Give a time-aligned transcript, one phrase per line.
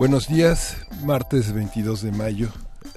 [0.00, 2.48] Buenos días, martes 22 de mayo,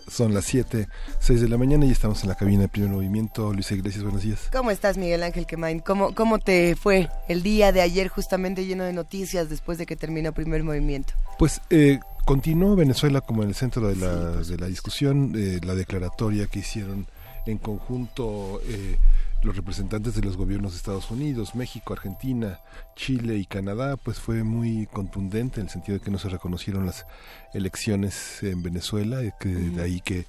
[0.07, 0.87] son las 7,
[1.19, 3.51] 6 de la mañana y estamos en la cabina de primer movimiento.
[3.51, 4.47] Luis Iglesias, buenos días.
[4.53, 5.81] ¿Cómo estás, Miguel Ángel Quemain?
[5.81, 9.97] ¿Cómo, ¿Cómo te fue el día de ayer justamente lleno de noticias después de que
[9.97, 11.13] terminó primer movimiento?
[11.37, 15.75] Pues eh, continuó Venezuela como en el centro de la, de la discusión, eh, la
[15.75, 17.05] declaratoria que hicieron
[17.45, 18.61] en conjunto.
[18.65, 18.97] Eh,
[19.43, 22.59] los representantes de los gobiernos de Estados Unidos, México, Argentina,
[22.95, 26.85] Chile y Canadá, pues fue muy contundente en el sentido de que no se reconocieron
[26.85, 27.05] las
[27.53, 30.25] elecciones en Venezuela, y que de ahí que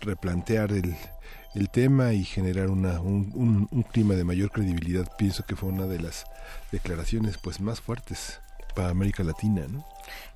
[0.00, 0.94] replantear el,
[1.54, 5.86] el tema y generar una, un, un, clima de mayor credibilidad, pienso que fue una
[5.86, 6.24] de las
[6.70, 8.40] declaraciones pues más fuertes
[8.74, 9.84] para América Latina, ¿no?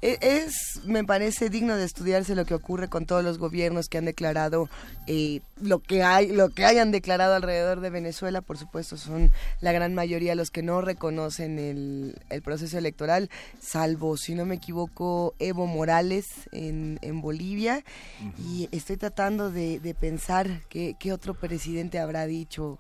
[0.01, 3.99] E, es, me parece digno de estudiarse lo que ocurre con todos los gobiernos que
[3.99, 4.69] han declarado
[5.07, 8.41] eh, lo que hay, lo que hayan declarado alrededor de Venezuela.
[8.41, 14.17] Por supuesto, son la gran mayoría los que no reconocen el, el proceso electoral, salvo,
[14.17, 17.85] si no me equivoco, Evo Morales en, en Bolivia.
[18.39, 22.79] Y estoy tratando de, de pensar qué, qué otro presidente habrá dicho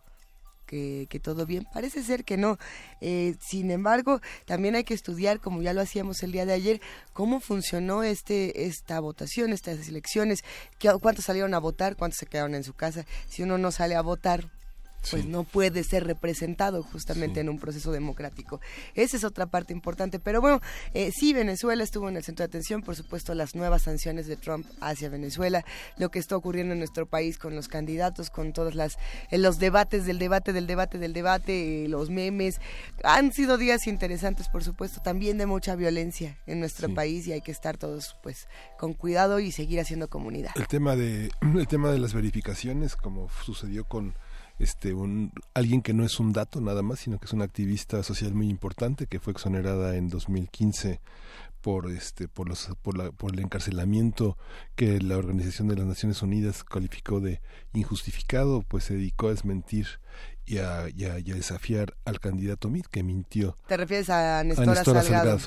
[1.09, 1.67] que, todo bien.
[1.73, 2.59] Parece ser que no.
[3.01, 6.81] Eh, sin embargo, también hay que estudiar, como ya lo hacíamos el día de ayer,
[7.12, 10.45] cómo funcionó este esta votación, estas elecciones,
[11.00, 13.05] cuántos salieron a votar, cuántos se quedaron en su casa.
[13.28, 14.48] Si uno no sale a votar,
[15.11, 18.61] pues no puede ser representado justamente en un proceso democrático.
[18.95, 20.19] Esa es otra parte importante.
[20.19, 20.61] Pero bueno,
[20.94, 24.37] eh, sí, Venezuela estuvo en el centro de atención, por supuesto, las nuevas sanciones de
[24.37, 25.65] Trump hacia Venezuela,
[25.99, 28.99] lo que está ocurriendo en nuestro país con los candidatos, con todos las,
[29.31, 32.60] eh, los debates del debate, del debate, del debate, eh, los memes.
[33.04, 37.41] Han sido días interesantes, por supuesto, también de mucha violencia en nuestro país y hay
[37.41, 38.48] que estar todos pues
[38.78, 40.53] con cuidado y seguir haciendo comunidad.
[40.54, 44.15] El tema de, el tema de las verificaciones, como sucedió con
[44.59, 48.03] este un alguien que no es un dato nada más sino que es una activista
[48.03, 51.01] social muy importante que fue exonerada en 2015
[51.63, 54.37] por este por los por, la, por el encarcelamiento
[54.75, 57.41] que la Organización de las Naciones Unidas calificó de
[57.73, 59.87] injustificado pues se dedicó a desmentir
[60.45, 63.57] y a, y a, desafiar al candidato Mit que mintió.
[63.69, 65.39] Te refieres a Néstor Salgado,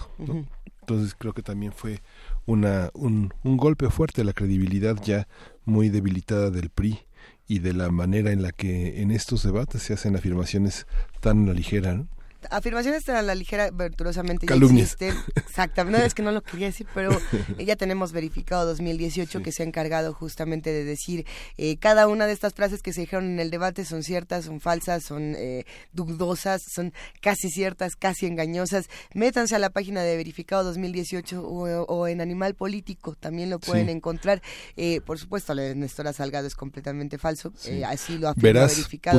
[0.80, 2.02] entonces creo que también fue
[2.46, 5.28] una un, un golpe fuerte a la credibilidad ya
[5.66, 7.05] muy debilitada del PRI
[7.48, 10.88] y de la manera en la que en estos debates se hacen afirmaciones
[11.22, 12.06] tan a la ligera.
[12.52, 14.96] Afirmaciones a la ligera, virtuosamente Calumnias.
[15.36, 17.12] Exactamente, no es que no lo quería decir, pero
[17.58, 21.26] ya tenemos verificado 2018 que se ha encargado justamente de decir
[21.58, 24.60] eh, cada una de estas frases que se dijeron en el debate son ciertas, son
[24.60, 28.88] falsas, son eh, dudosas, son casi ciertas, casi engañosas.
[29.14, 34.42] Métanse a la página de verificado 2018 o, en Animal Político, también lo pueden encontrar.
[34.76, 37.54] Eh, por supuesto, la de Néstor Salgado es completamente falso,
[37.86, 39.18] así lo Verás verificado.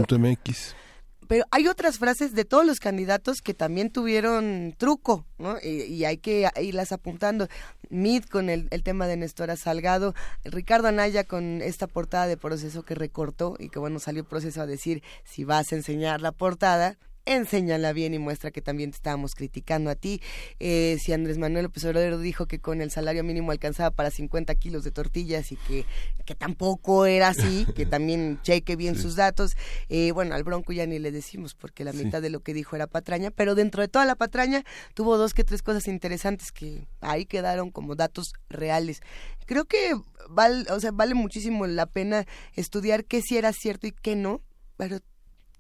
[1.27, 5.57] Pero hay otras frases de todos los candidatos que también tuvieron truco, ¿no?
[5.63, 7.49] Y, hay que irlas apuntando.
[7.89, 10.15] Mid con el, el, tema de Nestora Salgado,
[10.45, 14.67] Ricardo Anaya con esta portada de proceso que recortó y que bueno, salió proceso a
[14.67, 19.35] decir si vas a enseñar la portada, enséñala bien y muestra que también te estábamos
[19.35, 20.23] criticando a ti.
[20.61, 24.55] Eh, si Andrés Manuel López Obrador dijo que con el salario mínimo alcanzaba para 50
[24.55, 25.85] kilos de tortillas y que,
[26.25, 29.57] que tampoco era así, que también cheque bien sus datos.
[29.89, 32.77] Eh, bueno, al Bronco ya ni le decimos porque la mitad de lo que dijo
[32.77, 34.65] era patraña, pero dentro de toda la patraña
[34.95, 39.01] tuvo dos que tres cosas interesantes que ahí quedaron como datos reales.
[39.47, 39.95] Creo que
[40.29, 44.41] vale, o sea, vale muchísimo la pena estudiar qué sí era cierto y qué no,
[44.77, 44.99] pero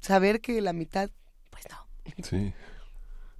[0.00, 1.10] saber que la mitad
[2.22, 2.52] Sí.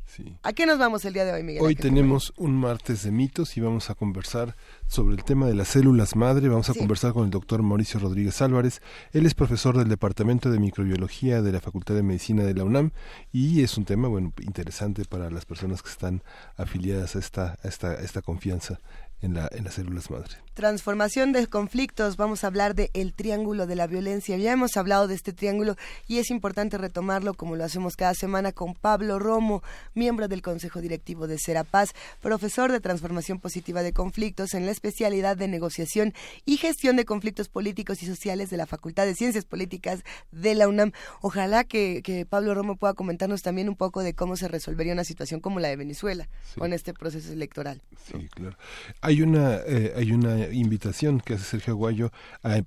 [0.07, 0.39] Sí.
[0.45, 1.63] ¿A qué nos vamos el día de hoy, Miguel?
[1.63, 4.55] Hoy tenemos un martes de mitos y vamos a conversar
[4.87, 6.49] sobre el tema de las células madre.
[6.49, 8.81] Vamos a conversar con el doctor Mauricio Rodríguez Álvarez.
[9.13, 12.93] Él es profesor del Departamento de Microbiología de la Facultad de Medicina de la UNAM
[13.33, 16.23] y es un tema bueno interesante para las personas que están
[16.57, 18.79] afiliadas a esta, a esta, esta confianza
[19.23, 20.37] en, la, en las células madre.
[20.55, 24.39] Transformación de conflictos, vamos a hablar de el triángulo de la violencia.
[24.39, 25.77] Ya hemos hablado de este triángulo
[26.07, 29.63] y es importante retomarlo como lo hacemos cada semana con Pablo Romo,
[29.95, 31.91] miembro del Consejo Directivo de Serapaz,
[32.21, 36.15] profesor de Transformación Positiva de Conflictos en la especialidad de negociación
[36.45, 40.69] y gestión de conflictos políticos y sociales de la Facultad de Ciencias Políticas de la
[40.69, 40.93] UNAM.
[41.21, 45.41] Ojalá que, Pablo Romo pueda comentarnos también un poco de cómo se resolvería una situación
[45.41, 47.83] como la de Venezuela con este proceso electoral.
[48.11, 48.57] Sí, claro.
[49.07, 52.11] Hay una, eh, una invitación que hace Sergio Aguayo
[52.43, 52.61] a,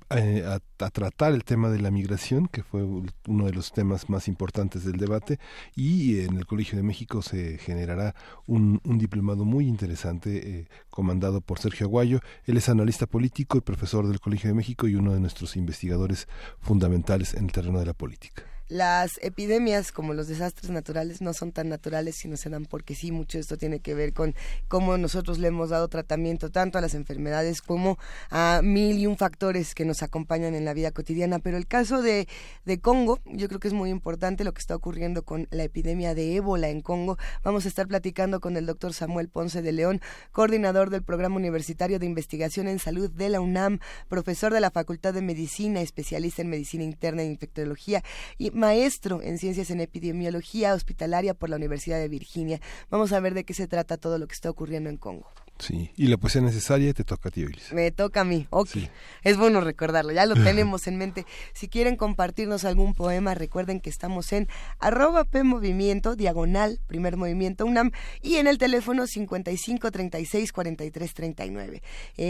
[0.94, 4.96] tratar el tema de la migración, que fue uno de los temas más importantes del
[4.96, 5.38] debate,
[5.76, 8.16] y en el Colegio de México se generará
[8.48, 12.22] un, diplomado muy interesante eh, comandado por Sergio Aguayo.
[12.46, 16.30] Él es analista político y profesor del Colegio de México y uno de nuestros investigadores
[16.62, 21.52] fundamentales en el terreno de la política las epidemias como los desastres naturales no son
[21.52, 24.36] tan naturales sino se dan porque sí mucho esto tiene que ver con
[24.68, 27.98] cómo nosotros le hemos dado tratamiento tanto a las enfermedades como
[28.30, 31.40] a mil y un factores que nos acompañan en la vida cotidiana.
[31.40, 32.28] Pero el caso de,
[32.66, 36.16] de Congo yo creo que es muy importante lo que está ocurriendo con la epidemia
[36.16, 37.18] de ébola en Congo.
[37.44, 40.02] Vamos a estar platicando con el doctor Samuel Ponce de León
[40.32, 45.14] coordinador del programa universitario de investigación en salud de la UNAM profesor de la Facultad
[45.14, 48.04] de Medicina especialista en medicina interna e infectología
[48.60, 52.62] maestro en ciencias en epidemiología hospitalaria por la Universidad de Virginia.
[52.90, 55.28] Vamos a ver de qué se trata todo lo que está ocurriendo en Congo.
[55.60, 57.74] Sí, y la poesía necesaria te toca a ti, Ulises.
[57.74, 58.70] Me toca a mí, ok.
[59.24, 61.26] Es bueno recordarlo, ya lo tenemos en mente.
[61.54, 64.48] Si quieren compartirnos algún poema, recuerden que estamos en
[64.80, 67.92] arroba P Movimiento, diagonal, primer movimiento UNAM,
[68.22, 71.82] y en el teléfono 55 36 43 39.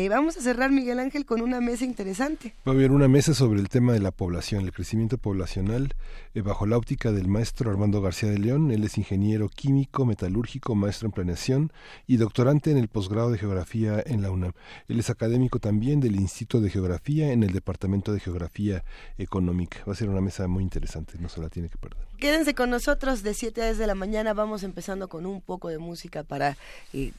[0.10, 2.56] vamos a cerrar, Miguel Ángel, con una mesa interesante.
[2.68, 5.94] Va a haber una mesa sobre el tema de la población, el crecimiento poblacional,
[6.34, 8.72] eh, bajo la óptica del maestro Armando García de León.
[8.72, 11.72] Él es ingeniero químico, metalúrgico, maestro en planeación
[12.08, 14.54] y doctorante en el posgrado de Geografía en la UNAM.
[14.88, 18.86] Él es académico también del Instituto de Geografía en el Departamento de Geografía
[19.18, 19.84] Económica.
[19.86, 22.00] Va a ser una mesa muy interesante, no se la tiene que perder.
[22.18, 24.34] Quédense con nosotros de 7 a 10 de la mañana.
[24.34, 26.58] Vamos empezando con un poco de música para
[26.94, 27.12] eh,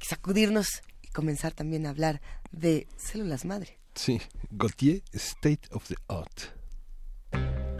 [0.00, 3.78] sacudirnos y comenzar también a hablar de células madre.
[3.94, 4.20] Sí,
[4.50, 7.73] Gautier, State of the Art.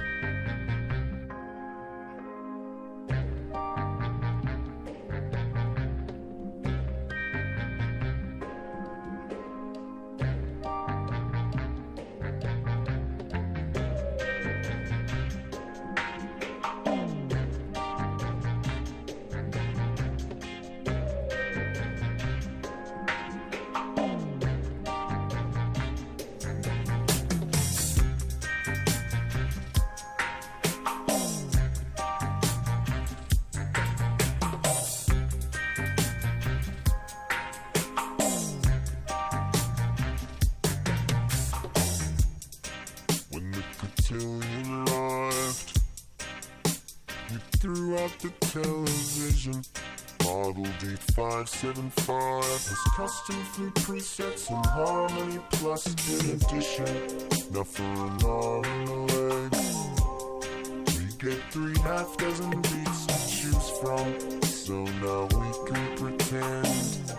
[51.42, 51.90] Custom
[53.52, 56.86] flute presets and harmony plus in addition.
[57.64, 59.52] For an arm and a leg.
[60.86, 64.42] We get three half dozen beats to choose from.
[64.42, 67.12] So now we can pretend.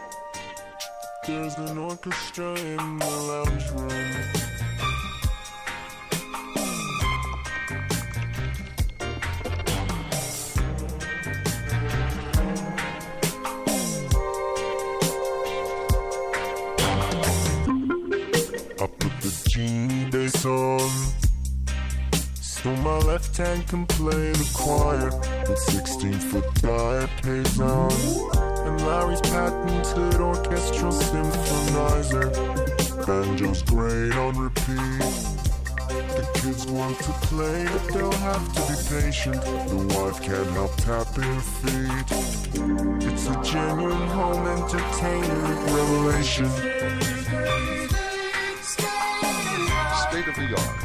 [1.28, 4.55] There's an orchestra in the lounge room.
[23.36, 25.10] Tank can play the choir.
[25.46, 27.92] The 16 foot guy pays on.
[28.66, 32.32] And Larry's patented orchestral symphonizer.
[33.06, 35.00] Banjo's great on repeat.
[36.16, 39.42] The kids want to play, but they'll have to be patient.
[39.42, 42.08] The wife can't help tapping feet.
[43.12, 47.15] It's a genuine home entertainment revelation.
[50.26, 50.76] State of the art.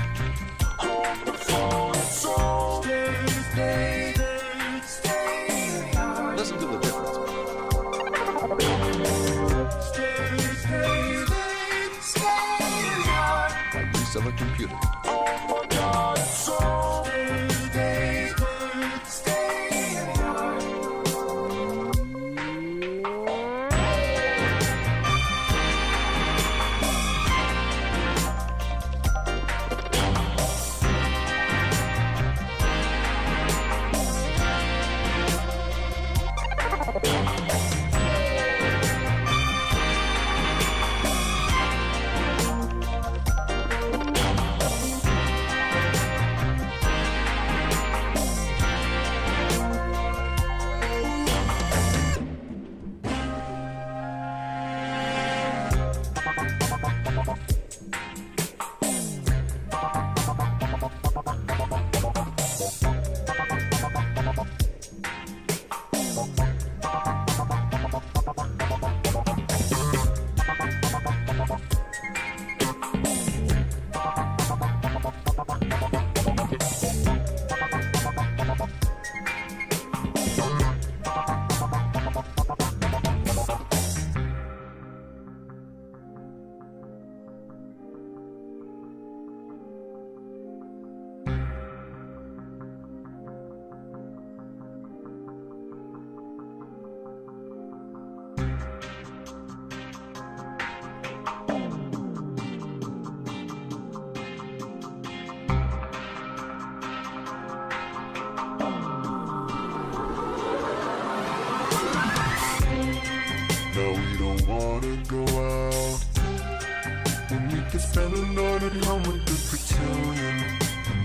[117.97, 119.41] And the night at home with the.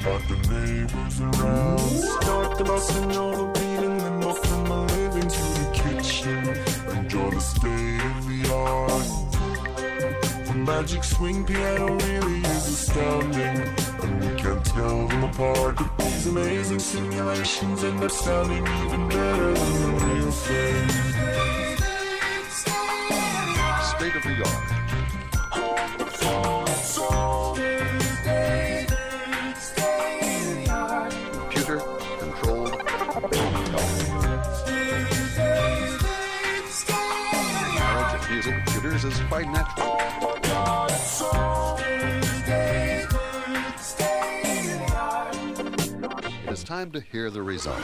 [0.05, 1.79] About the neighbors around.
[1.79, 3.97] Start the bus and all the beating.
[3.97, 6.45] Then walk from the living to the kitchen.
[6.95, 10.47] Enjoy the state of the art.
[10.47, 13.57] The magic swing piano really is astounding.
[14.03, 15.77] And we can't tell them apart.
[15.77, 21.24] But these amazing simulations end up sounding even better than the real thing.
[46.95, 47.83] To hear the result.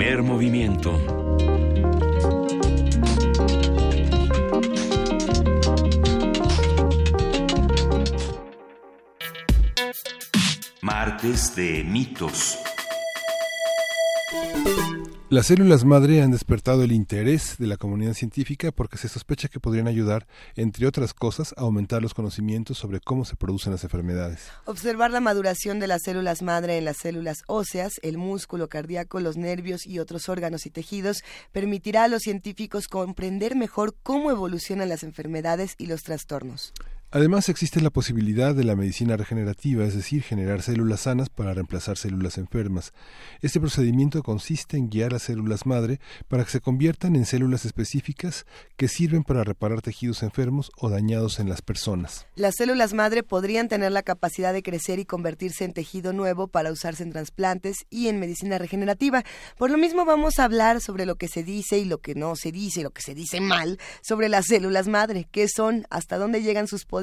[0.00, 0.98] Primer movimiento.
[10.80, 12.59] Martes de mitos.
[15.30, 19.60] Las células madre han despertado el interés de la comunidad científica porque se sospecha que
[19.60, 24.48] podrían ayudar, entre otras cosas, a aumentar los conocimientos sobre cómo se producen las enfermedades.
[24.64, 29.36] Observar la maduración de las células madre en las células óseas, el músculo cardíaco, los
[29.36, 31.18] nervios y otros órganos y tejidos
[31.52, 36.72] permitirá a los científicos comprender mejor cómo evolucionan las enfermedades y los trastornos.
[37.12, 41.96] Además, existe la posibilidad de la medicina regenerativa, es decir, generar células sanas para reemplazar
[41.96, 42.92] células enfermas.
[43.40, 45.98] Este procedimiento consiste en guiar a células madre
[46.28, 51.40] para que se conviertan en células específicas que sirven para reparar tejidos enfermos o dañados
[51.40, 52.26] en las personas.
[52.36, 56.70] Las células madre podrían tener la capacidad de crecer y convertirse en tejido nuevo para
[56.70, 59.24] usarse en trasplantes y en medicina regenerativa.
[59.58, 62.36] Por lo mismo vamos a hablar sobre lo que se dice y lo que no
[62.36, 66.44] se dice, lo que se dice mal sobre las células madre, qué son, hasta dónde
[66.44, 66.99] llegan sus poderes,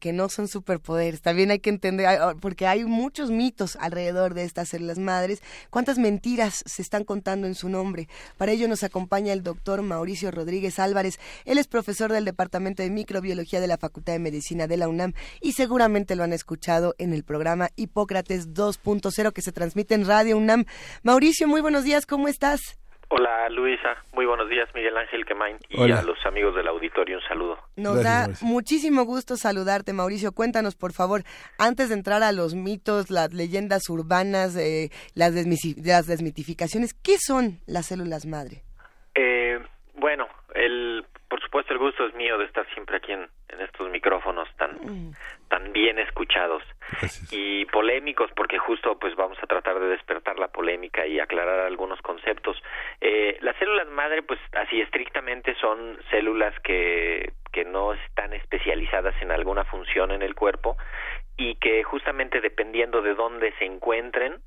[0.00, 1.20] que no son superpoderes.
[1.20, 5.42] También hay que entender, hay- porque hay muchos mitos alrededor de estas células madres.
[5.68, 8.08] ¿Cuántas mentiras se están contando en su nombre?
[8.38, 11.18] Para ello nos acompaña el doctor Mauricio Rodríguez Álvarez.
[11.44, 15.12] Él es profesor del Departamento de Microbiología de la Facultad de Medicina de la UNAM
[15.42, 20.38] y seguramente lo han escuchado en el programa Hipócrates 2.0 que se transmite en Radio
[20.38, 20.64] UNAM.
[21.02, 22.78] Mauricio, muy buenos días, ¿cómo estás?
[23.08, 26.00] Hola Luisa, muy buenos días Miguel Ángel Quemain y Hola.
[26.00, 27.58] a los amigos del auditorio un saludo.
[27.76, 28.46] Nos Gracias, da Mauricio.
[28.48, 30.32] muchísimo gusto saludarte, Mauricio.
[30.32, 31.22] Cuéntanos, por favor,
[31.58, 37.60] antes de entrar a los mitos, las leyendas urbanas, eh, las, las desmitificaciones, ¿qué son
[37.66, 38.62] las células madre?
[39.14, 39.58] Eh,
[39.96, 43.90] bueno, el, por supuesto el gusto es mío de estar siempre aquí en, en estos
[43.90, 44.78] micrófonos tan,
[45.48, 46.62] tan bien escuchados
[46.92, 47.28] Gracias.
[47.32, 52.00] y polémicos porque justo pues vamos a tratar de despertar la polémica y aclarar algunos
[52.02, 52.62] conceptos.
[53.00, 59.32] Eh, las células madre pues así estrictamente son células que, que no están especializadas en
[59.32, 60.76] alguna función en el cuerpo
[61.36, 64.40] y que justamente dependiendo de dónde se encuentren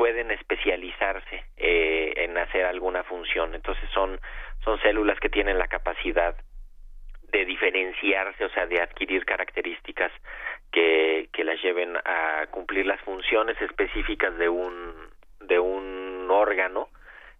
[0.00, 3.54] pueden especializarse eh, en hacer alguna función.
[3.54, 4.18] Entonces son,
[4.64, 6.36] son células que tienen la capacidad
[7.32, 10.12] de diferenciarse, o sea, de adquirir características
[10.72, 14.94] que, las lleven a cumplir las funciones específicas de un,
[15.40, 16.88] de un órgano.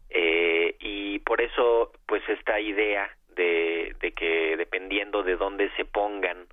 [0.09, 6.47] Eh, y por eso, pues, esta idea de, de que dependiendo de dónde se pongan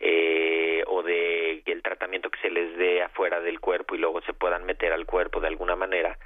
[0.00, 4.32] eh, o de el tratamiento que se les dé afuera del cuerpo y luego se
[4.32, 6.18] puedan meter al cuerpo de alguna manera,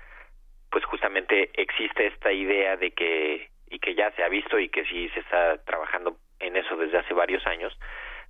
[0.70, 4.84] pues justamente existe esta idea de que y que ya se ha visto y que
[4.84, 7.72] sí se está trabajando en eso desde hace varios años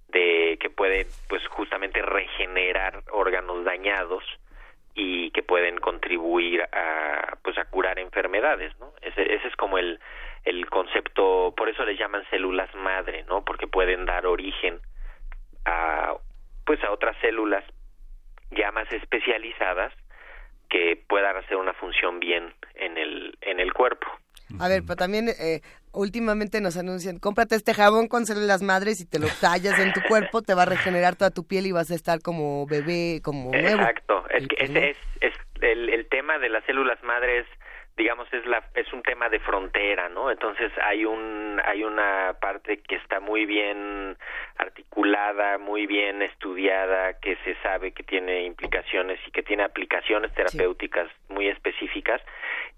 [0.08, 4.24] de que puede pues justamente regenerar órganos dañados
[4.94, 9.98] y que pueden contribuir a pues a curar enfermedades no ese, ese es como el
[10.44, 14.80] el concepto por eso les llaman células madre no porque pueden dar origen
[15.64, 16.14] a
[16.66, 17.64] pues a otras células
[18.50, 19.92] ya más especializadas
[20.68, 24.08] que puedan hacer una función bien en el en el cuerpo
[24.58, 25.60] A ver, pero también eh,
[25.92, 30.00] últimamente nos anuncian, cómprate este jabón con células madres y te lo tallas en tu
[30.08, 33.50] cuerpo, te va a regenerar toda tu piel y vas a estar como bebé, como
[33.50, 33.80] nuevo.
[33.80, 37.46] Exacto, es que ese es, es el, el tema de las células madres,
[38.00, 42.78] digamos es la es un tema de frontera no entonces hay un hay una parte
[42.78, 44.16] que está muy bien
[44.56, 51.08] articulada muy bien estudiada que se sabe que tiene implicaciones y que tiene aplicaciones terapéuticas
[51.28, 52.22] muy específicas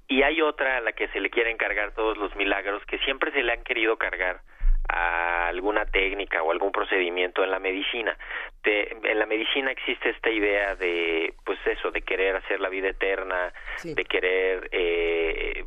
[0.09, 3.33] y hay otra a la que se le quieren cargar todos los milagros que siempre
[3.33, 4.41] se le han querido cargar
[4.89, 8.17] a alguna técnica o algún procedimiento en la medicina.
[8.65, 13.53] en la medicina existe esta idea de, pues eso, de querer hacer la vida eterna,
[13.85, 15.65] de querer eh,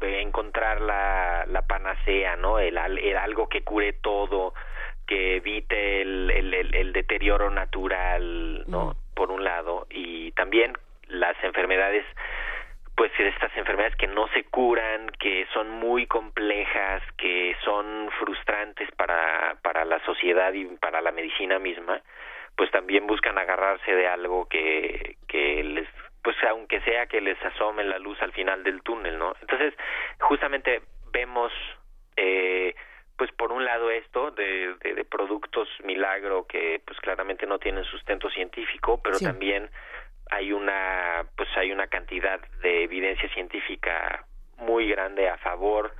[0.00, 2.58] encontrar la, la panacea, ¿no?
[2.58, 4.54] El, el, algo que cure todo,
[5.06, 8.90] que evite el, el, el deterioro natural, ¿no?
[8.90, 9.14] Mm.
[9.14, 10.72] Por un lado, y también
[11.08, 12.04] las enfermedades
[13.22, 19.56] pues estas enfermedades que no se curan, que son muy complejas, que son frustrantes para,
[19.62, 22.00] para la sociedad y para la medicina misma,
[22.56, 25.88] pues también buscan agarrarse de algo que, que les,
[26.24, 29.36] pues aunque sea que les asome la luz al final del túnel, ¿no?
[29.40, 29.72] Entonces,
[30.18, 31.52] justamente vemos,
[32.16, 32.74] eh,
[33.16, 38.28] pues por un lado esto de, de, productos milagro que pues claramente no tienen sustento
[38.30, 39.70] científico, pero también
[40.32, 44.24] hay una pues hay una cantidad de evidencia científica
[44.56, 45.94] muy grande a favor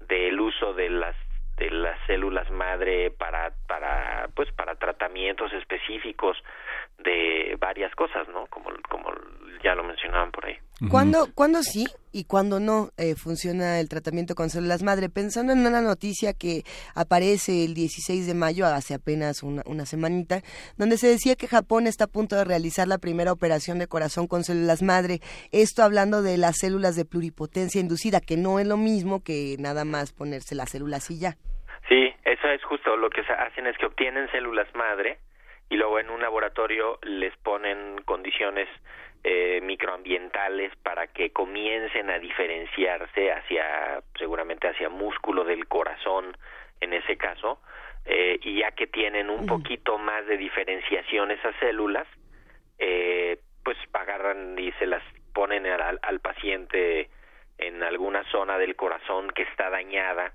[0.00, 1.14] del uso de las
[1.56, 6.36] de las células madre para para pues para tratamientos específicos
[6.98, 9.12] de varias cosas no como como
[9.62, 10.58] ya lo mencionaban por ahí.
[10.90, 15.08] ¿Cuándo, ¿cuándo sí y cuándo no eh, funciona el tratamiento con células madre?
[15.08, 16.62] Pensando en una noticia que
[16.94, 20.40] aparece el 16 de mayo, hace apenas una, una semanita,
[20.76, 24.26] donde se decía que Japón está a punto de realizar la primera operación de corazón
[24.26, 25.20] con células madre.
[25.52, 29.84] Esto hablando de las células de pluripotencia inducida, que no es lo mismo que nada
[29.84, 31.36] más ponerse las células y ya.
[31.88, 35.18] Sí, eso es justo lo que hacen es que obtienen células madre
[35.70, 38.68] y luego en un laboratorio les ponen condiciones
[39.26, 46.36] eh, microambientales para que comiencen a diferenciarse hacia seguramente hacia músculo del corazón
[46.80, 47.58] en ese caso
[48.04, 52.06] eh, y ya que tienen un poquito más de diferenciación esas células
[52.78, 57.08] eh, pues agarran y se las ponen al, al paciente
[57.56, 60.34] en alguna zona del corazón que está dañada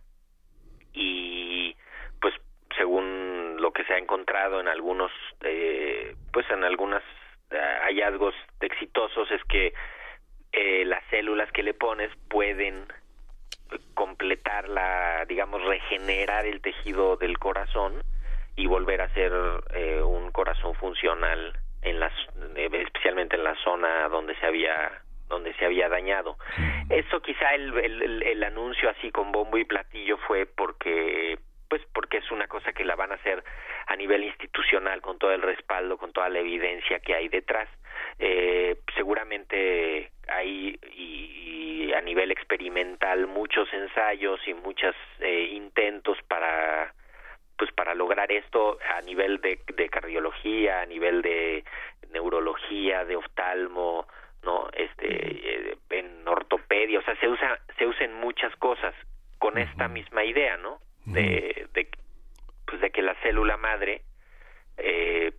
[0.94, 1.76] y
[2.20, 2.34] pues
[2.76, 7.04] según lo que se ha encontrado en algunos eh, pues en algunas
[7.52, 9.74] hallazgos exitosos es que
[10.52, 12.86] eh, las células que le pones pueden
[13.94, 18.04] completar la, digamos, regenerar el tejido del corazón
[18.56, 19.32] y volver a ser
[19.74, 22.14] eh, un corazón funcional en las,
[22.56, 26.38] especialmente en la zona donde se había donde se había dañado.
[26.90, 31.38] Eso quizá el, el, el anuncio así con bombo y platillo fue porque
[31.70, 33.44] pues porque es una cosa que la van a hacer
[33.88, 37.70] a nivel institucional con todo el respaldo, con toda la evidencia que hay detrás.
[38.18, 46.94] Eh, seguramente hay y, a nivel experimental muchos ensayos y muchos eh, intentos para
[47.58, 51.66] pues para lograr esto a nivel de, de cardiología, a nivel de
[52.12, 54.08] neurología, de oftalmo,
[54.44, 58.96] no, este, eh, en ortopedia, o sea, se usa se usan muchas cosas
[59.40, 60.80] con esta misma idea, ¿no?
[61.06, 61.90] De, de,
[62.66, 64.04] pues de que la célula madre
[64.78, 65.34] eh,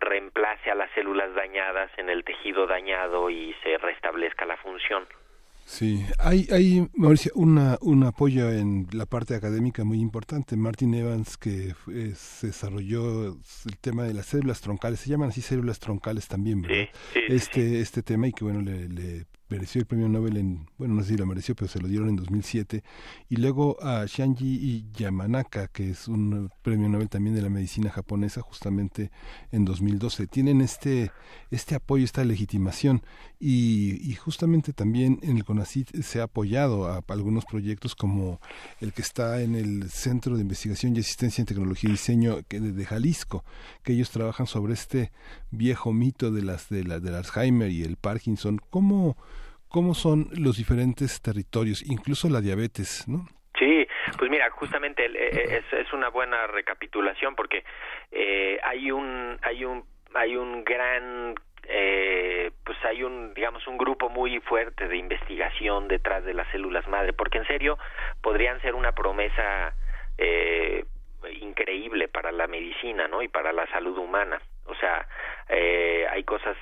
[0.00, 5.06] reemplace a las células dañadas en el tejido dañado y se restablezca la función.
[5.64, 10.56] Sí, hay, hay Mauricio, una, un apoyo en la parte académica muy importante.
[10.56, 11.74] Martin Evans, que
[12.14, 16.88] se desarrolló el tema de las células troncales, se llaman así células troncales también, ¿verdad?
[17.14, 21.02] este, este tema y que bueno, le, le mereció el premio Nobel en, bueno, no
[21.02, 22.82] sé si lo mereció, pero se lo dieron en 2007.
[23.28, 28.40] Y luego a Shanji Yamanaka, que es un premio Nobel también de la medicina japonesa,
[28.42, 29.10] justamente
[29.52, 30.26] en 2012.
[30.26, 31.12] Tienen este,
[31.50, 33.02] este apoyo, esta legitimación.
[33.38, 38.40] Y, y justamente también en el CONACYT se ha apoyado a, algunos proyectos como
[38.80, 42.84] el que está en el Centro de Investigación y Asistencia en Tecnología y Diseño de,
[42.84, 43.44] Jalisco,
[43.84, 45.10] que ellos trabajan sobre este
[45.50, 48.58] viejo mito de las de la, del Alzheimer y el Parkinson.
[48.70, 49.16] ¿Cómo
[49.68, 53.26] cómo son los diferentes territorios, incluso la diabetes, ¿no?
[53.58, 53.86] Sí,
[54.18, 57.64] pues mira, justamente eh, es, es una buena recapitulación porque
[58.10, 61.34] eh, hay un hay un hay un gran
[61.68, 66.86] eh, pues hay un digamos un grupo muy fuerte de investigación detrás de las células
[66.86, 67.78] madre porque en serio
[68.22, 69.74] podrían ser una promesa
[70.18, 70.84] eh,
[71.40, 74.40] increíble para la medicina no y para la salud humana.
[74.66, 75.06] O sea
[75.48, 76.56] eh, hay cosas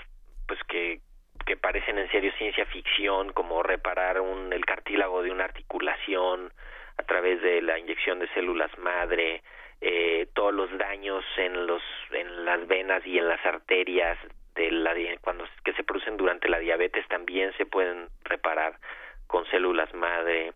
[0.46, 1.00] pues que
[1.46, 6.50] que parecen en serio ciencia ficción, como reparar un, el cartílago de una articulación
[6.96, 9.42] a través de la inyección de células madre,
[9.80, 14.16] eh, todos los daños en los en las venas y en las arterias
[14.54, 18.78] de la cuando que se producen durante la diabetes también se pueden reparar
[19.26, 20.52] con células madre,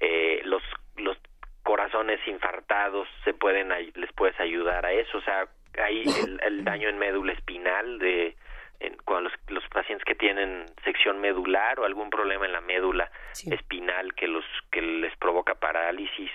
[0.00, 0.62] eh, los
[0.96, 1.16] los
[1.62, 5.46] corazones infartados se pueden les puedes ayudar a eso, o sea,
[5.78, 6.02] hay
[6.42, 8.36] el, daño en médula espinal de
[8.80, 13.10] en, cuando los, los, pacientes que tienen sección medular o algún problema en la médula
[13.50, 16.30] espinal que los que les provoca parálisis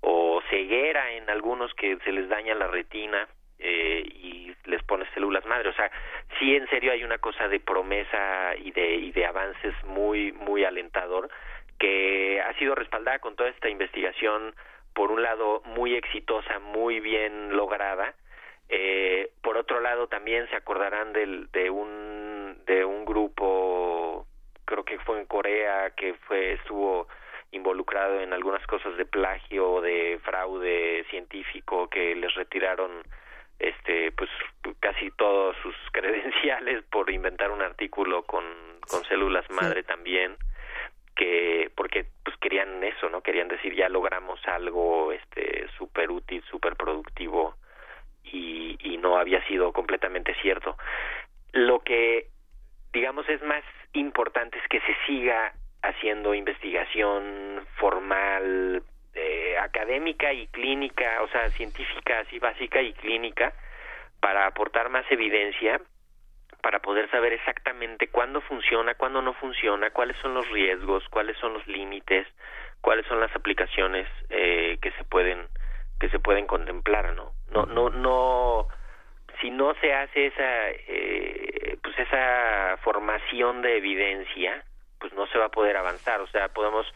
[0.00, 5.44] o ceguera en algunos que se les daña la retina eh, y les pone células
[5.46, 5.68] madre.
[5.68, 5.90] O sea,
[6.38, 10.64] sí en serio hay una cosa de promesa y de, y de avances muy, muy
[10.64, 11.30] alentador
[11.78, 14.54] que ha sido respaldada con toda esta investigación,
[14.94, 18.14] por un lado muy exitosa, muy bien lograda,
[18.68, 24.26] eh, por otro lado también se acordarán del, de un de un grupo
[24.64, 27.06] creo que fue en Corea que fue estuvo
[27.52, 32.90] involucrado en algunas cosas de plagio o de fraude científico que les retiraron
[33.58, 34.30] este pues
[34.80, 38.44] casi todos sus credenciales por inventar un artículo con,
[38.88, 40.36] con células madre también
[41.16, 46.74] que porque pues querían eso no querían decir ya logramos algo este súper útil súper
[46.76, 47.56] productivo
[48.24, 50.76] y, y no había sido completamente cierto.
[51.52, 52.28] Lo que
[52.92, 53.62] digamos es más
[53.92, 58.82] importante es que se siga haciendo investigación formal
[59.14, 60.46] eh, académica y
[61.50, 63.52] científica así básica y clínica,
[64.20, 65.80] para aportar más evidencia,
[66.62, 71.52] para poder saber exactamente cuándo funciona, cuándo no funciona, cuáles son los riesgos, cuáles son
[71.52, 72.26] los límites,
[72.80, 75.46] cuáles son las aplicaciones eh, que se pueden
[76.00, 77.32] que se pueden contemplar, ¿no?
[77.50, 78.66] No, no, no.
[79.40, 84.64] Si no se hace esa, eh, pues esa formación de evidencia,
[84.98, 86.20] pues no se va a poder avanzar.
[86.20, 86.86] O sea, podemos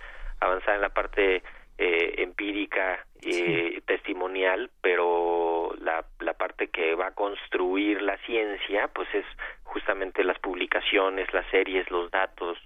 [0.41, 1.43] avanzar en la parte
[1.79, 9.09] eh, empírica y testimonial, pero la, la parte que va a construir la ciencia, pues
[9.15, 9.25] es
[9.65, 12.59] justamente las publicaciones, las series, los datos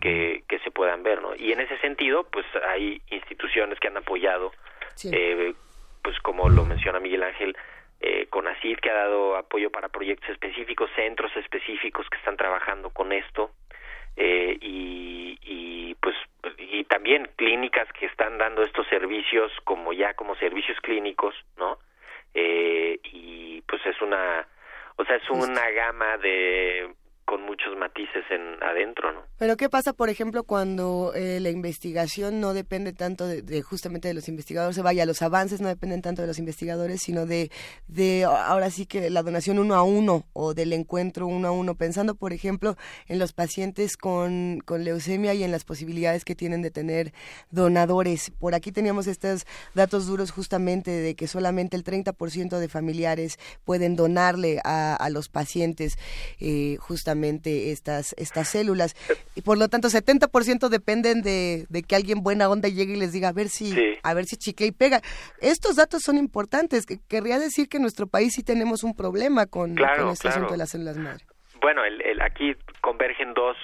[0.00, 1.34] que, que se puedan ver, ¿no?
[1.34, 4.52] Y en ese sentido, pues hay instituciones que han apoyado,
[5.10, 5.54] eh,
[6.02, 7.56] pues como lo menciona Miguel Ángel,
[8.00, 13.12] eh, CONACYT que ha dado apoyo para proyectos específicos, centros específicos que están trabajando con
[13.12, 13.50] esto,
[14.16, 16.14] eh, y, y pues
[16.58, 21.78] y también clínicas que están dando estos servicios como ya como servicios clínicos no
[22.34, 24.46] eh, y pues es una
[24.96, 26.94] o sea es una gama de
[27.24, 29.22] con muchos matices en adentro, ¿no?
[29.38, 34.14] Pero qué pasa, por ejemplo, cuando eh, la investigación no depende tanto de, justamente de
[34.14, 37.50] los investigadores, vaya, los avances no dependen tanto de los investigadores, sino de,
[37.88, 41.74] de ahora sí que la donación uno a uno o del encuentro uno a uno,
[41.74, 42.76] pensando, por ejemplo,
[43.08, 47.12] en los pacientes con, leucemia y en las posibilidades que tienen de tener
[47.50, 48.30] donadores.
[48.30, 53.96] Por aquí teníamos estos datos duros justamente de que solamente el 30% de familiares pueden
[53.96, 55.96] donarle a, a los pacientes
[56.40, 58.94] eh, justamente estas, estas células.
[59.34, 63.12] Y por lo tanto, 70% dependen de, de, que alguien buena onda llegue y les
[63.12, 65.00] diga a ver si, a ver si chicle y pega.
[65.40, 66.86] Estos datos son importantes.
[66.86, 70.58] Que, querría decir que en nuestro país sí tenemos un problema con, este asunto de
[70.58, 71.24] las células madre.
[71.60, 73.56] Bueno, el, el, aquí convergen dos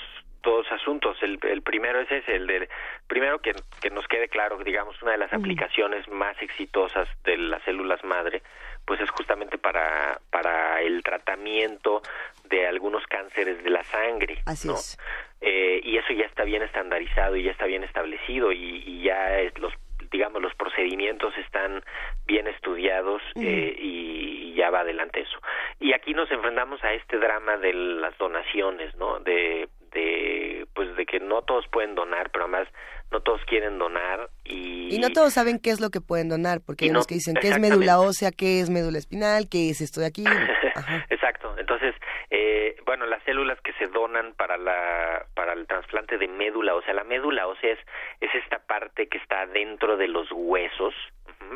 [0.43, 1.17] dos asuntos.
[1.23, 2.69] El, el primero es ese, el de
[3.07, 7.63] primero que, que nos quede claro, digamos, una de las aplicaciones más exitosas de las
[7.65, 8.43] células madre
[8.91, 12.03] pues es justamente para, para el tratamiento
[12.49, 14.43] de algunos cánceres de la sangre.
[14.47, 14.99] Así es.
[15.41, 19.39] Eh, y eso ya está bien estandarizado y ya está bien establecido y, y ya
[19.39, 19.73] es, los
[20.11, 21.85] digamos los procedimientos están
[22.27, 25.39] bien estudiados eh, y, ya va adelante eso
[25.79, 31.07] y aquí nos enfrentamos a este drama de las donaciones no de de pues de
[31.07, 32.69] que no todos pueden donar pero además
[33.11, 34.95] no todos quieren donar y...
[34.95, 37.35] Y no todos saben qué es lo que pueden donar, porque hay unos que dicen
[37.41, 40.25] qué es médula ósea, qué es médula espinal, qué es esto de aquí.
[41.11, 41.95] Exacto, entonces,
[42.31, 46.95] eh, bueno, las células que se donan para, la, para el trasplante de médula ósea,
[46.95, 47.79] la médula ósea es,
[48.21, 50.95] es esta parte que está dentro de los huesos,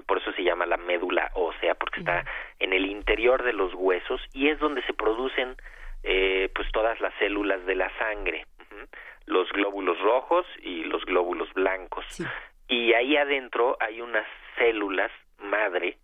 [0.07, 2.25] por eso se llama la médula ósea, porque está
[2.59, 5.57] en el interior de los huesos y es donde se producen
[6.05, 8.47] eh, pues todas las células de la sangre
[9.27, 12.05] los glóbulos rojos y los glóbulos blancos.
[12.69, 15.99] Y ahí adentro hay unas células madre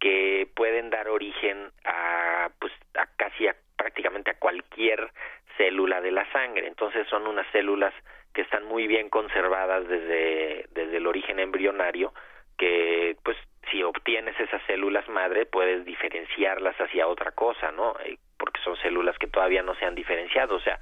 [0.00, 5.10] que pueden dar origen a pues a casi a, prácticamente a cualquier
[5.56, 6.66] célula de la sangre.
[6.66, 7.94] Entonces son unas células
[8.32, 12.12] que están muy bien conservadas desde desde el origen embrionario
[12.58, 13.36] que pues
[13.70, 17.94] si obtienes esas células madre puedes diferenciarlas hacia otra cosa, ¿no?
[18.04, 20.78] Eh, porque son células que todavía no se han diferenciado, o sea,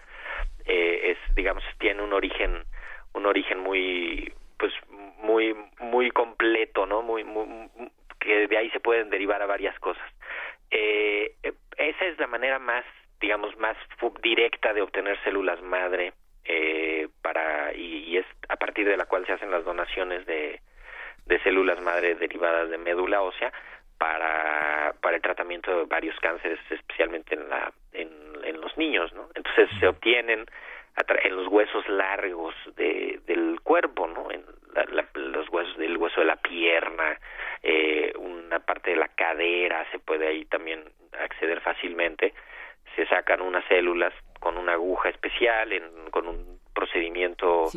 [0.67, 2.65] eh, es digamos tiene un origen
[3.15, 4.73] un origen muy pues
[5.19, 7.25] muy muy completo no muy,
[8.21, 10.09] que de ahí se pueden derivar a varias cosas
[10.71, 11.35] eh,
[11.77, 12.85] esa es la manera más
[13.21, 13.77] digamos más
[14.23, 16.13] directa de obtener células madre
[16.45, 20.61] eh, para y, es a partir de la cual se hacen las donaciones de,
[21.27, 23.53] de células madre derivadas de médula ósea
[23.99, 28.11] para, para el tratamiento de varios cánceres, especialmente en, la, en,
[28.45, 29.29] en los niños, ¿no?
[29.35, 30.47] Entonces se obtienen
[31.25, 34.31] en los huesos largos de, del cuerpo, ¿no?
[34.31, 34.45] En
[35.15, 37.19] los huesos del hueso de la pierna,
[37.63, 40.85] eh, una parte de la cadera se puede ahí también
[41.19, 42.35] acceder fácilmente.
[42.97, 47.71] Se sacan unas células con una aguja especial, en, con un procedimiento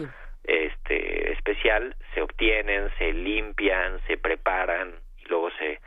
[0.47, 5.79] este especial, se obtienen, se limpian, se preparan y luego se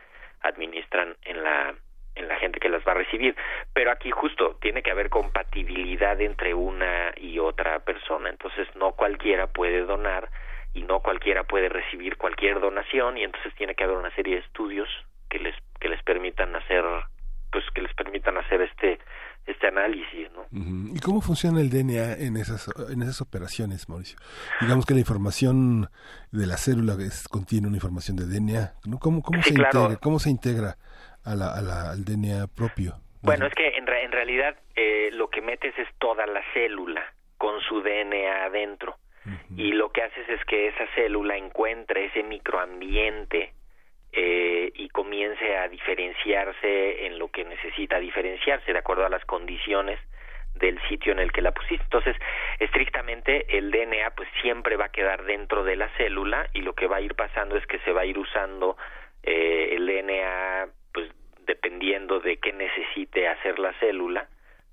[0.42, 1.74] administran en la
[2.14, 3.36] en la gente que las va a recibir.
[3.72, 8.28] Pero aquí justo tiene que haber compatibilidad entre una y otra persona.
[8.28, 10.28] Entonces no cualquiera puede donar
[10.74, 14.40] y no cualquiera puede recibir cualquier donación y entonces tiene que haber una serie de
[14.40, 14.88] estudios
[15.30, 16.84] que les que les permitan hacer
[17.50, 18.98] pues que les permitan hacer este
[19.46, 20.46] este análisis, ¿no?
[20.94, 24.18] ¿Y cómo funciona el DNA en esas en esas operaciones, Mauricio?
[24.60, 25.88] Digamos que la información
[26.32, 26.96] de la célula
[27.30, 28.98] contiene una información de DNA, ¿no?
[28.98, 29.96] ¿Cómo, cómo se integra?
[29.96, 30.76] ¿Cómo se integra
[31.24, 33.00] a la, al DNA propio?
[33.22, 37.02] Bueno, es que en, en realidad eh, lo que metes es toda la célula
[37.38, 38.96] con su DNA adentro
[39.56, 43.52] y lo que haces es que esa célula encuentre ese microambiente
[44.12, 49.98] eh, y comience a diferenciarse en lo que necesita diferenciarse de acuerdo a las condiciones
[50.54, 51.84] del sitio en el que la pusiste.
[51.84, 52.16] Entonces,
[52.58, 56.86] estrictamente el DNA pues siempre va a quedar dentro de la célula y lo que
[56.86, 58.76] va a ir pasando es que se va a ir usando
[59.22, 61.10] eh, el DNA pues
[61.46, 64.28] dependiendo de qué necesite hacer la célula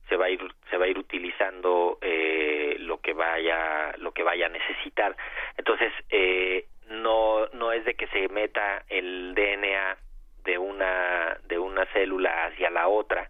[0.10, 4.24] se va a ir se va a ir utilizando eh, lo que vaya lo que
[4.24, 5.16] vaya a necesitar
[5.58, 6.66] entonces eh,
[7.06, 9.98] no no es de que se meta el DNA
[10.44, 13.30] de una de una célula hacia la otra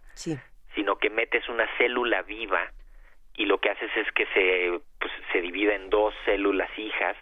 [0.74, 2.72] sino que metes una célula viva
[3.34, 7.16] y lo que haces es que se pues, se divide en dos células hijas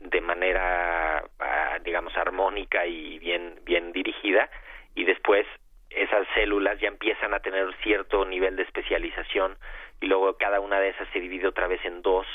[0.00, 4.50] de manera ah, digamos armónica y bien bien dirigida
[4.96, 5.46] y después
[5.90, 9.56] esas células ya empiezan a tener cierto nivel de especialización
[10.00, 12.26] y luego cada una de esas se divide otra vez en dos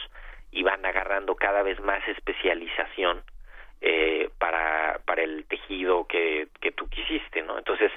[0.55, 3.21] y van agarrando cada vez más especialización
[3.81, 7.57] eh, para, para el tejido que, que tú quisiste, ¿no?
[7.57, 7.91] Entonces,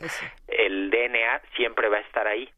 [0.49, 2.51] el DNA siempre va a estar ahí.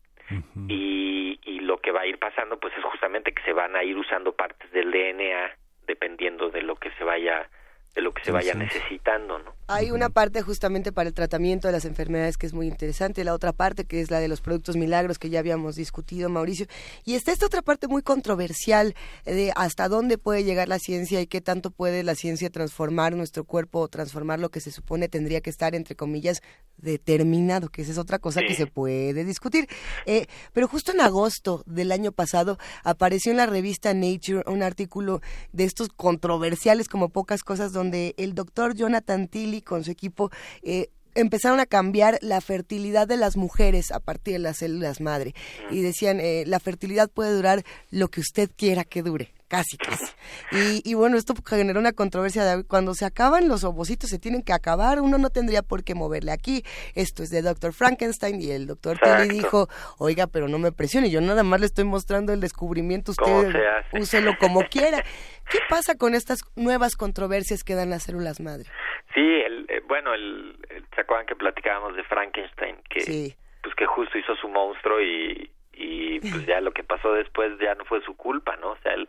[0.68, 3.84] y, y lo que va a ir pasando, pues es justamente que se van a
[3.84, 5.52] ir usando partes del DNA
[5.86, 7.48] dependiendo de lo que se vaya
[7.94, 9.52] de lo que se vaya necesitando, ¿no?
[9.66, 13.34] Hay una parte justamente para el tratamiento de las enfermedades que es muy interesante, la
[13.34, 16.66] otra parte que es la de los productos milagros que ya habíamos discutido, Mauricio,
[17.04, 21.26] y está esta otra parte muy controversial de hasta dónde puede llegar la ciencia y
[21.26, 25.40] qué tanto puede la ciencia transformar nuestro cuerpo o transformar lo que se supone tendría
[25.40, 26.42] que estar, entre comillas,
[26.76, 29.68] determinado, que esa es otra cosa que se puede discutir.
[30.06, 35.20] Eh, pero justo en agosto del año pasado apareció en la revista Nature un artículo
[35.52, 37.79] de estos controversiales como pocas cosas donde
[38.16, 40.30] el doctor Jonathan Tilly con su equipo
[40.62, 45.34] eh, empezaron a cambiar la fertilidad de las mujeres a partir de las células madre.
[45.70, 50.14] Y decían eh, la fertilidad puede durar lo que usted quiera que dure casi casi.
[50.52, 54.42] Y, y, bueno esto generó una controversia de cuando se acaban los ovocitos se tienen
[54.42, 55.00] que acabar.
[55.00, 56.62] Uno no tendría por qué moverle aquí.
[56.94, 61.10] Esto es de doctor Frankenstein y el doctor Tilly dijo oiga pero no me presione.
[61.10, 63.10] Yo nada más le estoy mostrando el descubrimiento.
[63.10, 63.52] Usted
[63.92, 65.02] úselo como quiera
[65.50, 68.70] ¿Qué pasa con estas nuevas controversias que dan las células madre?
[69.12, 70.56] Sí, el, eh, bueno, el,
[70.94, 72.76] ¿se acuerdan que platicábamos de Frankenstein?
[72.88, 77.58] Que, Pues que justo hizo su monstruo y, y pues ya lo que pasó después
[77.58, 78.70] ya no fue su culpa, ¿no?
[78.70, 79.08] O sea, él,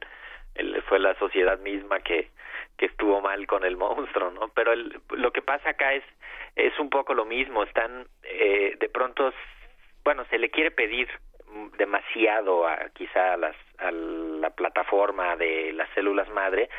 [0.55, 2.29] él fue la sociedad misma que,
[2.77, 4.49] que estuvo mal con el monstruo, ¿no?
[4.49, 6.03] Pero el, lo que pasa acá es,
[6.55, 9.33] es un poco lo mismo, están, eh, de pronto,
[10.03, 11.07] bueno, se le quiere pedir
[11.77, 16.69] demasiado a, quizá a, las, a la plataforma de las células madre.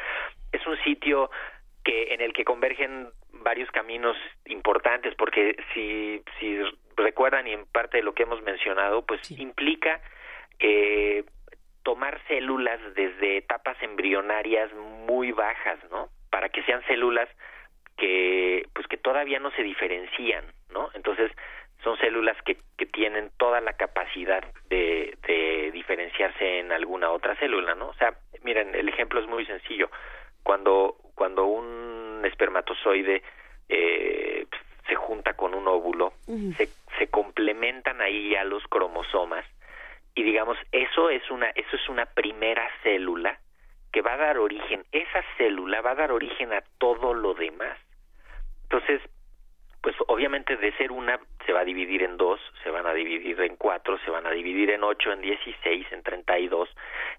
[0.50, 1.30] Es un sitio
[1.84, 6.60] que en el que convergen varios caminos importantes porque si si
[6.96, 10.00] recuerdan y en parte de lo que hemos mencionado pues implica
[10.60, 11.24] eh,
[11.82, 14.72] tomar células desde etapas embrionarias
[15.06, 17.28] muy bajas no para que sean células
[17.96, 21.30] que pues que todavía no se diferencian no entonces
[21.82, 27.74] son células que, que tienen toda la capacidad de, de diferenciarse en alguna otra célula,
[27.74, 27.88] ¿no?
[27.88, 29.90] O sea, miren, el ejemplo es muy sencillo.
[30.42, 33.22] Cuando, cuando un espermatozoide
[33.68, 34.46] eh,
[34.88, 36.12] se junta con un óvulo,
[36.56, 36.68] se,
[36.98, 39.44] se complementan ahí ya los cromosomas
[40.14, 43.38] y digamos eso es una eso es una primera célula
[43.92, 47.78] que va a dar origen esa célula va a dar origen a todo lo demás.
[48.64, 49.00] Entonces
[49.82, 53.40] pues obviamente de ser una se va a dividir en dos, se van a dividir
[53.40, 56.68] en cuatro, se van a dividir en ocho, en dieciséis, en treinta y dos,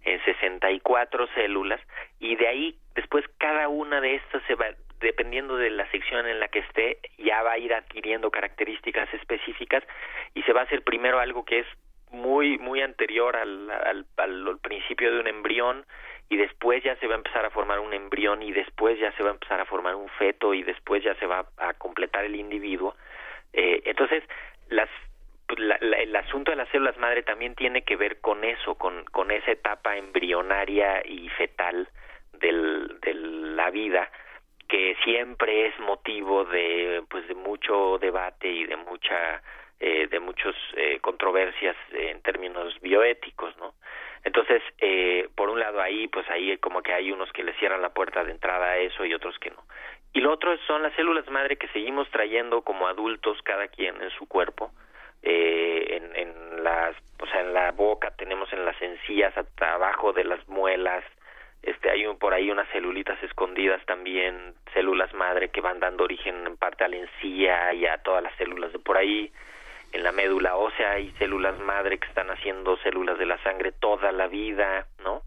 [0.04, 1.82] en sesenta y cuatro células
[2.20, 4.68] y de ahí después cada una de estas se va
[5.02, 9.84] dependiendo de la sección en la que esté ya va a ir adquiriendo características específicas
[10.34, 11.68] y se va a hacer primero algo que es
[12.14, 15.86] muy muy anterior al, al, al principio de un embrión
[16.30, 19.24] y después ya se va a empezar a formar un embrión y después ya se
[19.24, 22.36] va a empezar a formar un feto y después ya se va a completar el
[22.36, 22.96] individuo.
[23.52, 24.24] Eh, entonces,
[24.70, 24.90] las,
[25.48, 29.32] pues, el asunto de las células madre también tiene que ver con eso, con, con
[29.32, 31.88] esa etapa embrionaria y fetal
[32.40, 34.10] del, de la vida
[34.68, 39.44] que siempre es motivo de pues de mucho debate y de mucha
[39.84, 43.74] eh, de muchas eh, controversias en términos bioéticos no
[44.24, 47.82] entonces, eh, por un lado ahí, pues ahí como que hay unos que le cierran
[47.82, 49.64] la puerta de entrada a eso y otros que no.
[50.14, 54.10] Y lo otro son las células madre que seguimos trayendo como adultos cada quien en
[54.12, 54.72] su cuerpo.
[55.24, 60.26] Eh, en, en las, o sea, en la boca tenemos en las encías, abajo de
[60.26, 61.04] las muelas,
[61.62, 66.46] este hay un, por ahí unas celulitas escondidas también, células madre que van dando origen
[66.46, 69.32] en parte a la encía y a todas las células de por ahí
[69.94, 74.12] en la médula ósea hay células madre que están haciendo células de la sangre toda
[74.12, 75.22] la vida, ¿no?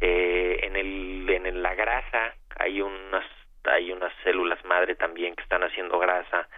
[0.00, 3.24] Eh, en el en la grasa hay unas
[3.64, 6.48] hay unas células madre también que están haciendo grasa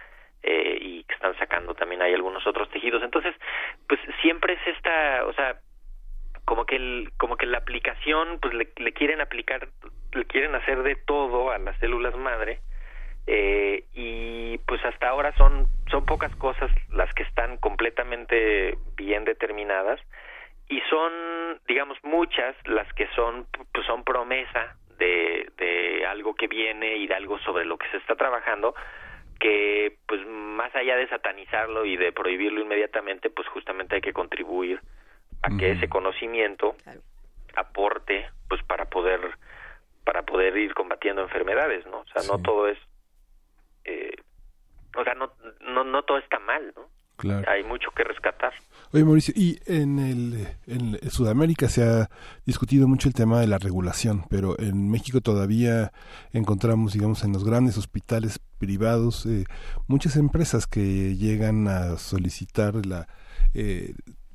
[0.41, 3.35] eh, y que están sacando también hay algunos otros tejidos entonces
[3.87, 5.59] pues siempre es esta o sea
[6.45, 9.67] como que el como que la aplicación pues le, le quieren aplicar
[10.13, 12.59] le quieren hacer de todo a las células madre
[13.27, 19.99] eh, y pues hasta ahora son son pocas cosas las que están completamente bien determinadas
[20.67, 26.97] y son digamos muchas las que son pues son promesa de, de algo que viene
[26.97, 28.75] y de algo sobre lo que se está trabajando
[29.39, 34.79] que pues más allá de satanizarlo y de prohibirlo inmediatamente pues justamente hay que contribuir
[35.41, 36.75] a que ese conocimiento
[37.55, 39.19] aporte pues para poder
[40.03, 42.77] para poder ir combatiendo enfermedades no o sea no todo es
[44.97, 45.31] o sea, no,
[45.73, 46.83] no, no todo está mal, ¿no?
[47.17, 47.49] Claro.
[47.49, 48.51] Hay mucho que rescatar.
[48.91, 52.09] Oye, Mauricio, y en, el, en Sudamérica se ha
[52.45, 55.91] discutido mucho el tema de la regulación, pero en México todavía
[56.33, 59.45] encontramos, digamos, en los grandes hospitales privados, eh,
[59.87, 63.07] muchas empresas que llegan a solicitar la...
[63.53, 63.93] Eh,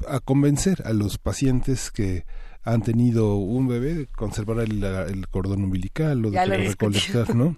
[0.08, 2.24] a convencer a los pacientes que
[2.62, 7.56] han tenido un bebé, conservar el, el cordón umbilical o de recolectar, ¿no?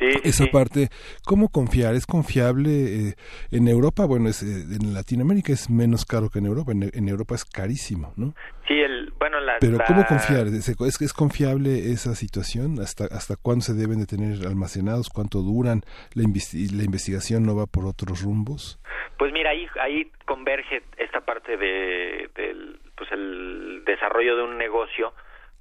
[0.00, 0.88] Esa parte,
[1.24, 1.94] ¿cómo confiar?
[1.94, 2.70] ¿Es confiable?
[2.70, 3.14] Eh,
[3.50, 7.34] en Europa, bueno, es, eh, en Latinoamérica es menos caro que en Europa, en, Europa
[7.34, 8.34] es carísimo, ¿no?
[8.66, 10.46] Sí, el, bueno, la, Pero ¿cómo confiar?
[10.46, 12.78] ¿Es, ¿Es, confiable esa situación?
[12.80, 15.08] ¿Hasta, ¿Hasta cuándo se deben de tener almacenados?
[15.08, 15.82] ¿Cuánto duran?
[16.14, 18.80] ¿La, ¿La investigación no va por otros rumbos?
[19.18, 25.14] Pues mira, ahí, ahí converge esta parte de, del pues el desarrollo de un negocio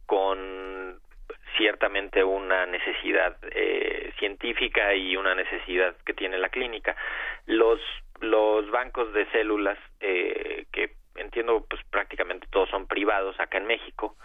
[0.05, 0.99] con
[1.57, 6.95] ciertamente una necesidad eh, científica y una necesidad que tiene la clínica.
[7.45, 7.79] Los
[8.21, 14.15] los bancos de células eh, que entiendo pues prácticamente todos son privados acá en México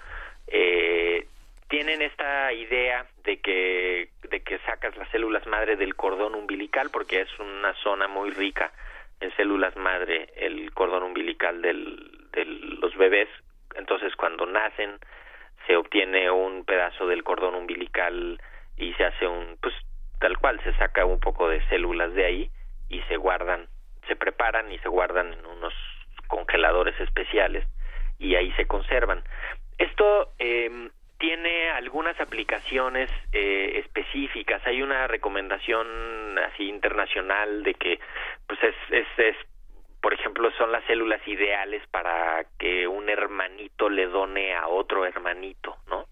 [0.47, 1.27] eh,
[1.69, 7.21] tienen esta idea de que de que sacas las células madre del cordón umbilical porque
[7.21, 8.73] es una zona muy rica
[9.21, 13.29] en células madre el cordón umbilical del, de los bebés
[13.77, 14.99] entonces cuando nacen
[15.67, 18.41] se obtiene un pedazo del cordón umbilical
[18.77, 19.75] y se hace un, pues
[20.21, 22.51] tal cual, se saca un poco de células de ahí
[22.89, 23.67] y se guardan,
[24.07, 25.75] se preparan y se guardan en unos
[26.29, 27.67] congeladores especiales
[28.19, 29.23] y ahí se conservan.
[29.79, 34.65] Esto eh, tiene algunas aplicaciones eh, específicas.
[34.67, 38.01] Hay una recomendación así internacional de que
[38.47, 39.37] pues es, es, es
[40.05, 45.79] por ejemplo, son las células ideales para que un hermanito le done a otro hermanito,
[45.89, 46.05] ¿no?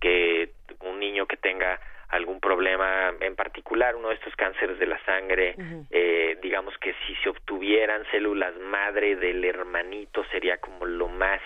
[0.00, 0.50] Que
[0.82, 1.80] un niño que tenga
[2.10, 5.56] algún problema en particular, uno de estos cánceres de la sangre,
[5.90, 11.40] eh, digamos que si se obtuvieran células madre del hermanito sería como lo más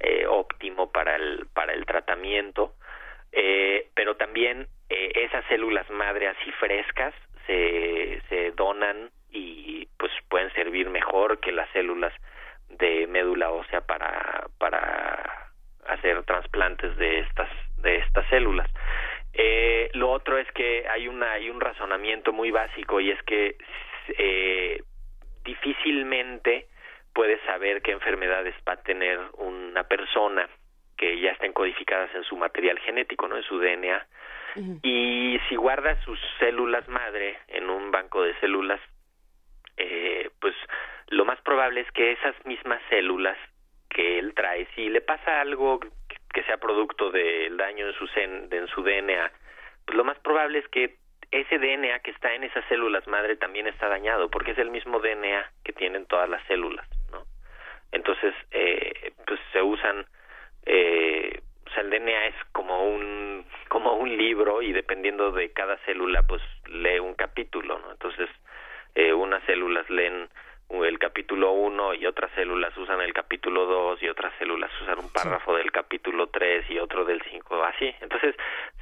[0.00, 2.74] eh, óptimo para el para el tratamiento,
[3.30, 7.14] eh, pero también eh, esas células madre así frescas
[7.46, 12.12] se se donan y pues pueden servir mejor que las células
[12.68, 15.50] de médula ósea para para
[15.86, 18.68] hacer trasplantes de estas de estas células
[19.34, 23.56] eh, lo otro es que hay una hay un razonamiento muy básico y es que
[24.18, 24.82] eh,
[25.44, 26.66] difícilmente
[27.14, 30.48] puedes saber qué enfermedades va a tener una persona
[30.96, 33.36] que ya estén codificadas en su material genético, ¿no?
[33.36, 34.06] En su DNA.
[34.82, 38.80] Y si guardas sus células madre en un banco de células
[39.76, 40.54] eh, pues
[41.08, 43.38] lo más probable es que esas mismas células
[43.88, 45.80] que él trae, si le pasa algo
[46.32, 49.30] que sea producto del daño en su, en su DNA,
[49.84, 50.96] pues lo más probable es que
[51.32, 55.00] ese DNA que está en esas células madre también está dañado, porque es el mismo
[55.00, 57.24] DNA que tienen todas las células, ¿no?
[57.90, 60.06] Entonces, eh, pues se usan,
[60.66, 65.78] eh, o sea, el DNA es como un, como un libro y dependiendo de cada
[65.78, 67.92] célula, pues lee un capítulo, ¿no?
[67.92, 68.28] Entonces,
[68.94, 70.28] eh, unas células leen
[70.80, 75.12] el capítulo 1 y otras células usan el capítulo 2 y otras células usan un
[75.12, 77.94] párrafo del capítulo 3 y otro del 5, así.
[78.00, 78.34] Entonces,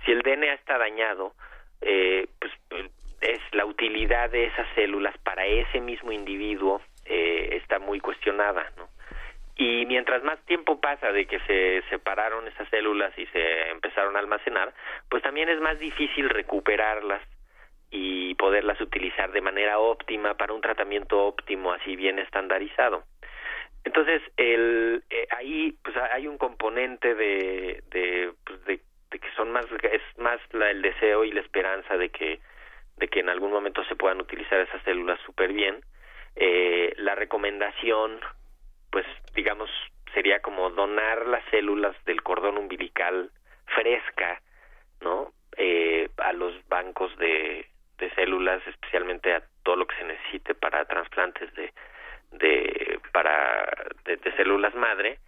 [0.04, 1.34] si el DNA está dañado,
[1.80, 2.52] eh, pues
[3.20, 8.88] es la utilidad de esas células para ese mismo individuo eh, está muy cuestionada, ¿no?
[9.56, 14.20] Y mientras más tiempo pasa de que se separaron esas células y se empezaron a
[14.20, 14.72] almacenar,
[15.10, 17.20] pues también es más difícil recuperarlas
[17.90, 23.04] y poderlas utilizar de manera óptima para un tratamiento óptimo así bien estandarizado.
[23.84, 28.80] Entonces, el, eh, ahí pues hay un componente de, de, pues, de,
[29.10, 32.40] que son más, es más la, el deseo y la esperanza de que,
[32.96, 35.80] de que en algún momento se puedan utilizar esas células súper bien.
[36.36, 38.20] Eh, la recomendación,
[38.90, 39.70] pues digamos,
[40.14, 43.30] sería como donar las células del cordón umbilical
[43.74, 44.40] fresca,
[45.00, 45.32] ¿no?
[45.56, 47.66] Eh, a los bancos de,
[48.00, 51.72] de células, especialmente a todo lo que se necesite para trasplantes de,
[52.32, 53.70] de para
[54.04, 55.18] de, células madre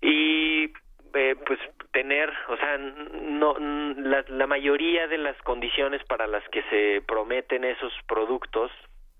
[0.00, 0.72] y
[1.14, 1.60] eh, pues
[1.92, 7.64] tener, o sea, no la, la mayoría de las condiciones para las que se prometen
[7.64, 8.72] esos productos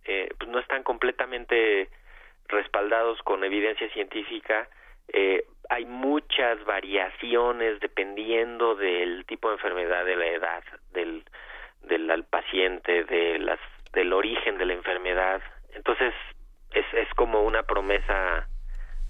[0.05, 1.89] eh, pues no están completamente
[2.49, 4.68] respaldados con evidencia científica.
[5.09, 11.25] Eh, hay muchas variaciones dependiendo del tipo de enfermedad, de la edad, del
[11.85, 13.61] del paciente, de las,
[13.93, 15.43] del origen de la enfermedad.
[15.74, 16.14] Entonces,
[16.72, 18.47] es, es como una promesa,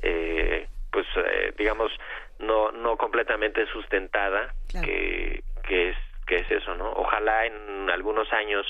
[0.02, 1.92] eh, pues, eh, digamos,
[2.38, 4.52] no, no completamente sustentada,
[4.84, 5.96] que, que, es,
[6.26, 6.92] que es eso, ¿no?
[6.92, 8.66] Ojalá en algunos años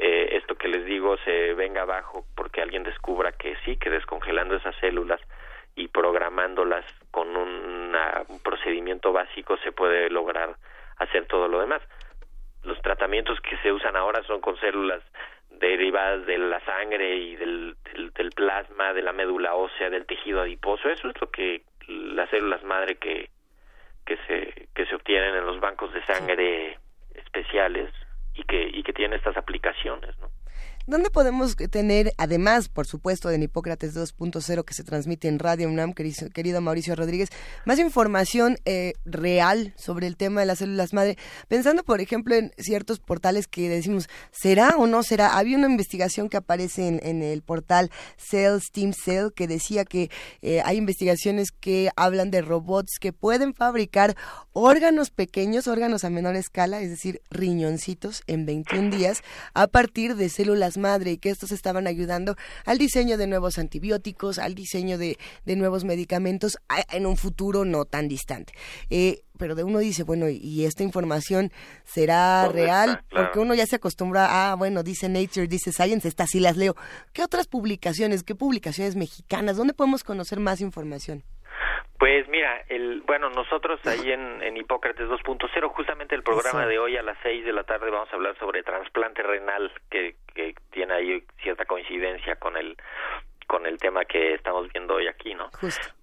[0.00, 4.54] eh, esto que les digo se venga abajo porque alguien descubra que sí, que descongelando
[4.54, 5.20] esas células
[5.74, 7.96] y programándolas con un
[8.44, 10.54] procedimiento básico se puede lograr
[10.98, 11.82] hacer todo lo demás
[12.62, 15.02] los tratamientos que se usan ahora son con células
[15.50, 17.76] derivadas de la sangre y del,
[18.14, 20.88] del, plasma, de la médula ósea, del tejido adiposo.
[20.88, 23.30] Eso es lo que las células madre que,
[24.04, 26.78] que, se, que se obtienen en los bancos de sangre
[27.14, 27.90] especiales
[28.34, 30.14] y que, y que tienen estas aplicaciones.
[30.88, 35.92] ¿Dónde podemos tener, además, por supuesto, de Hipócrates 2.0 que se transmite en Radio UNAM,
[35.92, 37.28] querido, Mauricio Rodríguez,
[37.66, 41.18] más información eh, real sobre el tema de las células madre?
[41.46, 45.36] Pensando, por ejemplo, en ciertos portales que decimos, ¿será o no será?
[45.36, 50.10] Había una investigación que aparece en, el portal Cells Team Cell que decía que
[50.40, 54.16] eh, hay investigaciones que hablan de robots que pueden fabricar
[54.54, 59.20] órganos pequeños, órganos a menor escala, es decir, riñoncitos en 21 días,
[59.52, 64.38] a partir de células madre y que estos estaban ayudando al diseño de nuevos antibióticos,
[64.38, 66.58] al diseño de, nuevos medicamentos
[66.92, 68.52] en un futuro no tan distante.
[68.90, 71.50] Eh, pero de uno dice, bueno, ¿y esta información
[71.84, 73.02] será real?
[73.10, 76.74] Porque uno ya se acostumbra a, bueno, dice Nature, dice Science, estas sí las leo.
[77.12, 79.56] ¿Qué otras publicaciones, qué publicaciones mexicanas?
[79.56, 81.22] ¿Dónde podemos conocer más información?
[81.98, 86.96] Pues mira, el, bueno, nosotros ahí en, en Hipócrates 2.0, justamente el programa de hoy
[86.96, 90.94] a las 6 de la tarde vamos a hablar sobre trasplante renal, que, que tiene
[90.94, 92.76] ahí cierta coincidencia con el
[93.48, 95.50] con el tema que estamos viendo hoy aquí, ¿no?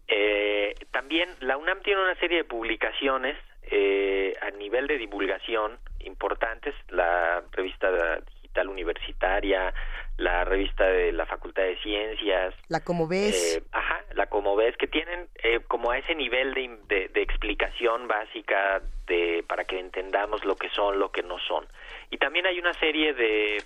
[0.08, 3.38] Eh, también la UNAM tiene una serie de publicaciones
[3.72, 9.74] eh, a nivel de divulgación importantes, la revista digital universitaria,
[10.18, 12.54] la revista de la Facultad de Ciencias.
[12.70, 13.58] La Como Ves.
[13.58, 18.08] Eh, ajá, la Como Ves, que tienen eh, como a ese nivel de, de, explicación
[18.08, 21.68] básica de para que entendamos lo que son, lo que no son.
[22.12, 23.62] Y también hay una serie de,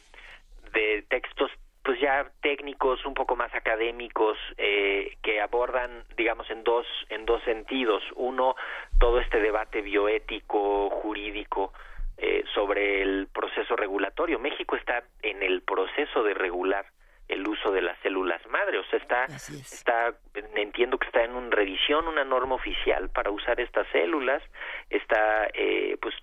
[0.71, 1.51] de textos
[1.83, 7.41] pues ya técnicos un poco más académicos eh, que abordan digamos en dos en dos
[7.43, 8.03] sentidos.
[8.15, 8.55] Uno
[8.99, 11.73] todo este debate bioético jurídico
[12.17, 14.39] eh, sobre el proceso regulatorio.
[14.39, 16.85] México está en el proceso de regular
[17.29, 20.15] el uso de las células madre, o sea, está, está,
[20.55, 24.41] entiendo que está en una revisión, una norma oficial para usar estas células,
[24.89, 26.15] está, eh, pues,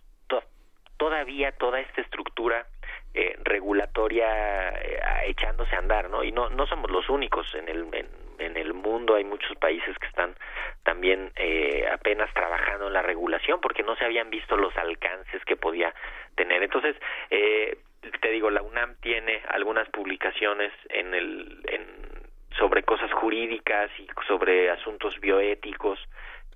[0.96, 2.66] todavía toda esta estructura
[3.16, 6.22] eh, regulatoria eh, echándose a andar, ¿no?
[6.22, 7.86] Y no, no somos los únicos en el,
[8.38, 10.34] en, el mundo, hay muchos países que están
[10.82, 15.56] también eh, apenas trabajando en la regulación porque no se habían visto los alcances que
[15.56, 15.94] podía
[16.34, 16.62] tener.
[16.62, 16.96] Entonces,
[17.28, 21.86] te digo, la UNAM tiene algunas publicaciones en el, en,
[22.58, 25.98] sobre cosas jurídicas y sobre asuntos bioéticos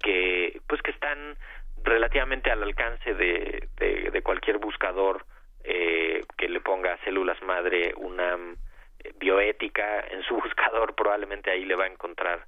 [0.03, 1.37] que, pues, que están
[1.85, 5.25] relativamente al alcance de, de, cualquier buscador
[5.65, 8.57] eh, que le ponga células madre UNAM
[8.99, 12.47] eh, bioética en su buscador probablemente ahí le va a encontrar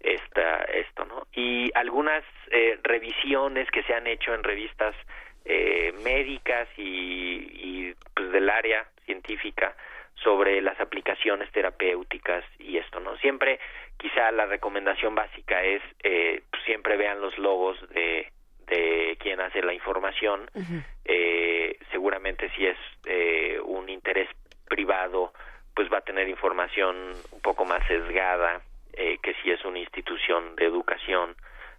[0.00, 4.94] esta esto no y algunas eh, revisiones que se han hecho en revistas
[5.44, 9.74] eh, médicas y, pues, del área científica
[10.14, 13.58] sobre las aplicaciones terapéuticas y esto no siempre
[13.96, 18.30] quizá la recomendación básica es eh, pues, siempre vean los logos de
[18.70, 20.50] de quien hace la información
[21.04, 24.28] eh, seguramente si es eh, un interés
[24.68, 25.32] privado
[25.74, 28.62] pues va a tener información un poco más sesgada
[28.92, 31.36] eh, que si es una institución de educación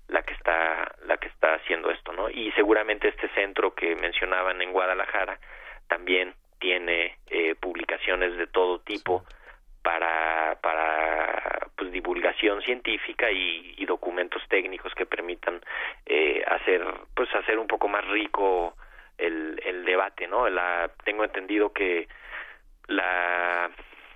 [0.08, 4.62] la que está la que está haciendo esto no y seguramente este centro que mencionaban
[4.62, 5.40] en Guadalajara
[5.88, 9.26] también tiene eh, publicaciones de todo tipo
[9.84, 15.62] para para pues divulgación científica y, y documentos técnicos que permitan
[16.06, 18.76] eh, hacer pues hacer un poco más rico
[19.18, 22.08] el, el debate no la tengo entendido que
[22.88, 23.70] la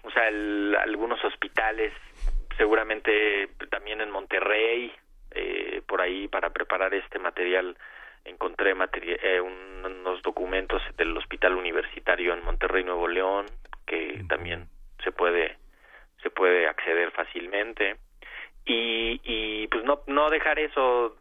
[0.04, 1.94] o sea el, algunos hospitales
[2.58, 4.94] seguramente también en Monterrey
[5.32, 7.76] eh, por ahí para preparar este material
[8.24, 13.46] encontré eh, unos documentos del hospital universitario en Monterrey Nuevo León
[13.86, 14.68] que también
[15.06, 15.58] se puede
[16.22, 17.96] se puede acceder fácilmente.
[18.66, 21.16] Y, y pues no no dejar eso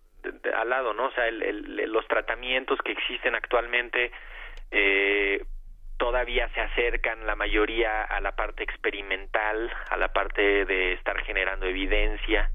[0.57, 4.11] al lado no o sea el, los tratamientos que existen actualmente
[4.71, 5.45] eh,
[5.99, 11.67] todavía se acercan la mayoría a la parte experimental a la parte de estar generando
[11.67, 12.51] evidencia.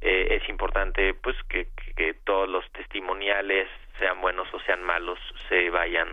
[0.00, 5.70] Eh, es importante pues que, que, todos los testimoniales sean buenos o sean malos se
[5.70, 6.08] vayan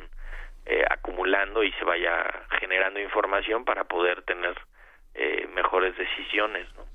[0.66, 4.56] eh, acumulando y se vaya generando información para poder tener
[5.14, 6.86] eh, mejores decisiones ¿no?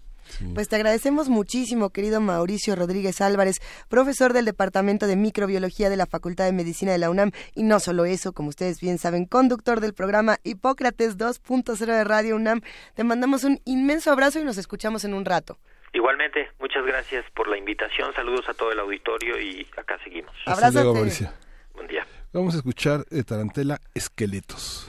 [0.55, 3.57] Pues te agradecemos muchísimo, querido Mauricio Rodríguez Álvarez,
[3.89, 7.81] profesor del Departamento de Microbiología de la Facultad de Medicina de la UNAM, y no
[7.81, 12.61] solo eso, como ustedes bien saben, conductor del programa Hipócrates 2.0 de Radio UNAM.
[12.95, 15.59] Te mandamos un inmenso abrazo y nos escuchamos en un rato.
[15.93, 18.13] Igualmente, muchas gracias por la invitación.
[18.15, 20.33] Saludos a todo el auditorio y acá seguimos.
[20.47, 20.95] Abrazo.
[20.95, 21.29] Mauricio.
[21.75, 22.07] Buen día.
[22.33, 24.89] Vamos a escuchar de Tarantela Esqueletos.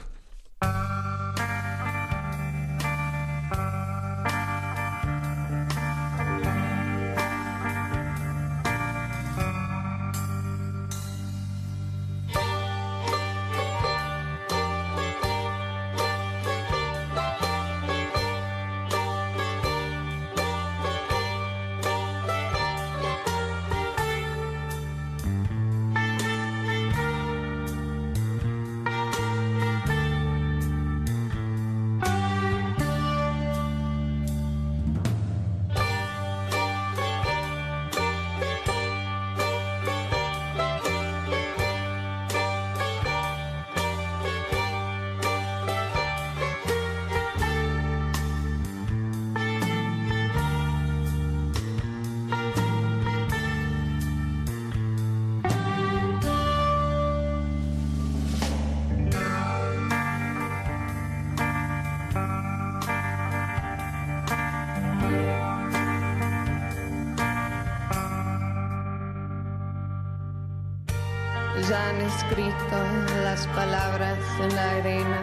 [71.72, 72.78] Escrito
[73.24, 75.22] las palabras en la arena.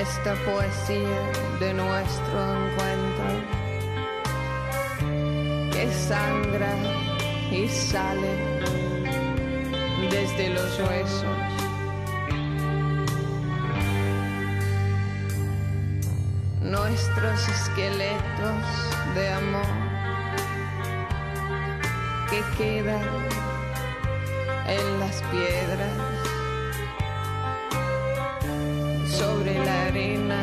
[0.00, 1.20] Esta poesía
[1.60, 3.26] de nuestro encuentro
[5.70, 6.74] que sangra
[7.50, 8.62] y sale
[10.10, 11.38] desde los huesos.
[16.62, 18.64] Nuestros esqueletos
[19.14, 19.66] de amor
[22.30, 23.36] que quedan
[24.68, 25.92] en las piedras,
[29.08, 30.40] sobre la arena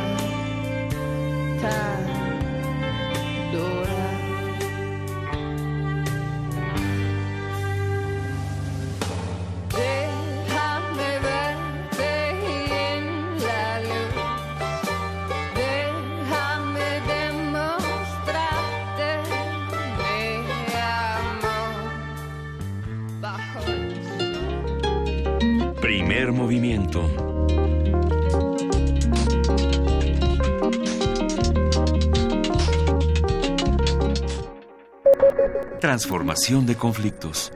[35.93, 37.53] Transformación de conflictos.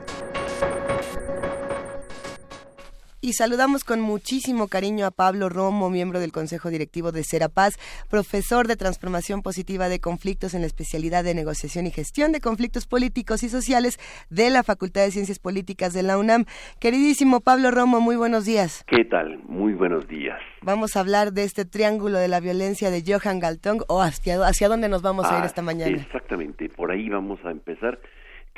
[3.20, 7.74] Y saludamos con muchísimo cariño a Pablo Romo, miembro del Consejo Directivo de Serapaz,
[8.08, 12.86] profesor de Transformación Positiva de Conflictos en la especialidad de Negociación y Gestión de Conflictos
[12.86, 13.98] Políticos y Sociales
[14.30, 16.44] de la Facultad de Ciencias Políticas de la UNAM.
[16.78, 18.84] Queridísimo Pablo Romo, muy buenos días.
[18.86, 19.42] ¿Qué tal?
[19.48, 20.38] Muy buenos días.
[20.62, 24.68] Vamos a hablar de este triángulo de la violencia de Johan Galtung o hacia, hacia
[24.68, 25.96] dónde nos vamos a ir esta mañana.
[25.96, 27.98] Exactamente, por ahí vamos a empezar.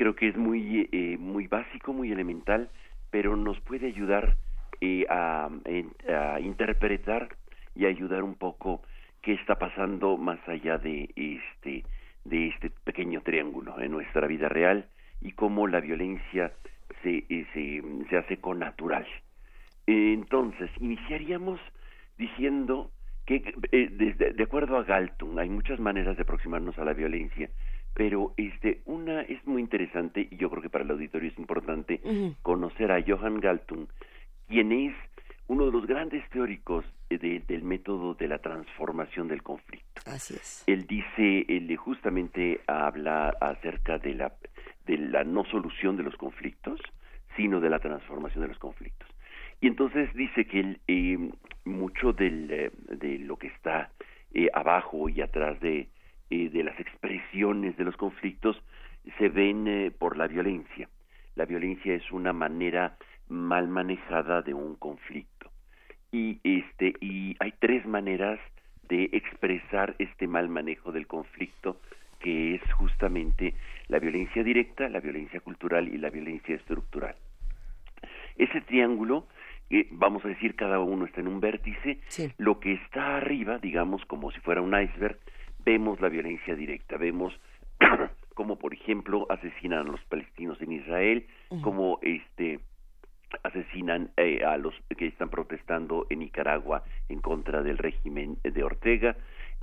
[0.01, 2.71] Creo que es muy, eh, muy básico, muy elemental,
[3.11, 4.35] pero nos puede ayudar
[4.81, 5.51] eh, a,
[6.41, 7.37] interpretar
[7.75, 8.81] y ayudar un poco
[9.21, 11.85] qué está pasando más allá de este
[12.25, 14.89] de este pequeño triángulo en nuestra vida real
[15.21, 16.51] y cómo la violencia
[17.03, 19.07] se, eh, se, se hace con natural.
[19.87, 21.61] entonces, iniciaríamos
[22.17, 22.91] diciendo
[23.27, 23.89] que, eh,
[24.35, 27.49] de, acuerdo a Galtung, hay muchas maneras de aproximarnos a la violencia,
[27.95, 32.01] pero este, una es muy interesante, y yo creo que para el auditorio es importante
[32.43, 33.87] conocer a Johann Galtung,
[34.49, 34.95] quien es
[35.47, 40.01] uno de los grandes teóricos del método de la transformación del conflicto.
[40.07, 40.63] Así es.
[40.69, 44.33] Él dice, él justamente habla acerca de la,
[44.87, 46.81] de la no solución de los conflictos,
[47.37, 49.09] sino de la transformación de los conflictos.
[49.61, 51.19] Y entonces dice que él, eh,
[51.65, 53.91] mucho del, eh, de lo que está
[54.33, 55.89] eh, abajo y atrás de,
[56.31, 58.63] de las expresiones de los conflictos
[59.19, 60.89] se ven por la violencia.
[61.35, 62.97] La violencia es una manera
[63.29, 65.51] mal manejada de un conflicto.
[66.13, 68.39] Y este y hay tres maneras
[68.89, 71.81] de expresar este mal manejo del conflicto
[72.21, 73.55] que es justamente
[73.89, 77.17] la violencia directa, la violencia cultural y la violencia estructural.
[78.37, 79.27] Ese triángulo,
[79.71, 81.99] eh, vamos a decir, cada uno está en un vértice,
[82.39, 85.19] lo que está arriba, digamos, como si fuera un iceberg,
[85.65, 87.39] vemos la violencia directa, vemos
[88.35, 91.27] como por ejemplo asesinan a los palestinos en Israel,
[91.63, 92.61] como este
[93.43, 99.17] asesinan eh, a los que están protestando en Nicaragua en contra del régimen de Ortega.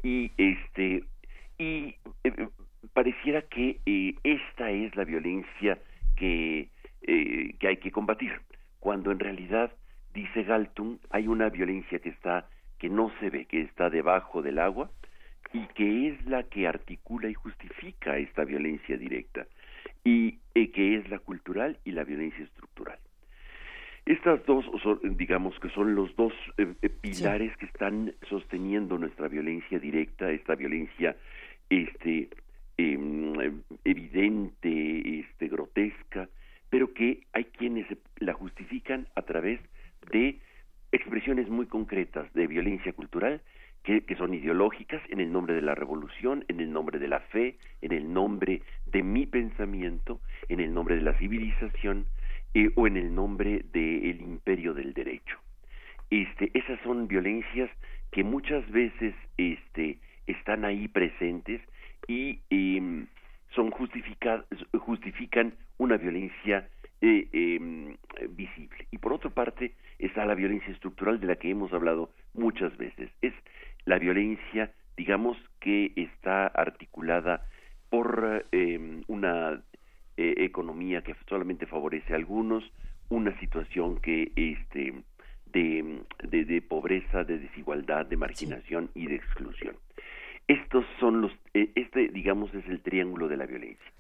[0.04, 1.04] Y este
[1.58, 2.48] y eh,
[2.94, 5.80] pareciera que eh, esta es la violencia
[6.16, 6.70] que
[7.60, 8.34] que hay que combatir
[8.80, 9.72] cuando en realidad
[10.14, 14.60] dice Galtung hay una violencia que está que no se ve que está debajo del
[14.60, 14.92] agua
[15.54, 19.48] y que es la que articula y justifica esta violencia directa
[20.04, 22.98] y que es la cultural y la violencia estructural.
[24.08, 24.66] Estas dos,
[25.04, 30.56] digamos que son los dos eh, eh, pilares que están sosteniendo nuestra violencia directa, esta
[30.56, 31.18] violencia
[31.70, 32.30] este,
[32.78, 33.34] em,
[33.84, 36.30] evidente, este, grotesca,
[36.70, 37.86] pero que hay quienes
[38.20, 39.60] la justifican a través
[40.10, 40.40] de
[40.94, 43.42] expresiones muy concretas de violencia cultural
[43.88, 47.56] que, son ideológicas en el nombre de la revolución, en el nombre de la fe,
[47.82, 50.20] en el nombre de mi pensamiento,
[50.50, 52.06] en el nombre de la civilización,
[52.54, 55.40] eh, o en el nombre del imperio del derecho.
[56.10, 57.70] Este, esas son violencias
[58.12, 61.62] que muchas veces este, están ahí presentes
[62.10, 63.08] y em,
[63.56, 66.68] son justifican una violencia
[67.00, 67.96] eh, em,
[68.32, 68.86] visible.
[68.92, 73.10] Y por otra parte está la violencia estructural de la que hemos hablado muchas veces.
[73.22, 73.34] Es
[73.88, 77.48] la violencia, digamos, que está articulada
[77.90, 79.64] por em, una
[80.18, 82.70] eh, economía que solamente favorece a algunos,
[83.10, 84.94] una situación que este
[85.46, 89.78] de, de, pobreza, de desigualdad, de marginación y de exclusión.
[90.50, 93.92] Estos son los, eh, este digamos es el triángulo de la violencia,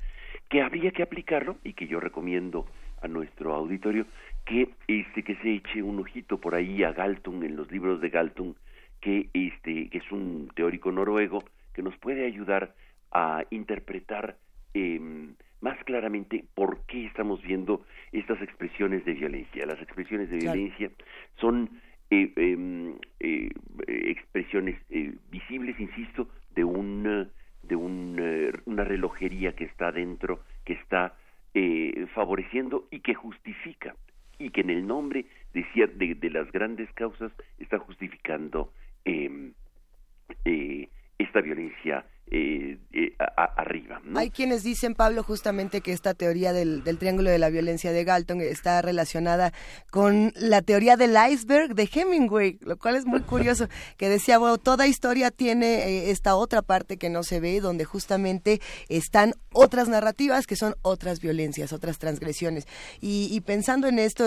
[0.49, 2.67] que habría que aplicarlo y que yo recomiendo
[3.01, 4.05] a nuestro auditorio
[4.45, 8.09] que este que se eche un ojito por ahí a Galtung en los libros de
[8.09, 8.53] Galtung
[9.01, 11.43] que este que es un teórico noruego
[11.73, 12.73] que nos puede ayudar
[13.11, 14.37] a interpretar
[14.73, 14.99] eh,
[15.61, 19.65] más claramente por qué estamos viendo estas expresiones de violencia.
[19.65, 20.91] Las expresiones de violencia
[21.39, 21.69] son
[22.09, 23.49] eh, em, eh,
[23.87, 27.29] expresiones eh, visibles, insisto, de un
[27.63, 31.15] de una relojería que está dentro, que está
[32.13, 33.95] favoreciendo y que justifica
[34.37, 38.71] y que en el nombre de, de, de las grandes causas está justificando
[39.07, 39.53] em,
[41.17, 43.15] esta violencia eh, eh,
[43.55, 44.01] arriba.
[44.15, 48.41] Hay quienes dicen, Pablo, justamente que esta teoría del, triángulo de la violencia de Galton
[48.41, 49.53] está relacionada
[49.91, 54.57] con la teoría del iceberg de Hemingway, lo cual es muy curioso, que decía, bueno,
[54.57, 59.87] toda historia tiene eh, esta otra parte que no se ve, donde justamente están otras
[59.87, 62.67] narrativas que son otras violencias, otras transgresiones.
[62.99, 64.25] Y, y pensando en esto,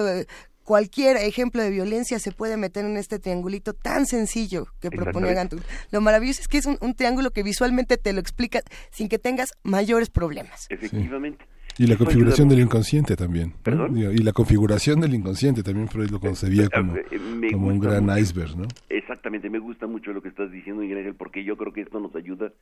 [0.71, 5.63] cualquier ejemplo de violencia se puede meter en este triangulito tan sencillo que propone Gantul.
[5.91, 8.61] Lo maravilloso es que es un, triángulo que visualmente te lo explica
[8.93, 10.69] sin que tengas mayores problemas.
[10.71, 11.45] Efectivamente.
[11.77, 13.49] Y la configuración del inconsciente también.
[13.49, 13.63] ¿no?
[13.65, 13.99] ¿Perdón?
[13.99, 18.05] Y la configuración del inconsciente también Freud lo concebía como, Eh, me como un gran
[18.05, 18.19] mucho.
[18.21, 18.69] iceberg, ¿no?
[18.91, 21.99] Exactamente, me gusta mucho lo que estás diciendo, Miguel Ángel, porque yo creo que esto
[21.99, 22.53] nos ayuda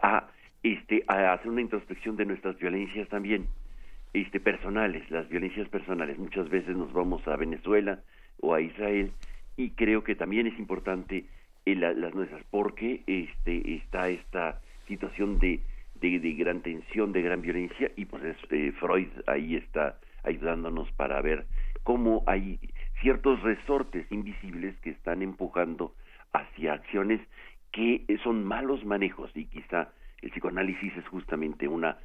[0.00, 0.28] a,
[0.62, 3.48] este, a hacer una introspección de nuestras violencias también,
[4.12, 6.18] este, personales, las violencias personales.
[6.18, 8.00] Muchas veces nos vamos a Venezuela
[8.40, 9.12] o a Israel
[9.56, 11.26] y creo que también es importante
[11.66, 15.60] eh, la- las nuestras, porque este, está esta situación de,
[16.00, 21.46] gran tensión, de gran violencia, y pues es, eh, Freud ahí está ayudándonos para ver
[21.82, 22.58] cómo hay
[23.00, 25.94] ciertos resortes invisibles que están empujando
[26.32, 27.20] hacia acciones
[27.72, 29.90] que son malos manejos y quizá
[30.22, 31.98] el psicoanálisis es justamente una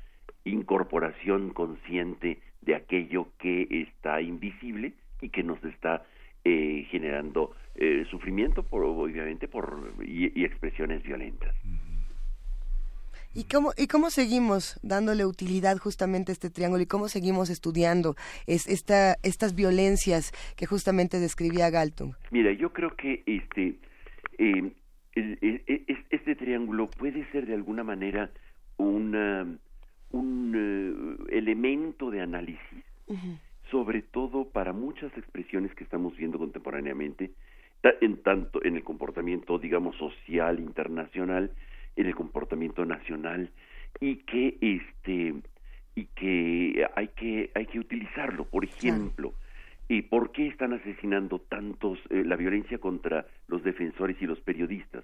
[0.45, 6.05] incorporación consciente de aquello que está invisible y que nos está
[6.45, 11.55] eh, generando eh, sufrimiento por obviamente por y, y expresiones violentas
[13.35, 18.15] ¿Y cómo, ¿Y cómo seguimos dándole utilidad justamente a este triángulo y cómo seguimos estudiando
[18.45, 22.13] es, esta, estas violencias que justamente describía Galtung?
[22.29, 23.79] Mira, yo creo que este
[24.37, 24.71] eh,
[25.15, 28.29] el- es- este triángulo puede ser de alguna manera
[28.77, 29.47] una,
[30.13, 30.53] un
[31.29, 32.85] eh, elemento de análisis,
[33.69, 37.31] sobre todo para muchas expresiones que estamos viendo contemporáneamente,
[37.99, 41.51] en tanto en el comportamiento, digamos, social internacional,
[41.97, 43.51] en el comportamiento nacional,
[43.99, 45.33] y que este
[45.95, 48.45] y que hay que hay que utilizarlo.
[48.45, 49.33] Por ejemplo,
[49.87, 55.03] ¿Y por qué están asesinando tantos eh, la violencia contra los defensores y los periodistas?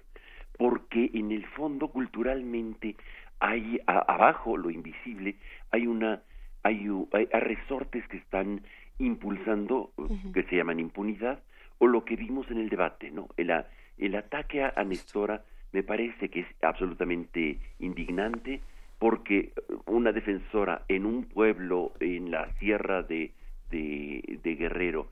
[0.56, 2.96] Porque en el fondo culturalmente
[3.40, 5.36] hay a- abajo lo invisible
[5.70, 6.22] hay una
[6.62, 8.60] hay, hay, hay resortes que están
[8.98, 9.92] impulsando
[10.32, 11.42] que se llaman impunidad
[11.78, 13.28] o lo que vimos en el debate, ¿no?
[13.38, 13.50] El,
[13.96, 18.60] el ataque a, a Nestora me parece que es absolutamente indignante
[18.98, 19.52] porque
[19.86, 23.32] una defensora en un pueblo en la sierra de,
[23.70, 25.08] de, de Guerrero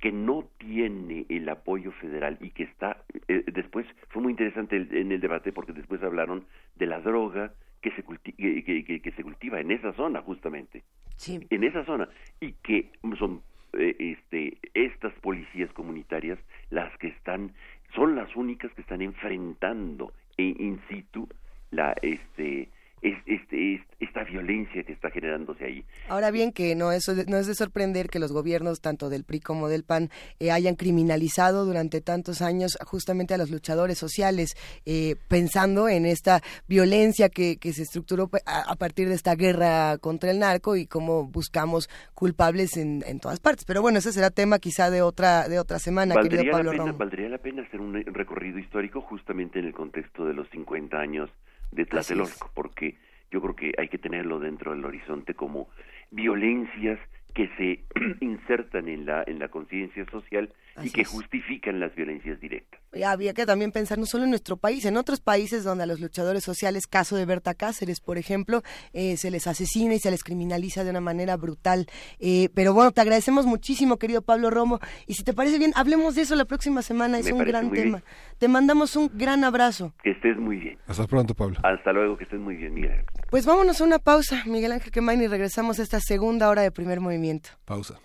[0.00, 4.94] que no tiene el apoyo federal y que está eh, después fue muy interesante el-
[4.94, 6.44] en el debate porque después hablaron
[6.76, 10.82] de la droga que se culti- que, que- que- se cultiva en esa zona justamente
[11.16, 11.40] Sí.
[11.50, 12.08] en esa zona
[12.40, 13.42] y que son
[13.74, 16.38] eh, este estas policías comunitarias
[16.70, 17.52] las que están
[17.94, 21.28] son las únicas que están enfrentando e- in situ
[21.70, 22.68] la este
[23.02, 27.36] es- este es- esta violencia que está generándose ahí Ahora bien, que no es, no
[27.38, 31.64] es de sorprender que los gobiernos, tanto del PRI como del PAN, eh, hayan criminalizado
[31.64, 34.54] durante tantos años justamente a los luchadores sociales,
[34.86, 39.34] eh, pensando en esta violencia que, que se estructuró pues, a, a partir de esta
[39.34, 43.64] guerra contra el narco y cómo buscamos culpables en, en todas partes.
[43.64, 46.70] Pero bueno, ese será tema quizá de otra, de otra semana, querido valdría la Pablo
[46.72, 46.98] pena Romo.
[46.98, 51.30] valdría la pena hacer un recorrido histórico justamente en el contexto de los 50 años
[51.70, 51.86] de.
[51.86, 52.96] Tlatelolco porque
[53.30, 55.68] yo creo que hay que tenerlo dentro del horizonte como
[56.10, 56.98] violencias
[57.34, 57.84] que se
[58.20, 60.52] insertan en la en la conciencia social
[60.82, 61.08] y que es.
[61.08, 62.80] justifican las violencias directas.
[62.92, 65.86] Y había que también pensar no solo en nuestro país, en otros países donde a
[65.86, 68.62] los luchadores sociales, caso de Berta Cáceres, por ejemplo,
[68.92, 71.86] eh, se les asesina y se les criminaliza de una manera brutal.
[72.18, 74.80] Eh, pero bueno, te agradecemos muchísimo, querido Pablo Romo.
[75.06, 77.18] Y si te parece bien, hablemos de eso la próxima semana.
[77.20, 77.98] Es Me un gran tema.
[77.98, 78.04] bien.
[78.38, 79.94] Te mandamos un gran abrazo.
[80.02, 80.78] Que estés muy bien.
[80.88, 81.58] Hasta pronto, Pablo.
[81.62, 83.04] Hasta luego, que estés muy bien, Miguel.
[83.30, 86.72] Pues vámonos a una pausa, Miguel Ángel Quemain, y regresamos a esta segunda hora de
[86.72, 87.50] primer movimiento.
[87.64, 88.00] Pausa.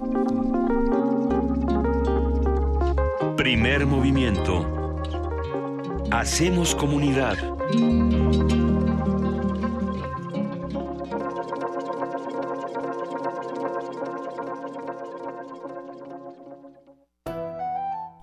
[3.46, 4.66] Primer movimiento.
[6.10, 7.38] Hacemos comunidad.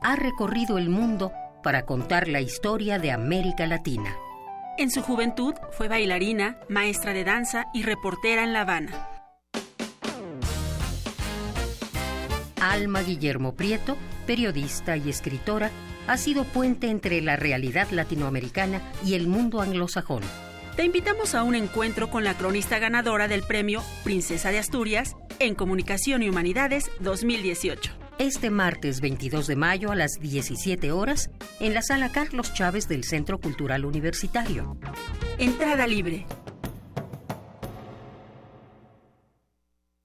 [0.03, 1.31] Ha recorrido el mundo
[1.63, 4.17] para contar la historia de América Latina.
[4.77, 9.22] En su juventud fue bailarina, maestra de danza y reportera en La Habana.
[12.71, 13.97] Alma Guillermo Prieto,
[14.27, 15.71] periodista y escritora,
[16.07, 20.23] ha sido puente entre la realidad latinoamericana y el mundo anglosajón.
[20.77, 25.55] Te invitamos a un encuentro con la cronista ganadora del premio Princesa de Asturias en
[25.55, 27.93] Comunicación y Humanidades 2018.
[28.19, 33.03] Este martes 22 de mayo a las 17 horas en la sala Carlos Chávez del
[33.05, 34.77] Centro Cultural Universitario.
[35.39, 36.27] Entrada libre.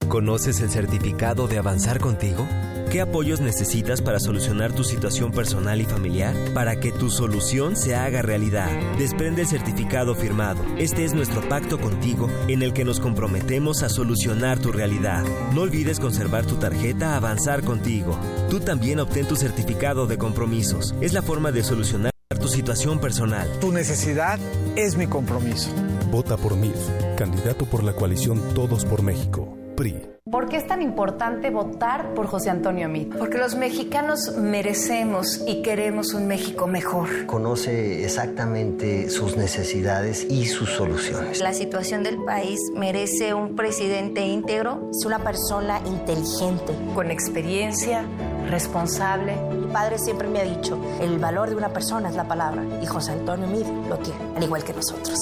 [0.09, 2.47] ¿Conoces el certificado de avanzar contigo?
[2.89, 6.33] ¿Qué apoyos necesitas para solucionar tu situación personal y familiar?
[6.53, 8.69] Para que tu solución se haga realidad.
[8.97, 10.63] Desprende el certificado firmado.
[10.77, 15.25] Este es nuestro pacto contigo en el que nos comprometemos a solucionar tu realidad.
[15.53, 18.17] No olvides conservar tu tarjeta Avanzar contigo.
[18.49, 20.95] Tú también obtén tu certificado de compromisos.
[21.01, 23.49] Es la forma de solucionar tu situación personal.
[23.59, 24.39] Tu necesidad
[24.77, 25.69] es mi compromiso.
[26.09, 26.77] Vota por MIF,
[27.17, 29.56] candidato por la coalición Todos por México.
[29.78, 30.17] PRI.
[30.30, 33.17] ¿Por qué es tan importante votar por José Antonio Meade?
[33.17, 37.25] Porque los mexicanos merecemos y queremos un México mejor.
[37.28, 41.39] Conoce exactamente sus necesidades y sus soluciones.
[41.39, 44.89] La situación del país merece un presidente íntegro.
[44.91, 46.73] Es una persona inteligente.
[46.93, 48.03] Con experiencia,
[48.49, 49.38] responsable.
[49.53, 52.65] Mi padre siempre me ha dicho, el valor de una persona es la palabra.
[52.82, 55.17] Y José Antonio Meade lo tiene, al igual que nosotros.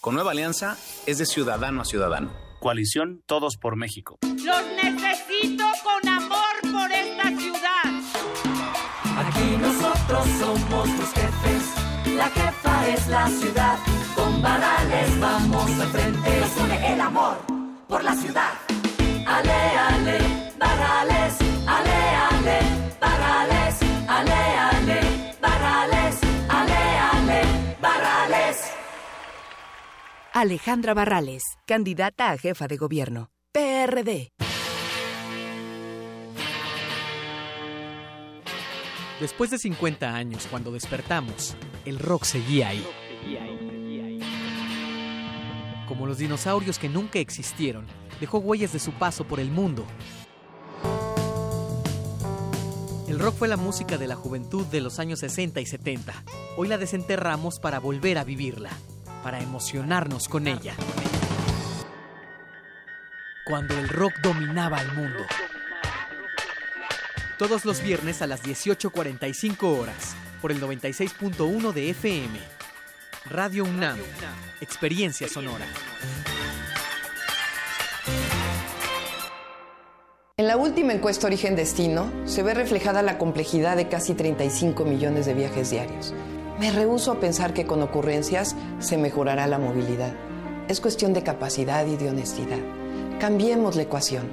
[0.00, 2.49] Con Nueva Alianza es de ciudadano a ciudadano.
[2.60, 4.18] Coalición Todos por México.
[4.22, 7.86] Los necesito con amor por esta ciudad.
[9.16, 12.14] Aquí nosotros somos los jefes.
[12.16, 13.78] La jefa es la ciudad.
[14.14, 16.40] Con varales vamos al frente.
[16.40, 17.38] Nos une el amor
[17.88, 18.52] por la ciudad.
[19.26, 19.52] Ale,
[19.88, 20.18] ale,
[20.58, 21.38] varales.
[21.66, 22.19] Ale, ale,
[30.32, 33.32] Alejandra Barrales, candidata a jefa de gobierno.
[33.52, 34.30] PRD.
[39.18, 42.86] Después de 50 años, cuando despertamos, el rock seguía ahí.
[45.88, 47.86] Como los dinosaurios que nunca existieron,
[48.20, 49.84] dejó huellas de su paso por el mundo.
[53.08, 56.14] El rock fue la música de la juventud de los años 60 y 70.
[56.56, 58.70] Hoy la desenterramos para volver a vivirla
[59.22, 60.74] para emocionarnos con ella.
[63.44, 65.24] Cuando el rock dominaba al mundo.
[67.38, 72.38] Todos los viernes a las 18.45 horas, por el 96.1 de FM.
[73.26, 73.98] Radio UNAM,
[74.60, 75.66] Experiencia Sonora.
[80.36, 85.26] En la última encuesta Origen Destino se ve reflejada la complejidad de casi 35 millones
[85.26, 86.14] de viajes diarios.
[86.60, 90.12] Me rehúso a pensar que con ocurrencias se mejorará la movilidad.
[90.68, 92.58] Es cuestión de capacidad y de honestidad.
[93.18, 94.28] Cambiemos la ecuación.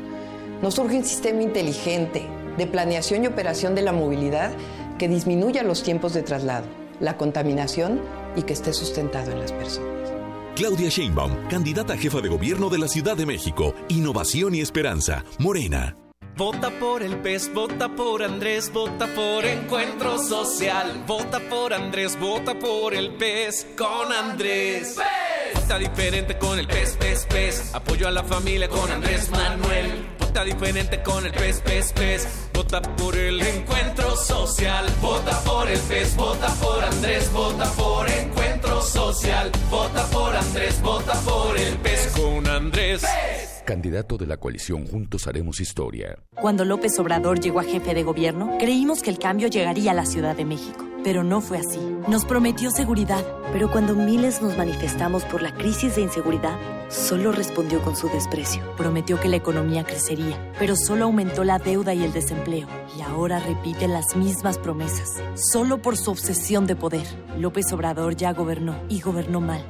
[0.61, 4.51] Nos surge un sistema inteligente de planeación y operación de la movilidad
[4.99, 6.67] que disminuya los tiempos de traslado,
[6.99, 8.01] la contaminación
[8.36, 10.11] y que esté sustentado en las personas.
[10.53, 13.73] Claudia Sheinbaum, candidata a jefa de gobierno de la Ciudad de México.
[13.88, 15.23] Innovación y esperanza.
[15.39, 15.95] Morena.
[16.38, 21.03] Vota por el PES, vota por Andrés, vota por Encuentro Social.
[21.07, 24.97] Vota por Andrés, vota por el PES con Andrés.
[24.97, 25.61] ¡PES!
[25.63, 27.73] Vota diferente con el PES, PES, PES.
[27.73, 30.09] Apoyo a la familia con Andrés Manuel.
[30.19, 32.27] Vota diferente con el PES, PES, PES.
[32.53, 34.85] Vota por el Encuentro Social.
[35.01, 39.51] Vota por el PES, vota por Andrés, vota por Encuentro Social.
[39.71, 43.01] Vota por Andrés, vota por el PES con Andrés.
[43.01, 43.46] ¡PES!
[43.68, 46.18] Candidato de la coalición Juntos Haremos Historia.
[46.41, 50.05] Cuando López Obrador llegó a jefe de gobierno, creímos que el cambio llegaría a la
[50.05, 50.86] Ciudad de México.
[51.03, 51.80] Pero no fue así.
[52.07, 53.24] Nos prometió seguridad.
[53.51, 56.57] Pero cuando miles nos manifestamos por la crisis de inseguridad,
[56.89, 58.63] solo respondió con su desprecio.
[58.78, 62.68] Prometió que la economía crecería, pero solo aumentó la deuda y el desempleo.
[62.97, 67.05] Y ahora repite las mismas promesas, solo por su obsesión de poder.
[67.38, 69.61] López Obrador ya gobernó y gobernó mal.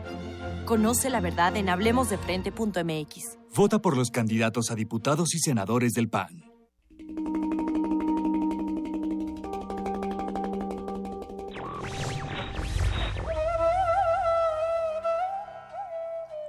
[0.65, 3.36] Conoce la verdad en hablemosdefrente.mx.
[3.57, 6.43] Vota por los candidatos a diputados y senadores del PAN.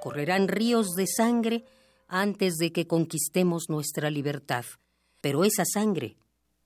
[0.03, 1.65] Correrán ríos de sangre
[2.09, 4.67] antes de que conquistemos nuestra libertad,
[5.23, 6.19] pero esa sangre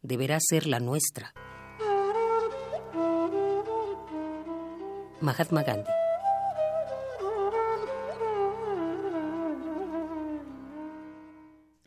[0.03, 1.33] deberá ser la nuestra.
[5.21, 6.02] Mahatma Gandhi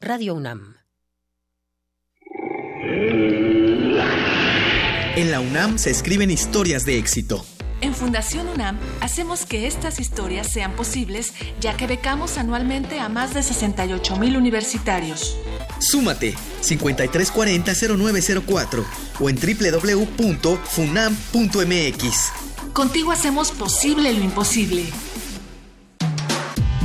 [0.01, 0.75] Radio UNAM.
[5.15, 7.45] En la UNAM se escriben historias de éxito.
[7.81, 13.33] En Fundación UNAM hacemos que estas historias sean posibles ya que becamos anualmente a más
[13.33, 15.37] de 68 mil universitarios.
[15.79, 18.85] Súmate 5340-0904
[19.19, 20.53] o en www.funam.mx.
[22.73, 24.85] Contigo hacemos posible lo imposible.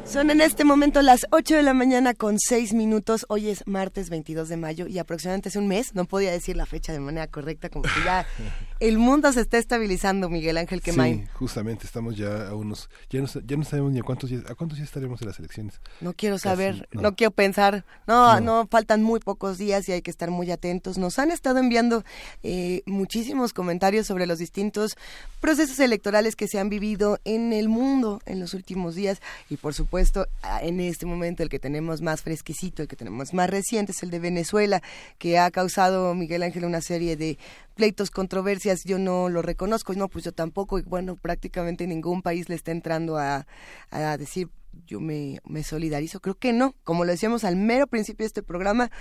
[0.06, 3.26] Son en este momento las 8 de la mañana con 6 minutos.
[3.30, 6.68] Hoy es martes 22 de mayo y aproximadamente hace un mes, no podía decir la
[6.68, 8.28] fecha de manera correcta, como que ya
[8.80, 11.24] el mundo se está estabilizando, Miguel Ángel Quemain.
[11.24, 14.44] Sí, justamente estamos ya a unos, ya no, ya no sabemos ni a cuántos, días,
[14.50, 15.82] a cuántos días estaremos en las elecciones.
[16.00, 17.16] No quiero saber, no.
[17.16, 20.98] quiero pensar, no, no, faltan muy pocos días y hay que estar muy atentos.
[20.98, 22.04] Nos han estado enviando
[22.44, 24.96] eh, muchísimos comentarios sobre los distintos
[25.42, 29.74] procesos electorales que se han vivido en el mundo en los últimos días y por
[29.74, 30.28] supuesto
[30.62, 34.10] en este momento el que tenemos más fresquecito, el que tenemos más reciente es el
[34.10, 34.82] de Venezuela,
[35.18, 37.38] que ha causado, Miguel Ángel, una serie de
[37.80, 42.50] pleitos, controversias, yo no lo reconozco, no, pues yo tampoco, y bueno, prácticamente ningún país
[42.50, 43.46] le está entrando a,
[43.92, 44.50] a decir
[44.86, 48.44] yo me, me solidarizo, creo que no, como lo decíamos al mero principio de este
[48.44, 48.92] programa,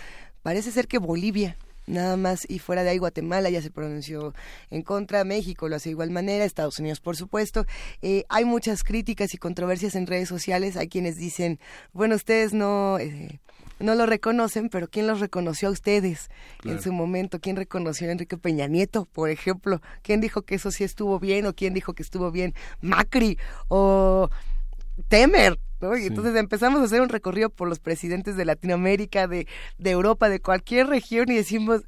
[0.42, 1.56] parece ser que Bolivia
[1.88, 4.34] nada más y fuera de ahí Guatemala ya se pronunció
[4.70, 7.66] en contra, México lo hace de igual manera, Estados Unidos por supuesto.
[8.02, 11.58] Eh, hay muchas críticas y controversias en redes sociales, hay quienes dicen,
[11.92, 12.98] bueno, ustedes no...
[12.98, 13.40] Eh,
[13.80, 16.30] no lo reconocen, pero ¿quién los reconoció a ustedes
[16.64, 17.38] en su momento?
[17.38, 19.80] ¿Quién reconoció a Enrique Peña Nieto, por ejemplo?
[20.02, 22.54] ¿Quién dijo que eso sí estuvo bien o quién dijo que estuvo bien?
[22.80, 24.30] Macri o
[25.08, 25.96] Temer, ¿no?
[25.96, 29.46] Y entonces empezamos a hacer un recorrido por los presidentes de Latinoamérica, de,
[29.78, 31.82] de Europa, de cualquier región y decimos,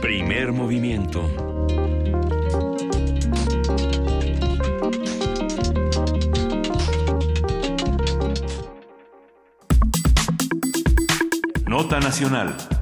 [0.00, 1.59] Primer movimiento.
[11.70, 12.79] Nota Nacional.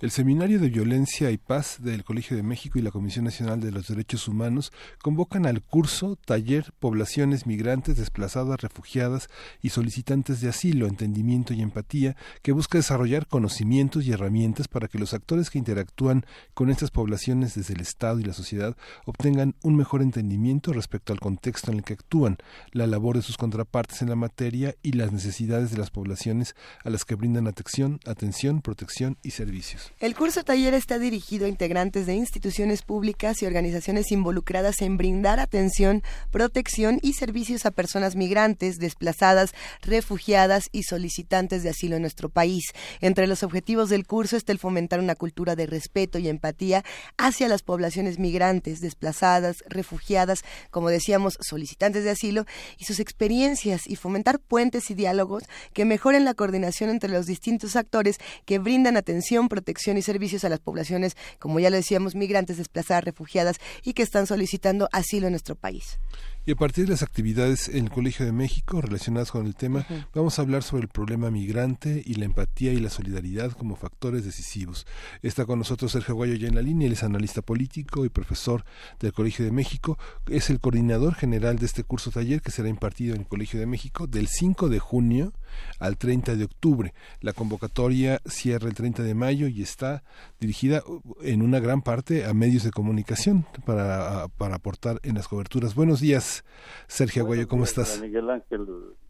[0.00, 3.72] El Seminario de Violencia y Paz del Colegio de México y la Comisión Nacional de
[3.72, 4.70] los Derechos Humanos
[5.02, 9.28] convocan al curso Taller Poblaciones Migrantes Desplazadas, Refugiadas
[9.60, 15.00] y Solicitantes de Asilo, Entendimiento y Empatía, que busca desarrollar conocimientos y herramientas para que
[15.00, 16.24] los actores que interactúan
[16.54, 21.18] con estas poblaciones desde el Estado y la sociedad obtengan un mejor entendimiento respecto al
[21.18, 22.36] contexto en el que actúan,
[22.70, 26.90] la labor de sus contrapartes en la materia y las necesidades de las poblaciones a
[26.90, 29.87] las que brindan atención, atención protección y servicios.
[30.00, 35.40] El curso taller está dirigido a integrantes de instituciones públicas y organizaciones involucradas en brindar
[35.40, 39.50] atención, protección y servicios a personas migrantes, desplazadas,
[39.82, 42.62] refugiadas y solicitantes de asilo en nuestro país.
[43.00, 46.84] Entre los objetivos del curso está el fomentar una cultura de respeto y empatía
[47.16, 52.46] hacia las poblaciones migrantes, desplazadas, refugiadas, como decíamos, solicitantes de asilo
[52.78, 57.74] y sus experiencias y fomentar puentes y diálogos que mejoren la coordinación entre los distintos
[57.74, 62.16] actores que brindan atención, protección protección y servicios a las poblaciones, como ya lo decíamos,
[62.16, 66.00] migrantes, desplazadas, refugiadas y que están solicitando asilo en nuestro país.
[66.48, 69.84] Y a partir de las actividades en el Colegio de México relacionadas con el tema,
[70.14, 74.24] vamos a hablar sobre el problema migrante y la empatía y la solidaridad como factores
[74.24, 74.86] decisivos.
[75.20, 78.64] Está con nosotros Sergio Guayo ya en la línea, él es analista político y profesor
[78.98, 79.98] del Colegio de México.
[80.26, 83.66] Es el coordinador general de este curso taller que será impartido en el Colegio de
[83.66, 85.34] México del 5 de junio
[85.78, 86.94] al 30 de octubre.
[87.20, 90.02] La convocatoria cierra el 30 de mayo y está
[90.40, 90.82] dirigida
[91.20, 95.74] en una gran parte a medios de comunicación para, para aportar en las coberturas.
[95.74, 96.37] Buenos días.
[96.86, 98.00] Sergio Aguayo, ¿cómo estás?
[98.00, 98.66] Miguel Ángel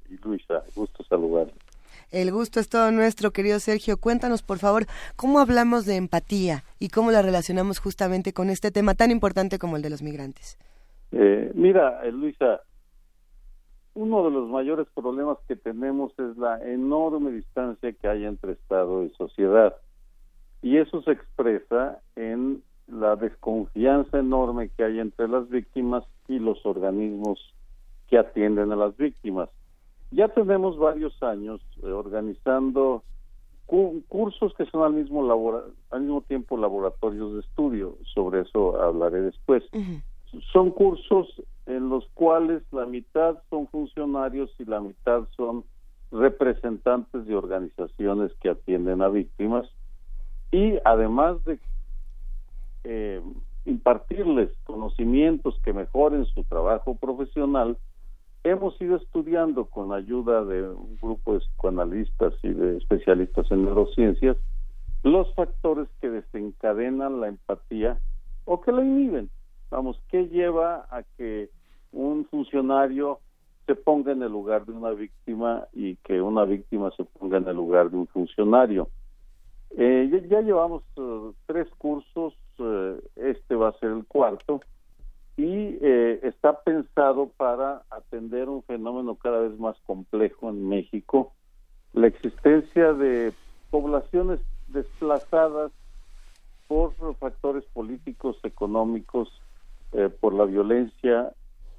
[0.09, 1.49] y Luisa, gusto saludar.
[2.11, 3.99] El gusto es todo nuestro, querido Sergio.
[3.99, 8.95] Cuéntanos, por favor, cómo hablamos de empatía y cómo la relacionamos justamente con este tema
[8.95, 10.59] tan importante como el de los migrantes.
[11.13, 12.63] Eh, mira, eh, Luisa,
[13.95, 19.05] uno de los mayores problemas que tenemos es la enorme distancia que hay entre Estado
[19.05, 19.77] y sociedad.
[20.63, 26.65] Y eso se expresa en la desconfianza enorme que hay entre las víctimas y los
[26.65, 27.39] organismos
[28.09, 29.49] que atienden a las víctimas.
[30.11, 33.03] Ya tenemos varios años eh, organizando
[34.09, 35.31] cursos que son al mismo
[35.91, 39.63] al mismo tiempo laboratorios de estudio, sobre eso hablaré después.
[40.53, 45.65] Son cursos en los cuales la mitad son funcionarios y la mitad son
[46.11, 49.69] representantes de organizaciones que atienden a víctimas
[50.51, 51.59] y además de
[52.91, 53.21] eh,
[53.67, 57.77] impartirles conocimientos que mejoren su trabajo profesional,
[58.45, 64.39] hemos ido estudiando con ayuda de un grupo de psicoanalistas y de especialistas en neurociencias
[65.03, 67.99] los factores que desencadenan la empatía
[68.47, 69.29] o que la inhiben.
[69.71, 71.51] Vamos, ¿qué lleva a que
[71.93, 73.21] un funcionario
[73.67, 77.47] se ponga en el lugar de una víctima y que una víctima se ponga en
[77.49, 78.89] el lugar de un funcionario?
[79.77, 84.61] Eh, ya, llevamos eh, tres cursos eh, este va a ser el cuarto,
[85.37, 91.33] y eh, está pensado para atender un fenómeno cada vez más complejo en México,
[91.93, 93.33] la existencia de
[93.71, 95.71] poblaciones desplazadas
[96.67, 99.31] por factores políticos, económicos,
[99.93, 101.33] eh, por la violencia,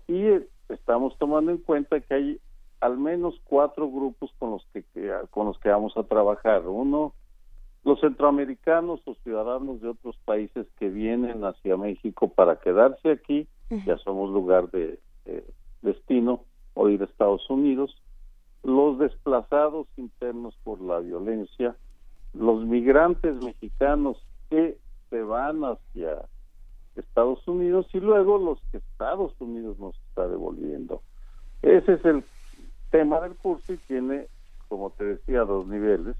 [0.07, 0.25] y
[0.69, 2.39] estamos tomando en cuenta que hay
[2.79, 4.83] al menos cuatro grupos con los que
[5.31, 6.65] con los que vamos a trabajar.
[6.65, 7.13] Uno
[7.83, 13.47] los centroamericanos o ciudadanos de otros países que vienen hacia México para quedarse aquí,
[13.85, 14.99] ya somos lugar de
[15.81, 17.95] destino, o ir a Estados Unidos,
[18.63, 21.75] los desplazados internos por la violencia,
[22.33, 24.17] los migrantes mexicanos
[24.49, 24.77] que
[25.09, 26.25] se van hacia
[26.95, 31.01] Estados Unidos y luego los que Estados Unidos nos está devolviendo.
[31.61, 32.23] Ese es el
[32.91, 34.27] tema del curso y tiene,
[34.67, 36.15] como te decía, dos niveles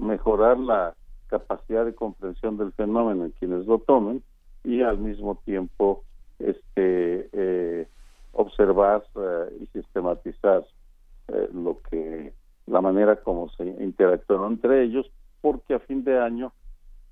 [0.00, 0.94] mejorar la
[1.28, 4.22] capacidad de comprensión del fenómeno en quienes lo tomen
[4.64, 6.02] y al mismo tiempo
[6.38, 7.88] este eh,
[8.32, 10.64] observar eh, y sistematizar
[11.28, 12.32] eh, lo que
[12.66, 16.52] la manera como se interactúan entre ellos porque a fin de año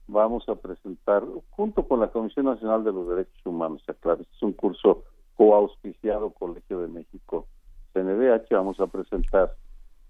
[0.09, 4.53] vamos a presentar junto con la Comisión Nacional de los Derechos Humanos, claro, es un
[4.53, 5.05] curso
[5.37, 7.47] coauspiciado Colegio de México
[7.93, 9.55] CNDH, vamos a presentar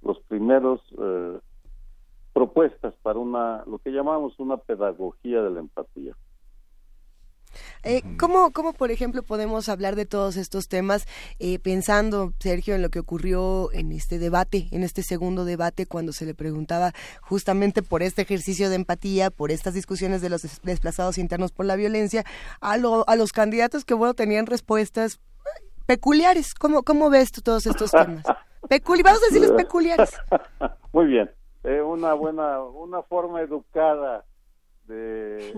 [0.03, 0.81] los primeros
[2.39, 6.14] propuestas para una lo que llamamos una pedagogía de la empatía.
[7.83, 11.08] Eh, ¿cómo, ¿Cómo, por ejemplo, podemos hablar de todos estos temas
[11.41, 16.13] eh, pensando, Sergio, en lo que ocurrió en este debate, en este segundo debate, cuando
[16.13, 16.92] se le preguntaba
[17.22, 21.75] justamente por este ejercicio de empatía, por estas discusiones de los desplazados internos por la
[21.75, 22.22] violencia,
[22.61, 25.18] a, a los candidatos que, bueno, tenían respuestas
[25.87, 26.54] peculiares?
[26.54, 28.22] ¿Cómo, cómo ves tú todos estos temas?
[28.68, 30.13] Peculi vamos a decirles peculiares.
[30.92, 31.29] Muy bien
[31.64, 34.25] eh, una buena, una forma educada
[34.87, 35.51] de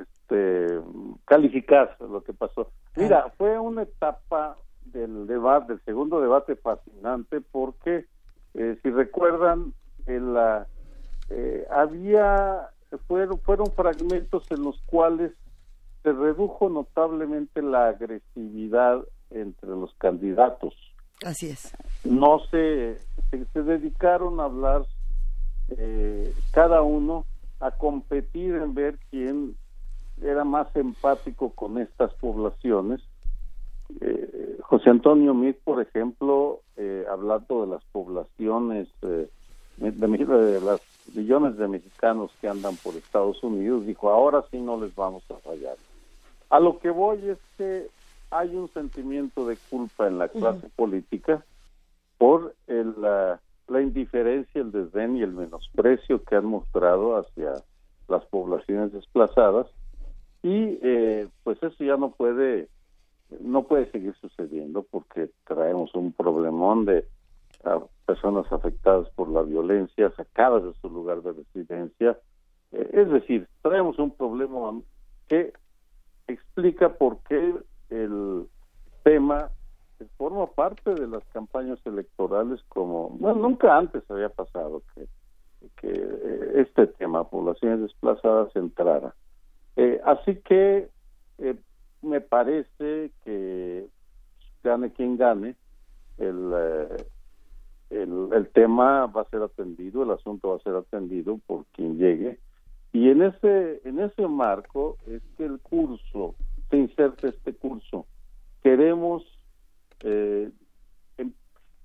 [0.00, 0.80] este,
[1.24, 2.70] calificar lo que pasó.
[2.96, 4.56] Mira, fue una etapa
[4.86, 8.06] del debate, del segundo debate fascinante, porque
[8.54, 9.74] eh, si recuerdan,
[10.06, 10.66] en la,
[11.28, 12.70] eh, había
[13.06, 15.32] fueron, fueron fragmentos en los cuales
[16.02, 20.74] se redujo notablemente la agresividad entre los candidatos.
[21.24, 21.74] Así es.
[22.04, 22.98] No se,
[23.30, 24.86] se, se dedicaron a hablar
[25.76, 27.24] eh, cada uno
[27.60, 29.56] a competir en ver quién
[30.22, 33.00] era más empático con estas poblaciones.
[34.00, 39.28] Eh, José Antonio Mit, por ejemplo, eh, hablando de las poblaciones, eh,
[39.78, 40.80] de, de, las
[41.14, 45.36] millones de mexicanos que andan por Estados Unidos, dijo, ahora sí no les vamos a
[45.36, 45.76] fallar.
[46.50, 47.88] A lo que voy es que
[48.30, 51.42] hay un sentimiento de culpa en la clase política
[52.18, 52.94] por el,
[53.68, 57.52] la indiferencia, el desdén y el menosprecio que han mostrado hacia
[58.08, 59.66] las poblaciones desplazadas.
[60.42, 62.68] Y eh, pues eso ya no puede
[63.40, 67.04] no puede seguir sucediendo porque traemos un problemón de
[68.06, 72.18] personas afectadas por la violencia sacadas de su lugar de residencia.
[72.72, 74.80] Eh, es decir traemos un problema
[75.28, 75.52] que
[76.26, 77.54] explica por qué
[77.90, 78.46] el
[79.02, 79.50] tema
[80.16, 85.08] forma parte de las campañas electorales como bueno nunca antes había pasado que
[85.82, 89.14] eh, este tema poblaciones desplazadas entrara
[89.76, 90.88] eh, así que
[91.38, 91.54] eh,
[92.02, 93.86] me parece que
[94.62, 95.54] gane quien gane,
[96.18, 96.52] el,
[97.90, 101.96] el, el, tema va a ser atendido, el asunto va a ser atendido por quien
[101.96, 102.38] llegue.
[102.92, 106.34] Y en ese, en ese marco es que el curso,
[106.70, 108.06] se inserta este curso.
[108.62, 109.22] Queremos
[110.00, 110.52] em,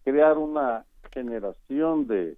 [0.03, 2.37] crear una generación de,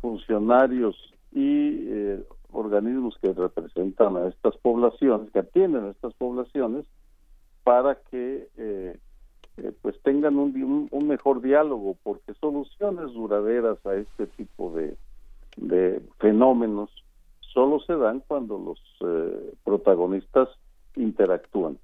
[0.00, 0.96] funcionarios
[1.32, 2.18] y
[2.50, 6.84] organismos que representan a estas poblaciones, que atienden a estas poblaciones,
[7.62, 8.98] para que eh,
[9.58, 14.96] eh, pues tengan un, un, mejor diálogo, porque soluciones duraderas a este tipo de,
[15.56, 16.90] de fenómenos
[17.40, 20.48] solo se dan cuando los eh, protagonistas
[20.96, 21.78] interactúan.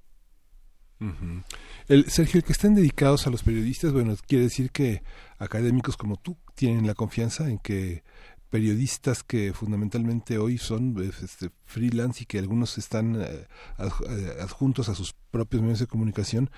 [1.87, 5.03] El Sergio, que estén dedicados a los periodistas, bueno, quiere decir que
[5.37, 8.03] académicos como tú tienen la confianza en que
[8.49, 13.47] periodistas que fundamentalmente hoy son este, freelance y que algunos están eh,
[13.79, 16.49] eh, adjuntos a sus propios medios de comunicación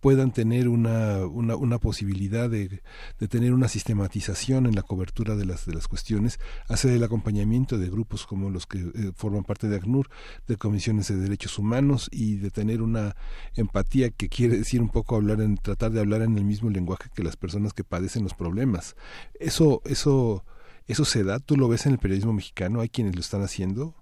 [0.00, 2.80] puedan tener una, una, una posibilidad de,
[3.18, 7.78] de, tener una sistematización en la cobertura de las, de las cuestiones, hacer el acompañamiento
[7.78, 10.08] de grupos como los que eh, forman parte de ACNUR,
[10.46, 13.16] de comisiones de derechos humanos y de tener una
[13.54, 17.10] empatía que quiere decir un poco hablar en, tratar de hablar en el mismo lenguaje
[17.14, 18.96] que las personas que padecen los problemas.
[19.38, 20.44] Eso, eso
[20.88, 21.40] ¿Eso se da?
[21.40, 22.80] ¿Tú lo ves en el periodismo mexicano?
[22.80, 23.94] ¿Hay quienes lo están haciendo?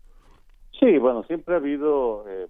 [0.79, 2.47] Sí, bueno, siempre ha habido, eh,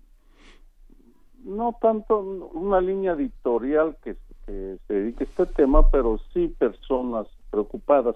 [1.44, 4.16] no tanto una línea editorial que,
[4.46, 8.14] se dedique a este tema, pero sí personas preocupadas.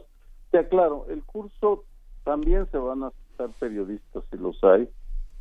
[0.50, 1.84] Te aclaro, el curso
[2.24, 4.90] también se van a estar periodistas si los hay,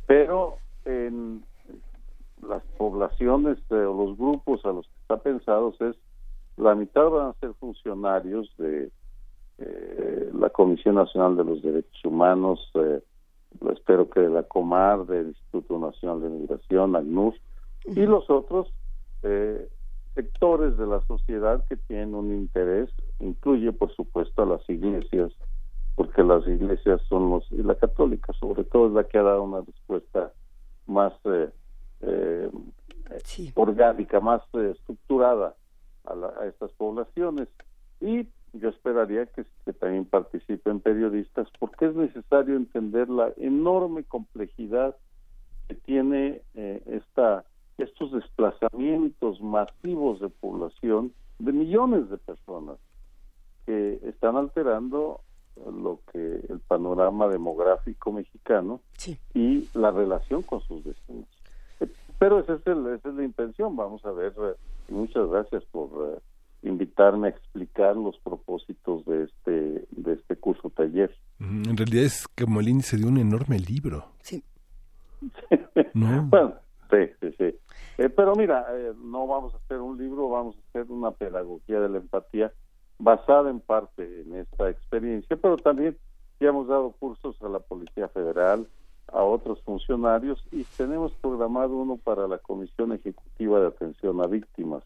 [0.06, 0.56] pero
[0.86, 1.44] en
[2.46, 5.96] las poblaciones o los grupos a los que está pensados es
[6.56, 8.90] la mitad van a ser funcionarios de
[9.58, 13.02] eh, la Comisión Nacional de los Derechos Humanos, eh,
[13.72, 17.34] espero que de la Comar, del Instituto Nacional de Migración, ACNUR,
[17.94, 18.72] y los otros
[19.22, 19.68] eh,
[20.14, 22.90] sectores de la sociedad que tienen un interés,
[23.20, 25.32] incluye por supuesto a las iglesias,
[25.94, 29.42] porque las iglesias son los, y la católica sobre todo es la que ha dado
[29.42, 30.32] una respuesta
[30.86, 32.50] más eh,
[33.54, 35.54] orgánica, más estructurada
[36.04, 37.48] a, a estas poblaciones.
[38.00, 39.44] Y yo esperaría que,
[39.74, 44.96] también participen periodistas porque es necesario entender la enorme complejidad
[45.68, 47.44] que tiene eh, esta
[47.78, 52.76] estos desplazamientos masivos de población de millones de personas
[53.66, 55.20] que están alterando
[55.66, 58.80] lo que el panorama demográfico mexicano
[59.34, 61.26] y la relación con sus vecinos.
[62.18, 64.54] Pero esa es, esa es la intención, vamos a ver, eh,
[64.88, 70.70] y muchas gracias por eh, invitarme a explicar los propósitos de este de este curso
[70.70, 71.14] taller.
[71.38, 74.06] En realidad es como el índice de un enorme libro.
[74.22, 74.42] Sí.
[75.94, 76.54] bueno,
[76.90, 77.54] sí, sí, sí.
[77.98, 81.80] Eh, pero mira, eh, no vamos a hacer un libro, vamos a hacer una pedagogía
[81.80, 82.52] de la empatía
[82.98, 85.96] basada en parte en esta experiencia, pero también
[86.40, 88.68] ya hemos dado cursos a la Policía Federal,
[89.12, 94.84] a otros funcionarios y tenemos programado uno para la Comisión Ejecutiva de Atención a Víctimas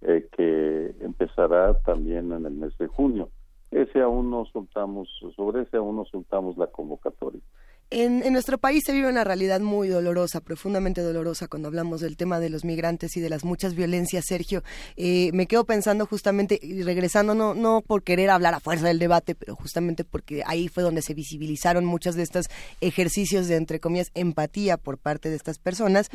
[0.00, 3.28] eh, que empezará también en el mes de junio.
[3.70, 7.42] Ese aún no soltamos, sobre ese aún no soltamos la convocatoria.
[7.90, 12.38] En, nuestro país se vive una realidad muy dolorosa, profundamente dolorosa cuando hablamos del tema
[12.38, 14.62] de los migrantes y de las muchas violencias, Sergio.
[14.98, 18.98] Eh, me quedo pensando justamente, y regresando, no, no por querer hablar a fuerza del
[18.98, 22.50] debate, pero justamente porque ahí fue donde se visibilizaron muchos de estos
[22.82, 26.10] ejercicios de, entre comillas, empatía por parte de estas personas,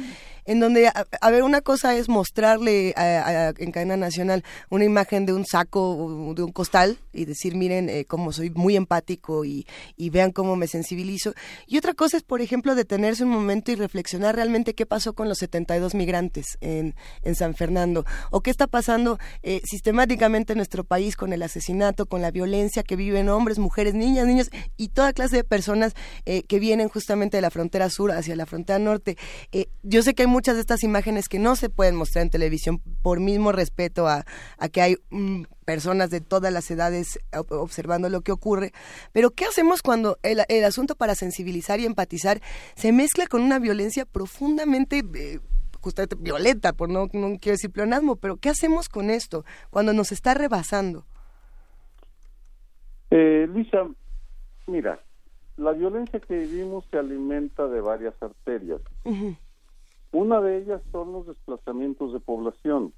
[0.46, 5.44] en donde, a, ver, una cosa es mostrarle en cadena nacional una imagen de un
[5.44, 9.66] saco, de un costal, y decir, miren eh, cómo soy muy empático y,
[9.98, 11.34] y vean cómo me sensibilizo
[11.68, 15.30] y otra cosa es, por ejemplo, detenerse un momento y reflexionar realmente qué pasó con
[15.30, 20.84] los 72 migrantes en, en San Fernando o qué está pasando eh, sistemáticamente en nuestro
[20.84, 25.14] país con el asesinato, con la violencia que viven hombres, mujeres, niñas, niños y toda
[25.14, 25.94] clase de personas
[26.26, 29.18] eh, que vienen justamente de la frontera sur hacia la frontera norte.
[29.52, 32.30] Eh, yo sé que hay muchas de estas imágenes que no se pueden mostrar en
[32.30, 34.26] televisión por mismo respeto a,
[34.58, 34.98] a que hay
[35.64, 37.20] personas de todas las edades
[37.50, 38.72] observando lo que ocurre,
[39.12, 42.42] pero ¿qué hacemos cuando el, asunto para sensibilizar y empatizar
[42.76, 45.04] se mezcla con una violencia profundamente...
[45.16, 45.40] Eh,
[45.82, 50.14] justamente violenta, por no, no quiero decir pleonasmo, pero ¿qué hacemos con esto cuando nos
[50.14, 51.04] está rebasando?
[53.12, 53.86] Eh, Luisa,
[54.66, 55.00] mira,
[55.58, 58.82] la violencia que vivimos se alimenta de varias arterias.
[60.12, 62.94] Una de ellas son los desplazamientos de población.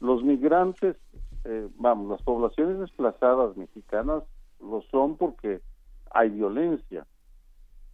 [0.00, 0.96] Los migrantes,
[1.50, 4.22] eh, vamos, las poblaciones desplazadas mexicanas
[4.60, 5.62] lo son porque
[6.10, 7.06] hay violencia.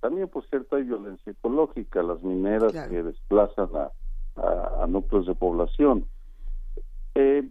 [0.01, 3.69] También, por cierto, hay violencia ecológica, las mineras que desplazan
[4.37, 6.05] a, núcleos de población.
[7.15, 7.49] Eh,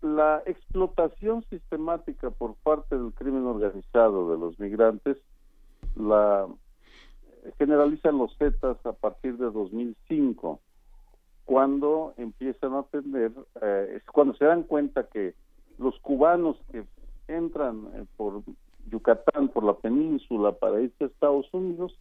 [0.00, 5.18] la explotación sistemática por parte del crimen organizado de los migrantes
[5.94, 6.48] la
[7.58, 10.58] generalizan los Zetas a partir de 2005
[11.44, 15.34] cuando empiezan a atender, eh, es cuando se dan cuenta que
[15.78, 16.84] los cubanos que
[17.28, 18.42] entran eh, por
[18.88, 21.98] Yucatán, por la península, para irse a Estados Unidos,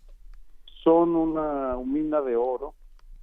[0.83, 2.73] son una mina de oro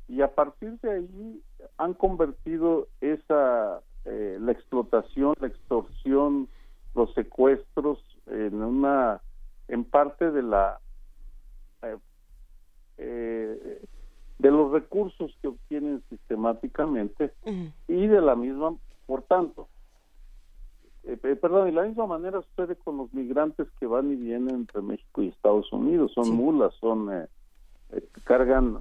[0.08, 1.42] y a partir de ahí
[1.76, 6.48] han convertido esa eh, la explotación, la extorsión,
[6.94, 9.20] los secuestros en una
[9.68, 10.80] en parte de la
[12.96, 13.82] eh,
[14.38, 17.32] de los recursos que obtienen sistemáticamente
[17.88, 19.68] y de la misma, por tanto,
[21.04, 24.54] eh, eh, perdón, de la misma manera sucede con los migrantes que van y vienen
[24.54, 27.26] entre México y Estados Unidos, son mulas, son eh,
[28.24, 28.78] cargan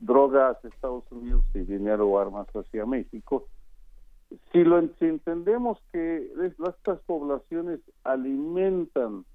[0.00, 3.46] drogas a Estados Unidos y dinero o armas hacia México.
[4.50, 9.26] Si lo si entendemos que estas poblaciones alimentan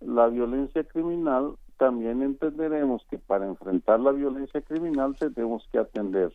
[0.00, 6.32] la violencia criminal, también entenderemos que para enfrentar la violencia criminal tenemos que atender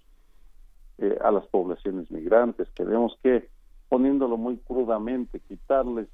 [0.97, 3.49] eh, a las poblaciones migrantes, tenemos que,
[3.89, 6.07] poniéndolo muy crudamente, quitarles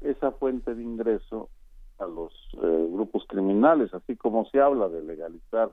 [0.00, 1.50] esa fuente de ingreso
[1.98, 2.32] a los
[2.62, 5.72] eh, grupos criminales, así como se habla de legalizar,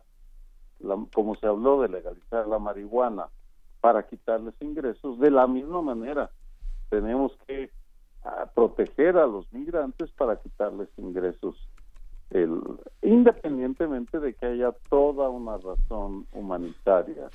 [1.14, 3.28] como se habló de legalizar la marihuana
[3.82, 6.30] para quitarles ingresos, de la misma manera
[6.90, 7.72] tenemos que
[8.24, 11.56] ah, proteger a los migrantes para quitarles ingresos
[12.32, 12.62] el,
[13.02, 17.30] independientemente de que haya toda una razón humanitaria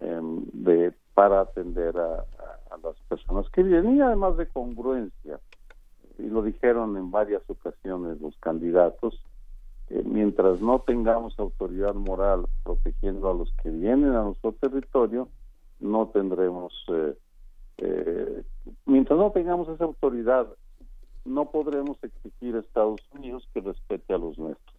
[0.00, 2.24] em, de para atender a,
[2.82, 5.40] las personas que vienen y además de congruencia
[6.18, 9.18] y lo dijeron en varias ocasiones los candidatos
[9.88, 15.28] mientras no tengamos autoridad moral protegiendo a los que vienen a nuestro territorio
[15.80, 17.14] no tendremos eh,
[17.78, 18.42] eh,
[18.84, 20.48] mientras no tengamos esa autoridad
[21.26, 24.76] no podremos exigir a Estados Unidos que respete a los nuestros.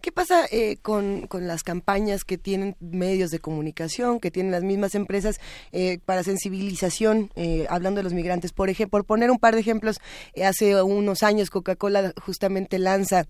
[0.00, 4.94] ¿Qué pasa eh, con, las campañas que tienen medios de comunicación, que tienen las mismas
[4.94, 5.40] empresas
[5.72, 8.52] eh, para sensibilización, eh, hablando de los migrantes?
[8.52, 10.00] Por ejemplo, por poner un par de ejemplos,
[10.44, 13.26] hace unos años Coca-Cola justamente lanza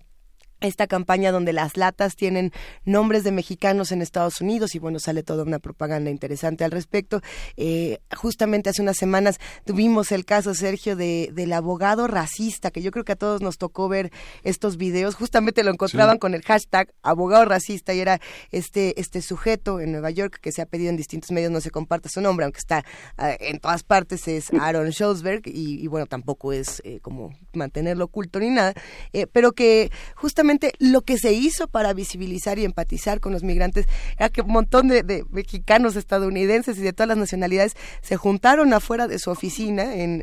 [0.67, 2.51] esta campaña donde las latas tienen
[2.85, 7.21] nombres de mexicanos en Estados Unidos y bueno, sale toda una propaganda interesante al respecto.
[7.57, 12.91] Eh, justamente hace unas semanas tuvimos el caso, Sergio, de, del abogado racista, que yo
[12.91, 14.11] creo que a todos nos tocó ver
[14.43, 15.15] estos videos.
[15.15, 18.19] Justamente lo encontraban con el hashtag abogado racista y era
[18.51, 21.71] este, este sujeto en Nueva York que se ha pedido en distintos medios, no se
[21.71, 22.85] comparte su nombre, aunque está
[23.17, 28.39] ah, en todas partes, es Aaron Schultzberg y, bueno, tampoco es eh, como mantenerlo oculto
[28.39, 28.73] ni nada,
[29.11, 33.87] eh, pero que justamente lo que se hizo para visibilizar y empatizar con los migrantes
[34.17, 39.07] era que un montón de, mexicanos, estadounidenses y de todas las nacionalidades se juntaron afuera
[39.07, 40.13] de su oficina en,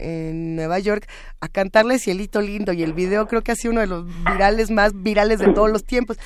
[0.57, 1.07] Nueva York
[1.41, 4.71] a cantarle Cielito Lindo y el video creo que ha sido uno de los virales
[4.71, 6.19] más virales de todos los tiempos.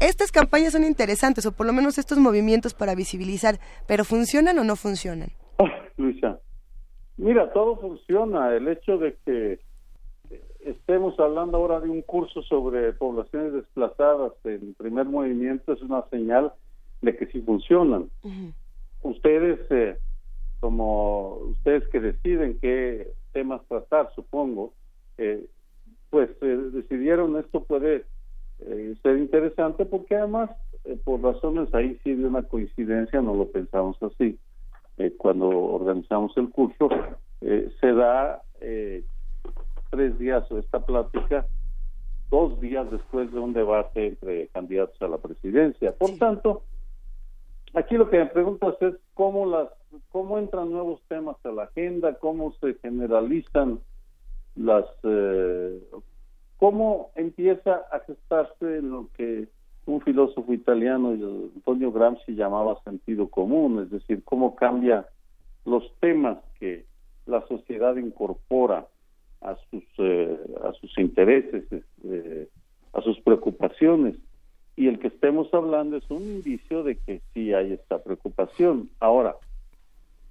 [0.00, 4.64] Estas campañas son interesantes o por lo menos estos movimientos para visibilizar, pero ¿funcionan o
[4.64, 5.30] no funcionan?
[5.96, 6.38] Luisa,
[7.16, 8.54] mira, todo funciona.
[8.54, 9.60] El hecho de que
[10.66, 16.52] estemos hablando ahora de un curso sobre poblaciones desplazadas en primer movimiento es una señal
[17.02, 18.10] de que sí funcionan.
[19.02, 19.96] Ustedes, eh,
[20.60, 24.72] como ustedes que deciden qué temas tratar, supongo,
[25.18, 25.46] eh,
[26.10, 28.04] pues eh, decidieron esto puede
[29.02, 30.50] ser interesante porque además,
[31.04, 34.38] por razones ahí sí de una coincidencia, no lo pensamos así,
[35.18, 36.88] cuando organizamos el curso,
[37.40, 38.40] se da
[39.90, 41.46] tres días o esta plática
[42.30, 45.92] dos días después de un debate entre candidatos a la presidencia.
[45.92, 46.62] Por tanto,
[47.74, 49.68] aquí lo que me preguntas es cómo las
[50.10, 53.80] cómo entran nuevos temas a la agenda, cómo se generalizan
[54.56, 55.80] las eh,
[56.56, 59.48] cómo empieza a gestarse lo que
[59.86, 65.06] un filósofo italiano Antonio Gramsci llamaba sentido común, es decir, cómo cambia
[65.64, 66.86] los temas que
[67.26, 68.86] la sociedad incorpora
[69.40, 71.64] a sus eh, a sus intereses,
[72.04, 72.48] eh,
[72.92, 74.16] a sus preocupaciones
[74.76, 78.90] y el que estemos hablando es un indicio de que sí hay esta preocupación.
[79.00, 79.36] Ahora,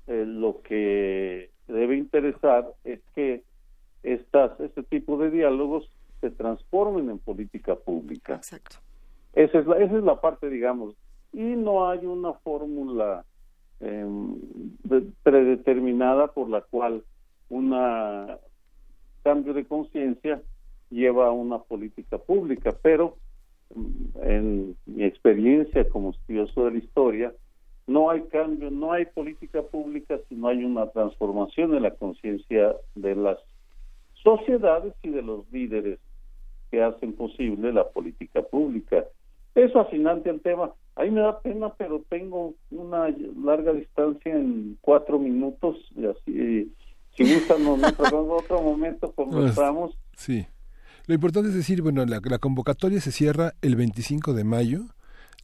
[0.07, 3.43] eh, lo que debe interesar es que
[4.03, 5.89] estas este tipo de diálogos
[6.21, 8.35] se transformen en política pública.
[8.35, 8.77] Exacto.
[9.33, 10.95] Esa es la esa es la parte, digamos,
[11.33, 13.25] y no hay una fórmula
[13.79, 14.37] em,
[15.23, 17.03] predeterminada por la cual
[17.49, 18.37] una
[19.25, 20.39] cambio de conciencia
[20.91, 23.17] lleva a una política pública, pero
[23.73, 27.33] mm, en mi experiencia como estudioso de la historia,
[27.87, 32.75] no hay cambio, no hay política pública si no hay una transformación en la conciencia
[32.93, 33.39] de las
[34.23, 35.99] sociedades y de los líderes
[36.69, 39.05] que hacen posible la política pública.
[39.55, 40.71] Es fascinante el tema.
[40.95, 46.71] A mí me da pena, pero tengo una larga distancia en cuatro minutos y así
[47.15, 49.97] si gustan, nos en otro momento conversamos.
[50.17, 50.47] Sí.
[51.07, 54.85] Lo importante es decir, bueno, la, la convocatoria se cierra el 25 de mayo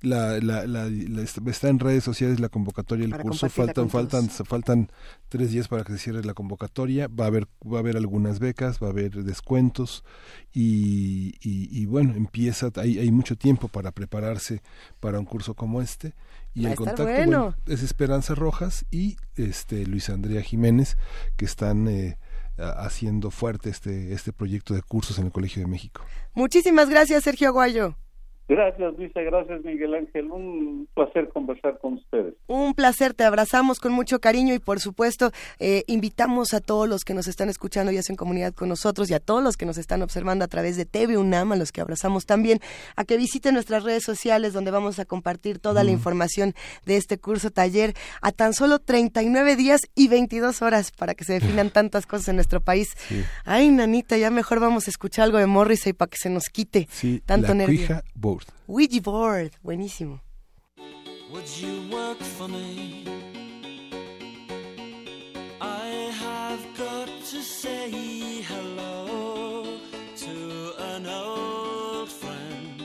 [0.02, 0.88] la, la, la,
[1.22, 3.50] está en redes sociales la convocatoria del curso.
[3.50, 4.92] faltan faltan faltan
[5.30, 7.08] tres días para que se cierre la convocatoria.
[7.08, 10.04] Va a haber va a haber algunas becas va a haber descuentos
[10.54, 14.62] y, y, bueno empieza hay, hay mucho tiempo para prepararse
[15.00, 16.14] para un curso como este.
[16.54, 20.98] Y el contacto es Esperanza Rojas y este Luis Andrea Jiménez
[21.38, 22.18] que están eh,
[22.58, 26.04] haciendo fuerte este este proyecto de cursos en el Colegio de México.
[26.34, 27.96] Muchísimas gracias Sergio Aguayo
[28.52, 29.22] Gracias, Luisa.
[29.22, 30.30] Gracias, Miguel Ángel.
[30.30, 32.34] Un placer conversar con ustedes.
[32.48, 33.14] Un placer.
[33.14, 37.30] Te abrazamos con mucho cariño y, por supuesto, eh, invitamos a todos los que nos
[37.30, 40.44] están escuchando y hacen comunidad con nosotros y a todos los que nos están observando
[40.44, 42.60] a través de TV UNAM, a los que abrazamos también,
[42.98, 46.54] a que visiten nuestras redes sociales donde vamos a compartir toda la información
[46.86, 51.32] de este curso taller a tan solo 39 días y 22 horas para que se
[51.32, 52.90] definan tantas cosas en nuestro país.
[53.46, 56.90] Ay, nanita, ya mejor vamos a escuchar algo de Morrissey para que se nos quite
[57.26, 58.02] tanto nervio.
[58.68, 60.20] Ouija board, buenísimo.
[61.32, 63.06] Would you work for me?
[65.60, 67.90] I have got to say
[68.42, 69.78] hello
[70.18, 72.82] to an old friend.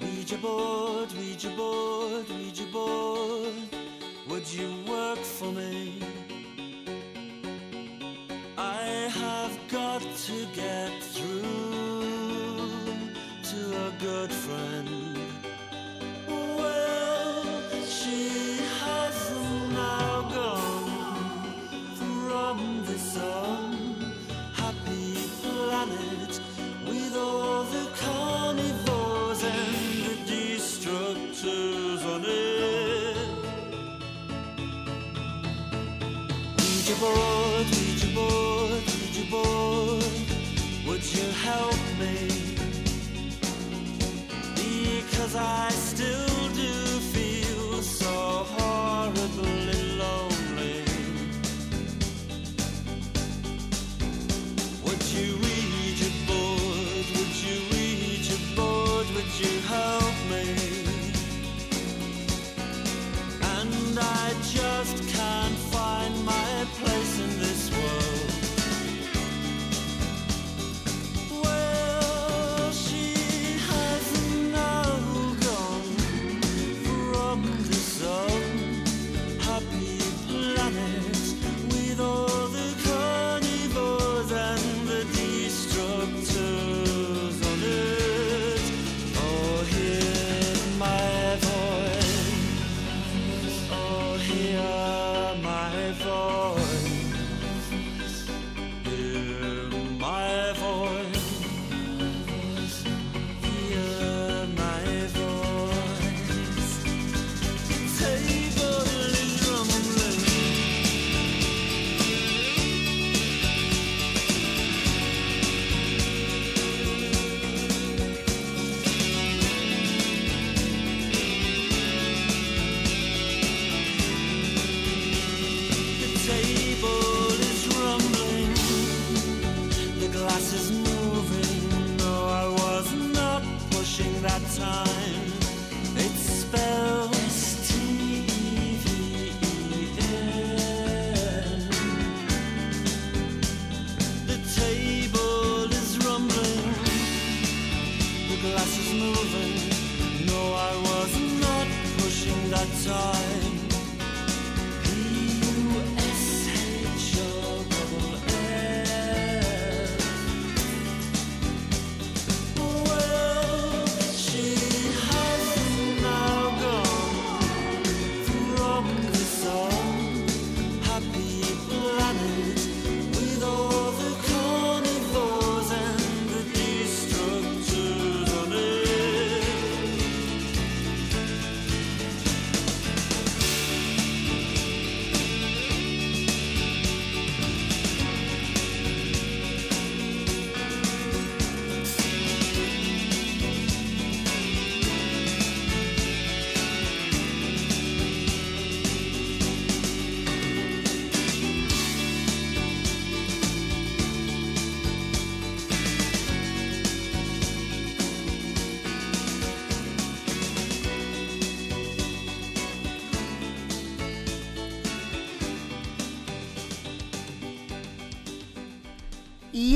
[0.00, 3.54] Ouija board, Ouija board, Ouija board.
[4.28, 6.05] Would you work for me?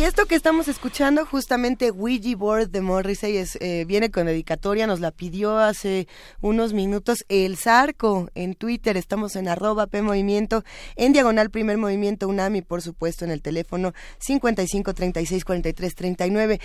[0.00, 4.98] Y esto que estamos escuchando, justamente Ouija Board de Morrissey, eh, viene con dedicatoria, nos
[4.98, 6.08] la pidió hace
[6.40, 10.00] unos minutos el Zarco en Twitter, estamos en arroba P
[10.96, 16.60] en diagonal Primer Movimiento UNAM y por supuesto en el teléfono 55 36 43 39.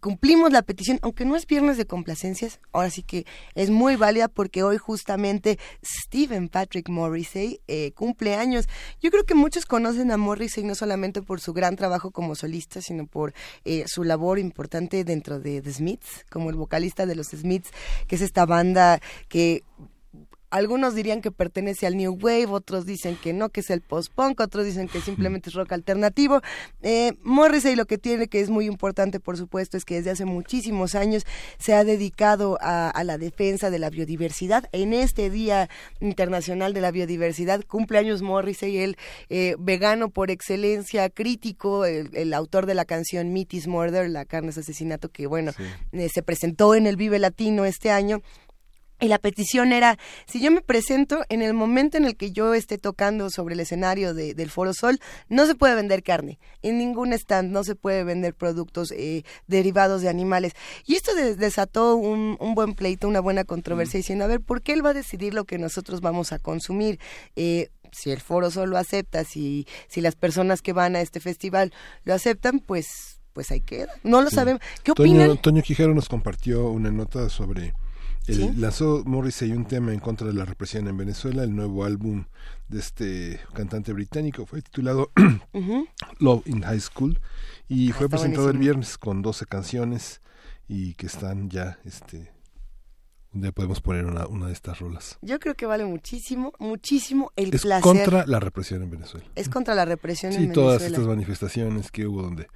[0.00, 4.28] cumplimos la petición, aunque no es viernes de complacencias, ahora sí que es muy válida
[4.28, 8.68] porque hoy justamente Stephen Patrick Morrissey eh, cumple años.
[9.00, 12.80] Yo creo que muchos conocen a Morrissey no solamente por su gran trabajo como solista,
[12.80, 13.32] sino por
[13.64, 17.70] eh, su labor importante dentro de The Smiths, como el vocalista de los Smiths,
[18.06, 19.64] que es esta banda que
[20.54, 24.38] algunos dirían que pertenece al New Wave, otros dicen que no, que es el post-punk,
[24.38, 26.42] otros dicen que simplemente es rock alternativo.
[26.80, 30.26] Eh, Morrissey lo que tiene que es muy importante, por supuesto, es que desde hace
[30.26, 31.26] muchísimos años
[31.58, 34.68] se ha dedicado a, la defensa de la biodiversidad.
[34.70, 35.68] En este Día
[35.98, 38.96] Internacional de la Biodiversidad, cumpleaños Morrissey, el
[39.30, 44.50] eh, vegano por excelencia, crítico, el, autor de la canción Meat is Murder, la carne
[44.50, 45.50] es asesinato, que bueno,
[45.90, 48.22] eh, se presentó en el Vive Latino este año
[49.04, 52.54] y la petición era, si yo me presento en el momento en el que yo
[52.54, 54.98] esté tocando sobre el escenario del Foro Sol,
[55.28, 56.38] no se puede vender carne.
[56.62, 60.54] En ningún stand no se puede vender productos eh, derivados de animales.
[60.86, 64.00] Y esto desató un, buen pleito, una buena controversia, mm.
[64.00, 66.98] diciendo, a ver, ¿por qué él va a decidir lo que nosotros vamos a consumir?
[67.36, 71.20] Eh, si el Foro Sol lo acepta, si, si las personas que van a este
[71.20, 71.74] festival
[72.04, 73.92] lo aceptan, pues pues ahí queda.
[74.04, 74.62] No lo sabemos.
[74.84, 75.36] ¿Qué opinan?
[75.38, 77.74] Toño Quijero nos compartió una nota sobre
[78.26, 81.44] el, Lanzó Morrissey un tema en contra de la represión en Venezuela.
[81.44, 82.24] El nuevo álbum
[82.68, 85.10] de este cantante británico fue titulado
[86.18, 87.20] Love in High School
[87.68, 90.20] y ah, fue presentado el viernes con 12 canciones
[90.68, 92.32] y que están ya este
[93.34, 95.18] un día podemos poner una, una de estas rolas.
[95.20, 97.82] Yo creo que vale muchísimo, muchísimo el es placer.
[97.82, 99.26] contra la represión en Venezuela.
[99.34, 100.54] Es contra la represión en Venezuela.
[100.54, 102.46] Sí, todas estas manifestaciones que hubo donde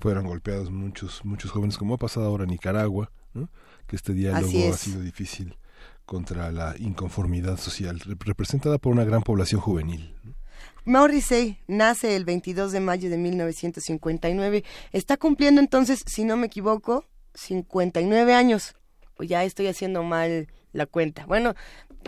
[0.00, 3.48] fueron golpeados muchos muchos jóvenes, como ha pasado ahora en Nicaragua, ¿no?
[3.86, 5.56] Que este diálogo ha sido difícil
[6.06, 10.14] contra la inconformidad social representada por una gran población juvenil.
[10.84, 14.64] Morrissey nace el 22 de mayo de 1959.
[14.92, 18.74] Está cumpliendo entonces, si no me equivoco, 59 años.
[19.16, 21.24] Pues ya estoy haciendo mal la cuenta.
[21.26, 21.54] Bueno,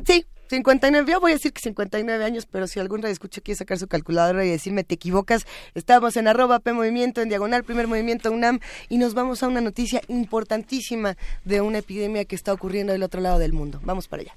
[0.05, 3.78] sí, 59, yo voy a decir que 59 años, pero si algún escucha quiere sacar
[3.78, 8.31] su calculadora y decirme te equivocas, estamos en arroba P Movimiento, en diagonal, primer movimiento
[8.31, 13.02] UNAM, y nos vamos a una noticia importantísima de una epidemia que está ocurriendo del
[13.02, 13.81] otro lado del mundo.
[13.82, 14.35] Vamos para allá.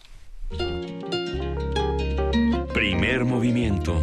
[2.73, 3.93] Primer movimiento.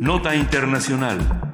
[0.00, 1.47] Nota Internacional.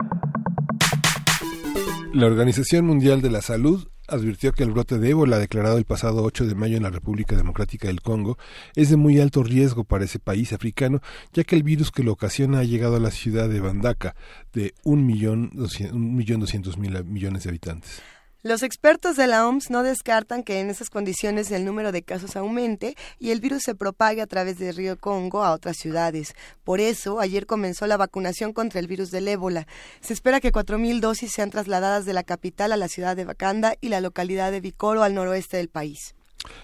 [2.15, 6.23] La Organización Mundial de la Salud advirtió que el brote de ébola declarado el pasado
[6.23, 8.39] 8 de mayo en la República Democrática del Congo
[8.77, 11.01] es de muy alto riesgo para ese país africano,
[11.33, 14.15] ya que el virus que lo ocasiona ha llegado a la ciudad de Bandaka,
[14.53, 15.51] de un millón,
[15.93, 18.01] un millón doscientos mil millones de habitantes.
[18.47, 22.37] Los expertos de la OMS no descartan que en esas condiciones el número de casos
[22.37, 26.35] aumente y el virus se propague a través del río Congo a otras ciudades.
[26.63, 29.67] Por eso, ayer comenzó la vacunación contra el virus del ébola.
[30.03, 33.77] Se espera que 4.000 dosis sean trasladadas de la capital a la ciudad de Bacanda
[33.81, 36.15] y la localidad de Vicoro al noroeste del país.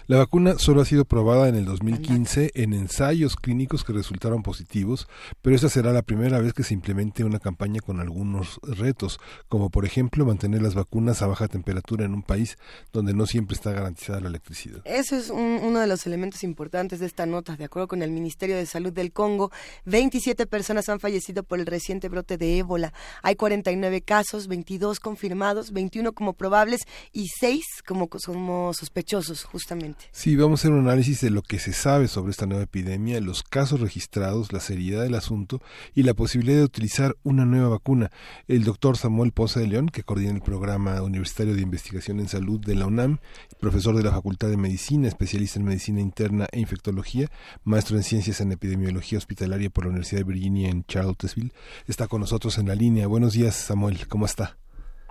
[0.07, 5.07] La vacuna solo ha sido probada en el 2015 en ensayos clínicos que resultaron positivos,
[5.41, 9.69] pero esta será la primera vez que se implemente una campaña con algunos retos, como
[9.69, 12.57] por ejemplo mantener las vacunas a baja temperatura en un país
[12.91, 14.81] donde no siempre está garantizada la electricidad.
[14.85, 17.55] Eso es uno de los elementos importantes de esta nota.
[17.55, 19.51] De acuerdo con el Ministerio de Salud del Congo,
[19.85, 22.93] 27 personas han fallecido por el reciente brote de ébola.
[23.23, 26.81] Hay 49 casos, 22 confirmados, 21 como probables
[27.11, 29.70] y 6 como, como sospechosos, justamente
[30.11, 33.21] Sí, vamos a hacer un análisis de lo que se sabe sobre esta nueva epidemia,
[33.21, 35.61] los casos registrados, la seriedad del asunto
[35.95, 38.11] y la posibilidad de utilizar una nueva vacuna.
[38.47, 42.59] El doctor Samuel Poza de León, que coordina el programa universitario de investigación en salud
[42.59, 43.19] de la UNAM,
[43.59, 47.29] profesor de la Facultad de Medicina, especialista en medicina interna e infectología,
[47.63, 51.53] maestro en ciencias en epidemiología hospitalaria por la Universidad de Virginia en Charlottesville,
[51.87, 53.07] está con nosotros en la línea.
[53.07, 54.57] Buenos días, Samuel, ¿cómo está?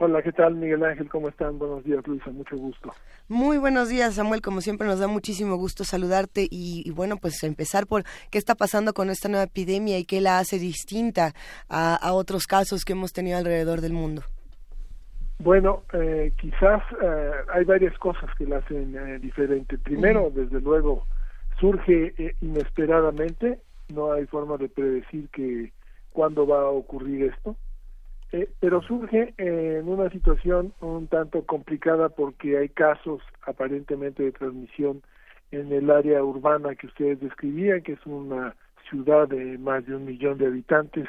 [0.02, 1.10] Hola, ¿qué tal Miguel Ángel?
[1.10, 1.58] ¿Cómo están?
[1.58, 2.90] Buenos días, Luisa, mucho gusto.
[3.28, 4.40] Muy buenos días, Samuel.
[4.40, 8.94] Como siempre nos da muchísimo gusto saludarte y, bueno, pues empezar por qué está pasando
[8.94, 11.34] con esta nueva epidemia y qué la hace distinta
[11.68, 14.22] a, otros casos que hemos tenido alrededor del mundo.
[15.38, 19.76] Bueno, eh, quizás eh, hay varias cosas que la hacen eh, diferente.
[19.76, 21.04] Primero, desde luego,
[21.58, 23.58] surge inesperadamente,
[23.92, 25.74] no hay forma de predecir que
[26.08, 27.54] cuándo va a ocurrir esto
[28.32, 35.02] eh, pero surge en una situación un tanto complicada porque hay casos aparentemente de transmisión
[35.50, 38.54] en el área urbana que ustedes describían, que es una
[38.88, 41.08] ciudad de más de un millón de habitantes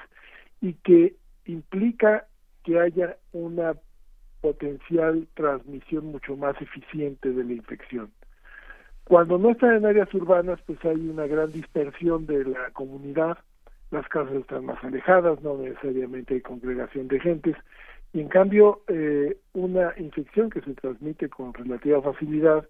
[0.61, 1.15] y que
[1.45, 2.25] implica
[2.63, 3.75] que haya una
[4.41, 8.11] potencial transmisión mucho más eficiente de la infección.
[9.03, 13.37] Cuando no están en áreas urbanas, pues hay una gran dispersión de la comunidad,
[13.91, 17.55] las casas están más alejadas, no necesariamente hay congregación de gentes,
[18.13, 22.67] y en cambio eh, una infección que se transmite con relativa facilidad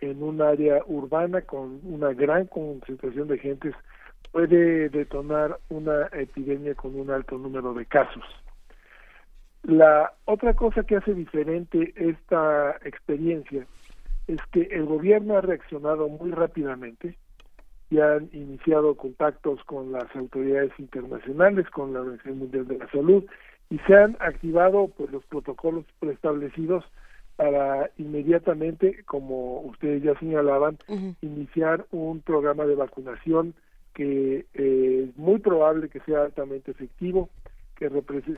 [0.00, 3.74] en un área urbana con una gran concentración de gentes
[4.32, 8.24] puede detonar una epidemia con un alto número de casos.
[9.62, 13.66] La otra cosa que hace diferente esta experiencia
[14.26, 17.18] es que el gobierno ha reaccionado muy rápidamente
[17.90, 23.24] y han iniciado contactos con las autoridades internacionales, con la Organización Mundial de la Salud
[23.68, 26.84] y se han activado pues los protocolos preestablecidos
[27.36, 30.78] para inmediatamente, como ustedes ya señalaban,
[31.22, 33.54] iniciar un programa de vacunación
[33.94, 37.30] que eh, es muy probable que sea altamente efectivo,
[37.76, 37.88] que,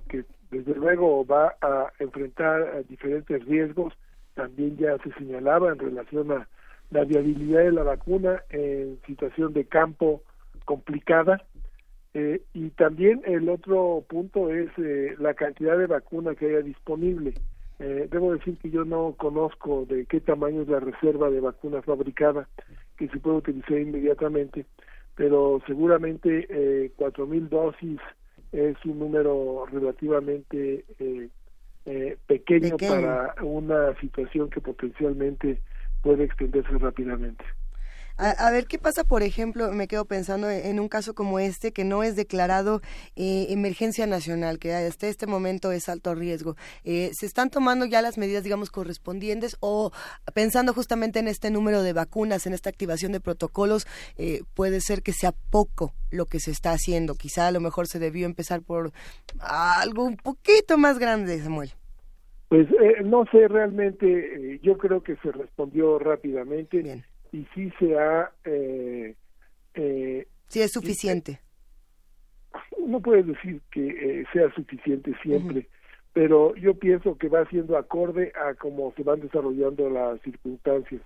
[0.09, 3.93] que desde luego va a enfrentar diferentes riesgos,
[4.35, 6.47] también ya se señalaba en relación a
[6.93, 10.23] la viabilidad de la vacuna en situación de campo
[10.65, 11.45] complicada,
[12.15, 17.35] eh, y también el otro punto es eh, la cantidad de vacuna que haya disponible.
[17.79, 21.83] Eh, debo decir que yo no conozco de qué tamaño es la reserva de vacuna
[21.83, 22.47] fabricada
[22.97, 24.67] que se puede utilizar inmediatamente,
[25.17, 27.99] pero seguramente eh, cuatro mil dosis
[28.53, 31.29] es un número relativamente eh,
[31.87, 35.59] eh, pequeño, pequeño para una situación que potencialmente
[36.03, 37.45] puede extenderse rápidamente.
[38.19, 39.73] A, ver, ¿qué pasa, por ejemplo?
[39.73, 42.83] Me quedo pensando en un caso como este, que no es declarado
[43.17, 46.55] eh, emergencia nacional, que hasta este momento es alto riesgo.
[46.85, 49.93] Eh, ¿Se están tomando ya las medidas, digamos, correspondientes o
[50.35, 55.03] pensando justamente en este número de vacunas, en esta activación de protocolos, eh, puede ser
[55.03, 57.15] que sea poco lo que se está haciendo?
[57.15, 58.93] Quizá a lo mejor se debió empezar por
[59.41, 61.73] algo un poquito más grande, Samuel.
[62.53, 62.69] Pues
[63.05, 66.83] no sé, realmente yo creo que se respondió rápidamente.
[66.83, 67.03] Bien
[67.33, 68.31] y sí se ha...
[68.45, 69.15] Eh,
[69.75, 71.41] eh, sí es suficiente.
[72.87, 75.67] no puedes decir que eh, sea suficiente siempre,
[76.13, 81.01] pero yo pienso que va siendo acorde a cómo se van desarrollando las circunstancias.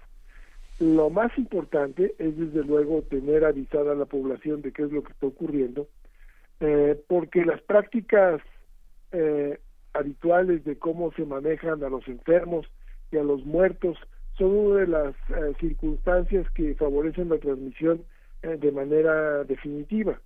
[0.81, 5.05] Lo más importante es desde luego tener avisada a la población de qué es lo
[5.05, 5.89] que está ocurriendo,
[6.59, 8.43] eh, porque las prácticas
[9.13, 9.61] eh,
[9.99, 12.67] habituales de cómo se manejan a los enfermos
[13.11, 13.97] y a los muertos
[14.37, 18.03] son una de las eh, circunstancias que favorecen la transmisión
[18.43, 20.21] eh, de manera definitiva.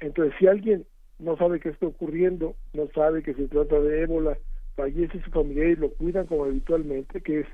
[0.00, 0.84] Entonces, si alguien
[1.18, 4.38] no sabe qué está ocurriendo, no sabe que se trata de ébola,
[4.76, 7.46] fallece su familia y lo cuidan como habitualmente, que es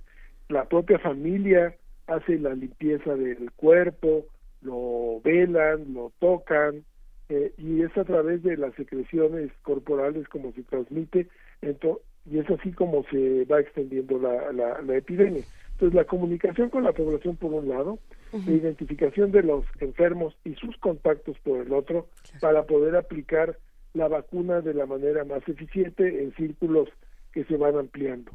[0.48, 1.74] la propia familia
[2.06, 4.24] hace la limpieza del cuerpo,
[4.62, 6.84] lo velan, lo tocan,
[7.28, 11.28] eh, y es a través de las secreciones corporales como se transmite,
[11.62, 15.44] y es así como se va extendiendo la, la, la epidemia.
[15.72, 17.98] Entonces, la comunicación con la población por un lado,
[18.32, 22.08] la identificación de los enfermos y sus contactos por el otro,
[22.40, 23.58] para poder aplicar
[23.94, 26.88] la vacuna de la manera más eficiente en círculos
[27.32, 28.32] que se van ampliando.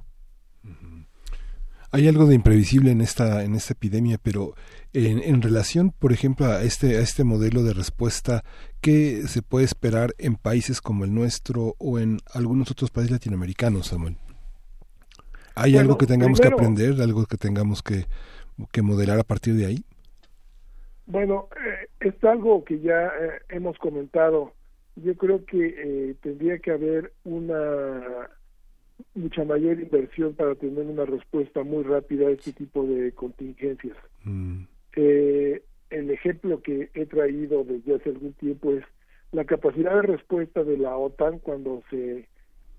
[1.91, 4.56] Hay algo de imprevisible en esta en esta epidemia, pero
[4.94, 8.44] en, en, relación, por ejemplo, a este a este modelo de respuesta,
[8.84, 13.88] ¿qué se puede esperar en países como el nuestro o en algunos otros países latinoamericanos,
[13.88, 14.18] Samuel?
[15.55, 18.05] ¿Hay algo que tengamos que aprender, algo que tengamos que,
[18.72, 19.85] que modelar a partir de ahí?
[21.05, 24.51] Bueno, eh, es algo que ya eh, hemos comentado.
[24.97, 28.30] Yo creo que eh, tendría que haber una
[29.15, 33.95] mucha mayor inversión para tener una respuesta muy rápida a este tipo de contingencias.
[34.23, 34.64] Mm.
[35.94, 38.84] El ejemplo que he traído desde hace algún tiempo es
[39.32, 42.28] la capacidad de respuesta de la OTAN cuando se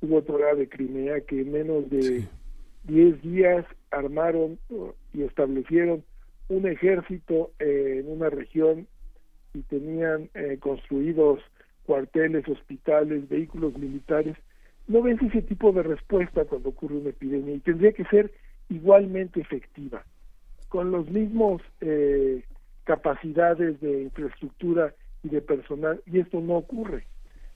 [0.01, 2.27] hubo otra de Crimea, que en menos de
[2.82, 4.59] diez días armaron
[5.12, 6.03] y establecieron
[6.49, 8.86] un ejército en una región
[9.55, 11.41] y tenían eh, construidos
[11.86, 14.36] cuarteles, hospitales, vehículos militares.
[14.89, 18.32] No ves ese tipo de respuesta cuando ocurre una epidemia y tendría que ser
[18.69, 20.05] igualmente efectiva,
[20.69, 22.43] con los mismos eh,
[22.85, 27.06] capacidades de infraestructura y de personal, y esto no ocurre.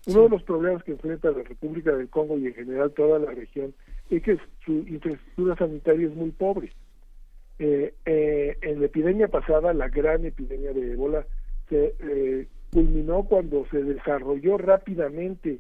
[0.07, 3.31] Uno de los problemas que enfrenta la República del Congo y en general toda la
[3.33, 3.75] región
[4.11, 6.73] es que su infraestructura sanitaria es muy pobre.
[7.59, 11.27] Eh, eh, en la epidemia pasada, la gran epidemia de ébola,
[11.69, 15.59] se eh, culminó cuando se desarrolló rápidamente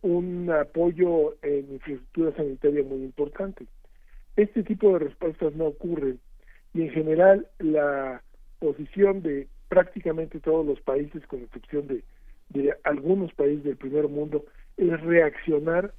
[0.00, 3.66] un apoyo en infraestructura sanitaria muy importante.
[4.34, 6.18] Este tipo de respuestas no ocurren
[6.72, 8.22] y en general la
[8.58, 12.02] posición de prácticamente todos los países, con excepción de,
[12.50, 14.44] de algunos países del primer mundo,
[14.76, 15.92] es reaccionar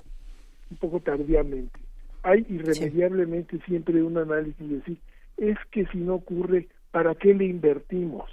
[0.72, 1.80] un poco tardíamente.
[2.24, 4.98] Hay irremediablemente siempre un análisis de decir,
[5.38, 8.30] es que si no ocurre, ¿para qué le invertimos?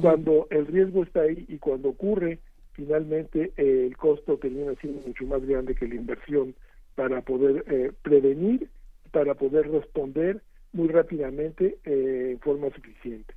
[0.00, 2.38] Cuando el riesgo está ahí y cuando ocurre,
[2.72, 6.54] finalmente eh, el costo termina siendo mucho más grande que la inversión
[6.94, 8.68] para poder eh, prevenir,
[9.10, 10.42] para poder responder
[10.72, 13.34] muy rápidamente eh, en forma suficiente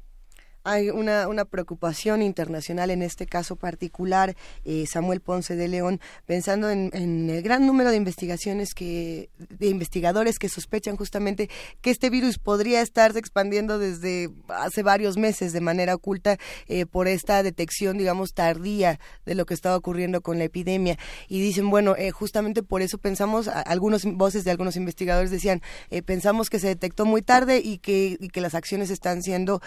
[0.65, 4.35] hay una, una preocupación internacional en este caso particular,
[4.65, 10.39] eh, Samuel Ponce de León, pensando en, el gran número de investigaciones que, de investigadores
[10.39, 11.49] que sospechan justamente
[11.81, 16.37] que este virus podría estarse expandiendo desde hace varios meses de manera oculta
[16.67, 20.97] eh, por esta detección, digamos, tardía de lo que estaba ocurriendo con la epidemia.
[21.27, 25.61] Y dicen, bueno, eh, justamente por eso pensamos, algunos voces de algunos investigadores decían,
[26.05, 29.61] pensamos que se detectó muy tarde y que, y que las acciones están siendo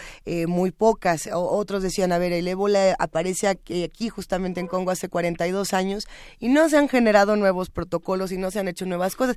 [0.48, 0.87] muy pocas
[1.32, 6.06] otros decían, a ver, el ébola aparece aquí, justamente en Congo hace 42 años
[6.38, 9.36] y no se han generado nuevos protocolos y no se han hecho nuevas cosas.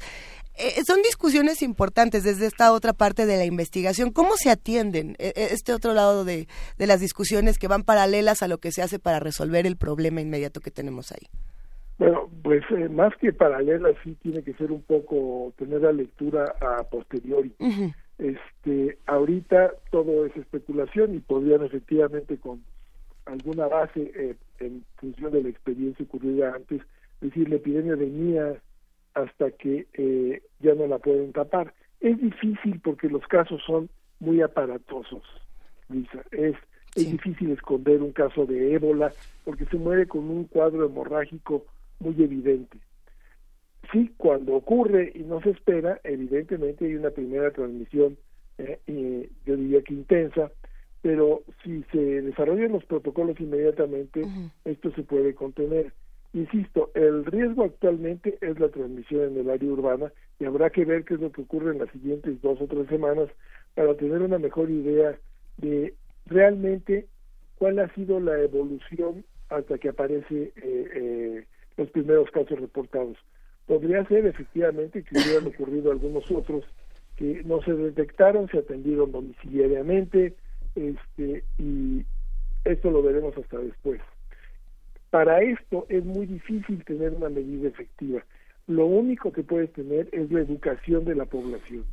[0.56, 4.12] Eh, son discusiones importantes desde esta otra parte de la investigación.
[4.12, 6.48] ¿Cómo se atienden e, e, este otro lado de,
[6.78, 10.60] las discusiones que van paralelas a lo que se hace para resolver el problema inmediato
[10.60, 11.28] que tenemos ahí?
[11.98, 16.56] Bueno, pues eh, más que paralelas sí tiene que ser un poco tener la lectura
[16.60, 17.54] a posteriori.
[18.22, 22.64] Este, ahorita todo es especulación y podrían efectivamente con
[23.26, 26.84] alguna base eh, en función de la experiencia ocurrida antes
[27.20, 28.62] decir la epidemia venía
[29.16, 31.74] hasta que eh, ya no la pueden tapar.
[32.00, 33.90] Es difícil porque los casos son
[34.20, 35.24] muy aparatosos,
[35.90, 36.24] Lisa.
[36.30, 36.56] Es,
[36.96, 39.12] es difícil esconder un caso de ébola
[39.44, 41.66] porque se muere con un cuadro hemorrágico
[42.00, 42.78] muy evidente
[43.92, 48.18] sí, cuando ocurre y no se espera, evidentemente hay una primera transmisión,
[48.58, 50.52] eh, yo diría que intensa,
[51.02, 54.24] pero si se desarrollan los protocolos inmediatamente,
[54.66, 55.94] esto se puede contener.
[56.34, 61.04] Insisto, el riesgo actualmente es la transmisión en el área urbana y habrá que ver
[61.04, 63.30] qué es lo que ocurre en las siguientes dos o tres semanas
[63.76, 65.18] para tener una mejor idea
[65.58, 65.94] de
[66.28, 67.08] realmente
[67.58, 71.46] cuál ha sido la evolución hasta que aparece eh, eh,
[71.78, 73.18] los primeros casos reportados
[73.72, 76.66] podría ser efectivamente que hubieran ocurrido algunos otros
[77.16, 80.34] que no se detectaron, se atendieron domiciliariamente,
[80.76, 82.04] este, y
[82.66, 84.02] esto lo veremos hasta después.
[85.10, 88.26] Para esto es muy difícil tener una medida efectiva.
[88.68, 91.86] Lo único que puedes tener es la educación de la población.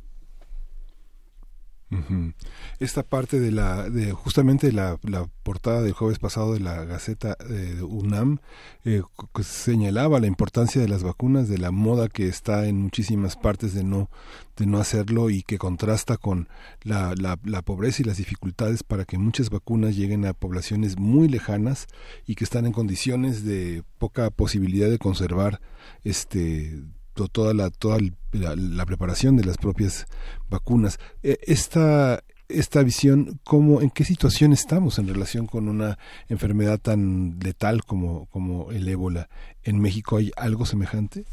[2.79, 4.99] Esta parte de la, de justamente la,
[5.41, 8.39] portada del jueves pasado de la Gaceta de UNAM
[8.85, 9.01] eh,
[9.41, 13.83] señalaba la importancia de las vacunas, de la moda que está en muchísimas partes de
[13.83, 14.11] no,
[14.55, 16.47] de no hacerlo y que contrasta con
[16.83, 21.27] la, la, la pobreza y las dificultades para que muchas vacunas lleguen a poblaciones muy
[21.27, 21.87] lejanas
[22.27, 25.59] y que están en condiciones de poca posibilidad de conservar
[26.03, 26.83] este
[27.27, 27.97] toda la toda
[28.31, 30.05] la, preparación de las propias
[30.49, 30.99] vacunas.
[31.23, 35.97] E, esta esta visión cómo en qué situación estamos en relación con una
[36.29, 39.29] enfermedad tan letal como como el ébola
[39.63, 41.25] en México hay algo semejante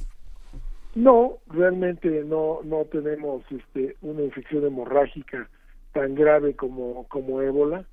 [0.94, 5.48] no realmente no no tenemos este una infección hemorrágica
[5.94, 7.86] tan grave como como ébola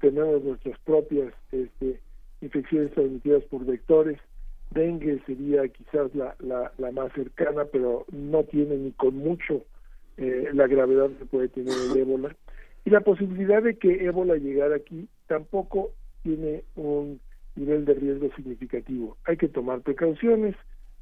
[0.00, 2.00] tenemos nuestras propias este,
[2.40, 4.18] infecciones transmitidas por vectores
[4.70, 9.64] dengue sería quizás la, la, la, más cercana, pero no tiene ni con mucho
[10.16, 12.36] eh, la gravedad que puede tener el ébola.
[12.84, 15.92] Y la posibilidad de que ébola llegara aquí tampoco
[16.22, 17.20] tiene un
[17.56, 19.16] nivel de riesgo significativo.
[19.24, 20.54] Hay que tomar precauciones,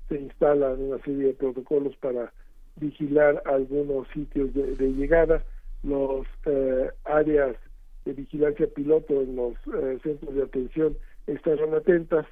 [0.09, 2.33] se instalan una serie de protocolos para
[2.77, 5.43] vigilar algunos sitios de, llegada,
[5.83, 7.57] los eh, áreas
[8.05, 12.27] de vigilancia piloto en los eh, centros de atención estarán atentas,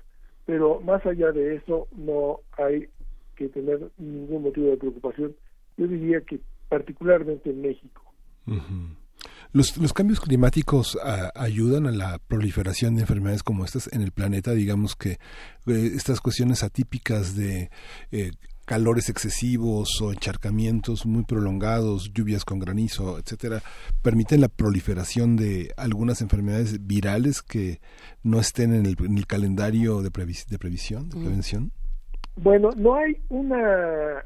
[0.46, 2.88] pero más allá de eso no hay
[3.36, 5.34] que tener ningún motivo de preocupación.
[5.76, 8.02] Yo diría que particularmente en México.
[9.52, 10.98] Los, los, cambios climáticos
[11.34, 14.52] ayudan a la proliferación de enfermedades como estas en el planeta.
[14.52, 15.18] Digamos que eh,
[15.94, 17.70] estas cuestiones atípicas de
[18.10, 18.32] eh,
[18.64, 23.60] calores excesivos o encharcamientos muy prolongados, lluvias con granizo, etcétera,
[24.02, 27.80] permiten la proliferación de algunas enfermedades virales que
[28.22, 31.20] no estén en el, calendario de, de previsión, de mm.
[31.20, 31.72] prevención?
[32.36, 34.24] Bueno, no hay una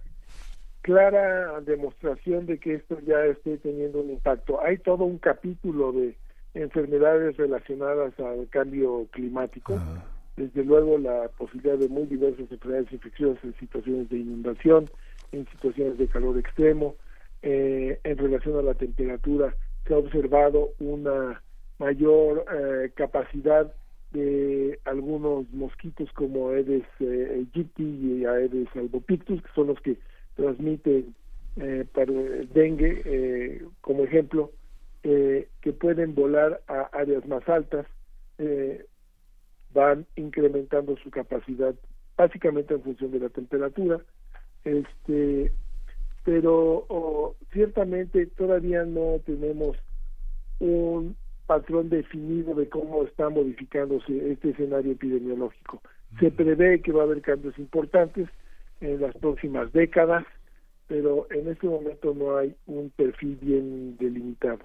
[0.83, 4.61] clara demostración de que esto ya esté teniendo un impacto.
[4.63, 6.17] Hay todo un capítulo de
[6.55, 9.77] enfermedades relacionadas al cambio climático.
[9.79, 10.03] Ah
[10.39, 14.89] desde luego la posibilidad de muy diversas enfermedades infecciosas en situaciones de inundación,
[15.33, 16.95] en situaciones de calor extremo,
[17.43, 19.55] eh, en relación a la temperatura
[19.87, 21.43] se ha observado una
[21.79, 23.73] mayor eh, capacidad
[24.13, 29.97] de algunos mosquitos como Aedes eh, aegypti y Aedes albopictus, que son los que
[30.37, 31.15] transmiten
[31.57, 34.53] eh, para dengue, eh, como ejemplo,
[35.03, 37.87] eh, que pueden volar a áreas más altas,
[38.39, 38.87] eh,
[39.73, 41.75] van incrementando su capacidad
[42.17, 44.01] básicamente en función de la temperatura,
[44.65, 45.53] este,
[46.25, 49.77] pero oh, ciertamente todavía no tenemos
[50.59, 51.17] un
[51.47, 55.81] patrón definido de cómo está modificándose este escenario epidemiológico.
[56.21, 58.29] Se prevé que va a haber cambios importantes
[58.81, 60.25] en las próximas décadas,
[60.89, 64.61] pero en este momento no hay un perfil bien delimitado.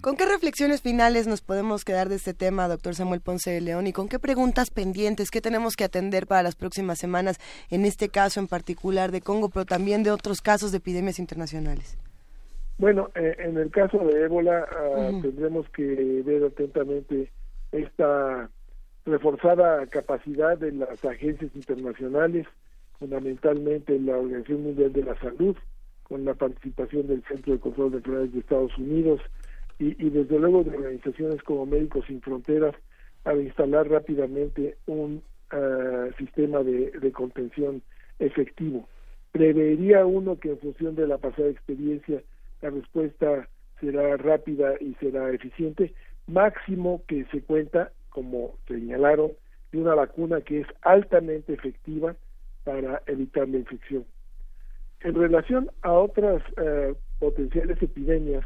[0.00, 3.86] ¿Con qué reflexiones finales nos podemos quedar de este tema, doctor Samuel Ponce de León?
[3.86, 7.38] ¿Y con qué preguntas pendientes, qué tenemos que atender para las próximas semanas,
[7.70, 11.96] en este caso en particular de Congo, pero también de otros casos de epidemias internacionales?
[12.76, 17.30] Bueno, eh, en el caso de ébola ah, tendremos que ver atentamente
[17.72, 18.50] esta
[19.06, 22.46] reforzada capacidad de las agencias internacionales,
[22.98, 25.56] fundamentalmente la Organización Mundial de la Salud,
[26.02, 29.20] con la participación del Centro de Control de Enfermedades de Estados Unidos
[29.78, 32.74] y, y desde luego de organizaciones como Médicos Sin Fronteras
[33.24, 37.82] para instalar rápidamente un ah, sistema de, contención
[38.20, 38.88] efectivo.
[39.32, 42.22] Prevería uno que en función de la pasada experiencia
[42.62, 43.48] la respuesta
[43.80, 45.92] será rápida y será eficiente,
[46.26, 49.32] máximo que se cuenta, como señalaron,
[49.72, 52.14] de una vacuna que es altamente efectiva
[52.62, 54.04] para evitar la infección.
[55.00, 58.44] En relación a otras eh, potenciales epidemias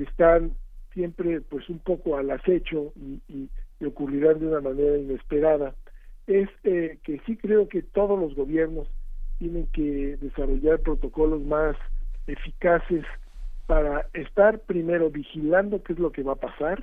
[0.00, 0.52] que están
[0.94, 3.50] siempre pues un poco al acecho y, y,
[3.84, 5.74] ocurrirán de una manera inesperada,
[6.26, 8.88] es eh, que sí creo que todos los gobiernos
[9.38, 11.76] tienen que desarrollar protocolos más
[12.26, 13.04] eficaces
[13.66, 16.82] para estar primero vigilando qué es lo que va a pasar,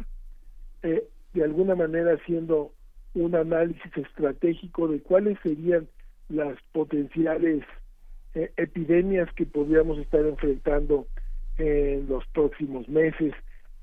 [0.81, 2.71] eh, de alguna manera haciendo
[3.13, 5.87] un análisis estratégico de cuáles serían
[6.29, 7.63] las potenciales
[8.33, 11.07] eh, epidemias que podríamos estar enfrentando
[11.57, 13.33] en los próximos meses,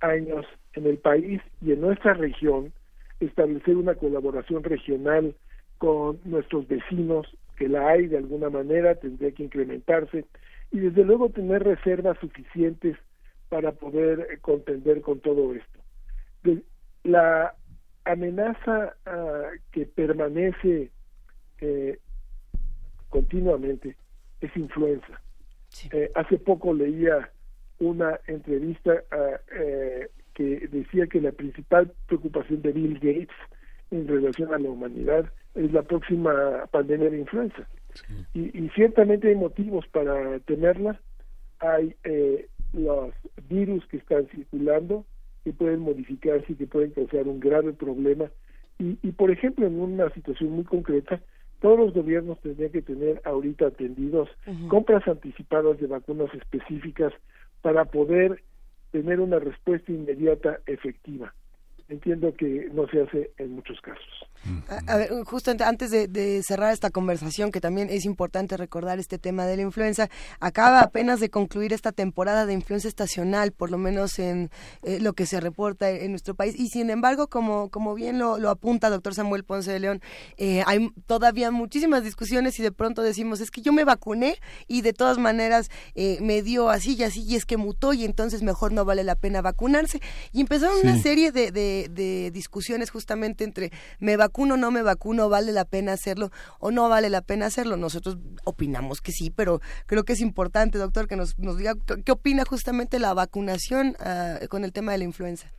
[0.00, 2.72] años en el país y en nuestra región,
[3.20, 5.34] establecer una colaboración regional
[5.78, 7.26] con nuestros vecinos,
[7.56, 10.24] que la hay de alguna manera, tendría que incrementarse,
[10.70, 12.96] y desde luego tener reservas suficientes
[13.48, 15.78] para poder contender con todo esto.
[16.42, 16.62] De,
[17.04, 17.54] la
[18.04, 20.90] amenaza uh, que permanece
[21.60, 21.98] eh,
[23.08, 23.96] continuamente
[24.40, 25.20] es influenza.
[25.68, 25.88] Sí.
[25.92, 27.30] Eh, hace poco leía
[27.84, 33.36] una entrevista uh, eh, que decía que la principal preocupación de Bill Gates
[33.90, 37.68] en relación a la humanidad es la próxima pandemia de influenza.
[37.94, 38.26] Sí.
[38.34, 41.00] Y, y, ciertamente hay motivos para temerla.
[41.60, 43.12] Hay eh, los
[43.48, 45.04] virus que están circulando
[45.44, 48.30] que pueden modificarse y que pueden causar un grave problema.
[48.78, 51.20] Y, y por ejemplo, en una situación muy concreta,
[51.60, 54.68] todos los gobiernos tendrían que tener ahorita atendidos uh -huh.
[54.68, 57.12] compras anticipadas de vacunas específicas
[57.64, 58.44] para poder
[58.92, 61.32] tener una respuesta inmediata efectiva
[61.88, 64.23] entiendo que no se hace en muchos casos.
[64.68, 68.98] A, a ver, justo antes de, de, cerrar esta conversación, que también es importante recordar
[68.98, 70.10] este tema de la influenza,
[70.40, 74.50] acaba apenas de concluir esta temporada de influenza estacional, por lo menos en
[74.82, 76.54] eh, lo que se reporta en nuestro país.
[76.58, 80.02] Y sin embargo, como, como bien lo, lo apunta doctor Samuel Ponce de León,
[80.36, 84.36] eh, hay todavía muchísimas discusiones y de pronto decimos, es que yo me vacuné
[84.68, 88.04] y de todas maneras eh, me dio así y así y es que mutó y
[88.04, 90.00] entonces mejor no vale la pena vacunarse.
[90.32, 90.86] Y empezaron sí.
[90.86, 95.52] una serie de, de, de discusiones justamente entre me vacuno vacuno, no me vacuno, vale
[95.52, 97.76] la pena hacerlo o no vale la pena hacerlo.
[97.76, 101.74] Nosotros opinamos que sí, pero creo que es importante, doctor, que nos, nos diga
[102.04, 105.52] qué opina justamente la vacunación uh, con el tema de la influenza.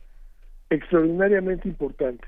[0.68, 2.26] Extraordinariamente importante.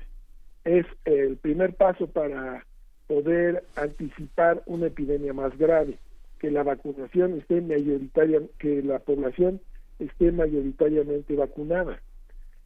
[0.63, 2.65] Es el primer paso para
[3.05, 5.99] poder anticipar una epidemia más grave,
[6.39, 9.61] que la vacunación esté mayoritaria, que la población
[9.99, 11.99] esté mayoritariamente vacunada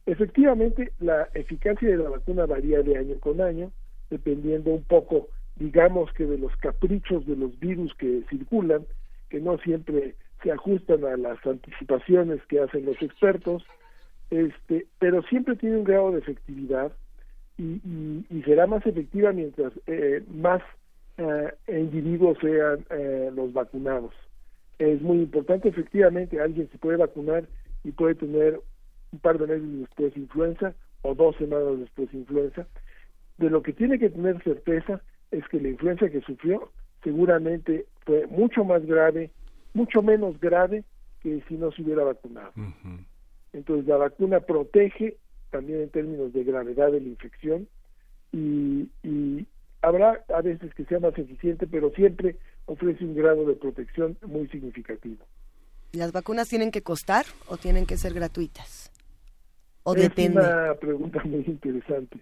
[0.06, 3.72] Efectivamente, la eficacia de la vacuna varía de año con año,
[4.10, 8.84] dependiendo un poco, digamos que de los caprichos de los virus que circulan,
[9.30, 13.64] que no siempre se ajustan a las anticipaciones que hacen los expertos,
[14.30, 16.92] este, pero siempre tiene un grado de efectividad
[17.56, 17.80] y,
[18.30, 20.60] y, será más efectiva mientras eh, más
[21.16, 24.12] eh, individuos sean eh, los vacunados.
[24.78, 27.44] Es muy importante, efectivamente, alguien se puede vacunar
[27.84, 28.60] y puede tener
[29.14, 32.66] un par de meses después influenza o dos semanas después influenza.
[33.38, 35.00] De lo que tiene que tener certeza
[35.30, 36.70] es que la influenza que sufrió
[37.02, 39.30] seguramente fue mucho más grave,
[39.72, 40.84] mucho menos grave
[41.20, 42.52] que si no se hubiera vacunado.
[43.52, 45.16] Entonces la vacuna protege
[45.50, 47.68] también en términos de gravedad de la infección
[48.32, 49.46] y, y
[49.82, 52.36] habrá a veces que sea más eficiente, pero siempre
[52.66, 55.24] ofrece un grado de protección muy significativo.
[55.92, 58.90] ¿Las vacunas tienen que costar o tienen que ser gratuitas?
[59.84, 62.18] ¿O es una pregunta muy interesante.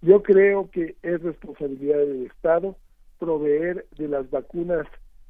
[0.00, 2.76] Yo creo que es responsabilidad del Estado
[3.18, 4.86] proveer de las vacunas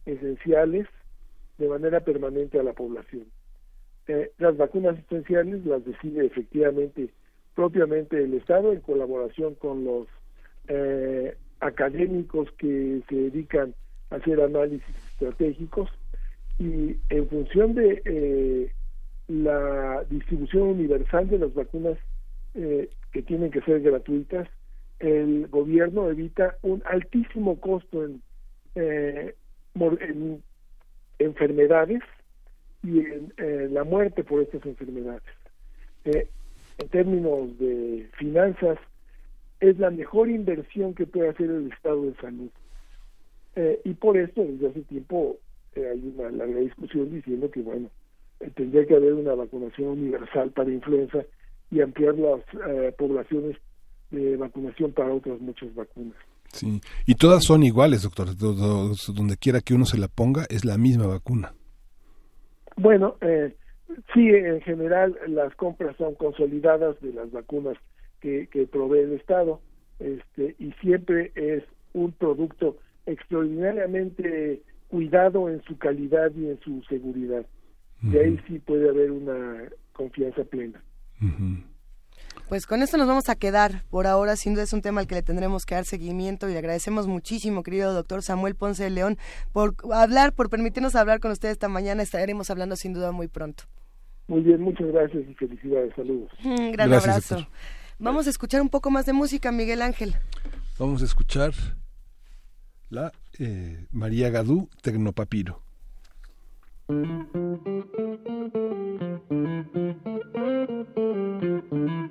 [0.06, 0.86] esenciales
[1.58, 3.26] de manera permanente a la población.
[4.06, 7.10] Eh, las vacunas esenciales las decide efectivamente
[7.54, 10.06] propiamente el Estado en colaboración con los
[10.68, 13.74] eh, académicos que se dedican
[14.10, 15.90] a hacer análisis estratégicos
[16.58, 18.72] y en función de eh,
[19.28, 21.98] la distribución universal de las vacunas
[22.54, 24.48] eh, que tienen que ser gratuitas,
[25.00, 28.22] el gobierno evita un altísimo costo en,
[28.74, 29.34] eh,
[29.74, 30.42] en
[31.18, 32.02] enfermedades
[32.82, 35.22] y en la muerte por estas enfermedades.
[36.04, 38.78] en términos de finanzas,
[39.60, 42.50] es la mejor inversión que puede hacer el Estado de salud.
[43.84, 45.38] y por esto, desde hace tiempo,
[45.76, 48.03] hay una larga discusión diciendo que, bueno, eh,
[48.54, 51.18] tendría que haber una vacunación universal para influenza
[51.70, 53.56] y ampliar las eh, poblaciones
[54.10, 56.16] de vacunación para otras muchas vacunas.
[56.48, 58.28] Sí, y todas son iguales, doctor.
[58.36, 61.52] Donde quiera que uno se la ponga, es la misma vacuna.
[62.76, 63.54] Bueno, eh,
[64.12, 67.76] sí, en general las compras son consolidadas de las vacunas
[68.20, 69.60] que, que provee el Estado
[69.98, 71.62] este, y siempre es
[71.92, 72.76] un producto
[73.06, 77.46] extraordinariamente cuidado en su calidad y en su seguridad.
[78.10, 80.82] De ahí sí puede haber una confianza plena.
[82.48, 85.06] Pues con esto nos vamos a quedar por ahora, sin duda es un tema al
[85.06, 88.90] que le tendremos que dar seguimiento y le agradecemos muchísimo, querido doctor Samuel Ponce de
[88.90, 89.16] León,
[89.52, 92.02] por hablar, por permitirnos hablar con usted esta mañana.
[92.02, 93.64] Estaremos hablando sin duda muy pronto.
[94.26, 96.30] Muy bien, muchas gracias y felicidades, saludos.
[96.44, 97.46] Un gran abrazo.
[97.98, 100.14] Vamos a escuchar un poco más de música, Miguel Ángel.
[100.78, 101.52] Vamos a escuchar
[102.90, 105.63] la eh, María Gadú Tecnopapiro.
[106.86, 107.16] Thank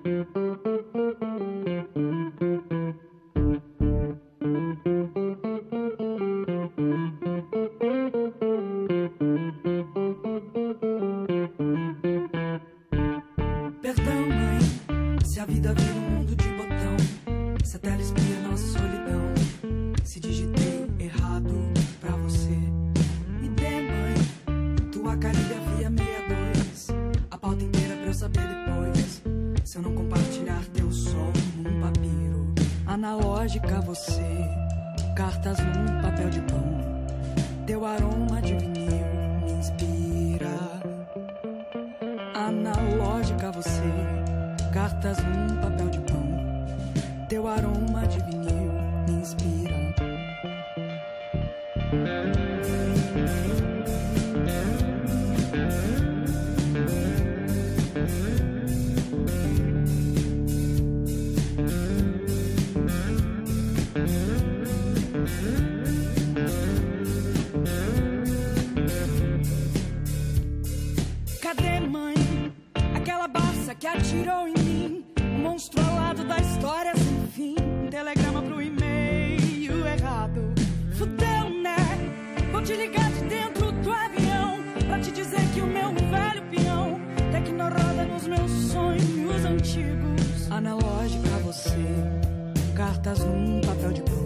[0.05, 0.82] you.
[28.34, 29.22] Saber depois.
[29.64, 32.53] Se eu não compartilhar teu som num papiro.
[32.85, 34.49] Analógica você,
[35.15, 36.64] cartas num papel de pão.
[37.65, 39.05] Teu aroma de vinil
[39.45, 40.60] me inspira.
[42.35, 43.93] Analógica você,
[44.73, 46.23] cartas num papel de pão.
[47.30, 48.73] Teu aroma de vinil
[49.07, 49.82] me inspira.
[73.93, 75.05] Atirou em mim.
[75.41, 77.55] Monstro ao lado da história sem fim.
[77.83, 80.53] Um telegrama pro e-mail errado.
[80.97, 81.77] Fudeu, né?
[82.51, 84.63] Vou te ligar de dentro do avião.
[84.87, 86.99] Pra te dizer que o meu velho peão.
[87.31, 90.51] Tecnoroda nos meus sonhos antigos.
[90.51, 91.85] Analógica você.
[92.75, 94.23] Cartas num papel de pão.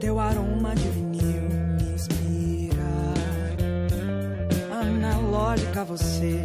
[0.00, 2.84] Teu aroma de vinil me inspira.
[4.80, 6.44] Analógica você,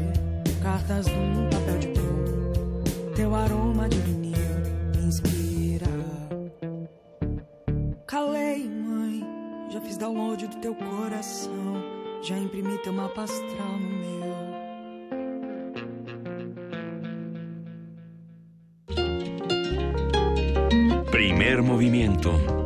[0.61, 1.52] cartas num
[10.63, 11.83] teu coração.
[12.21, 14.23] Já imprimi teu mapa astral no meu.
[21.11, 22.62] Primer movimiento.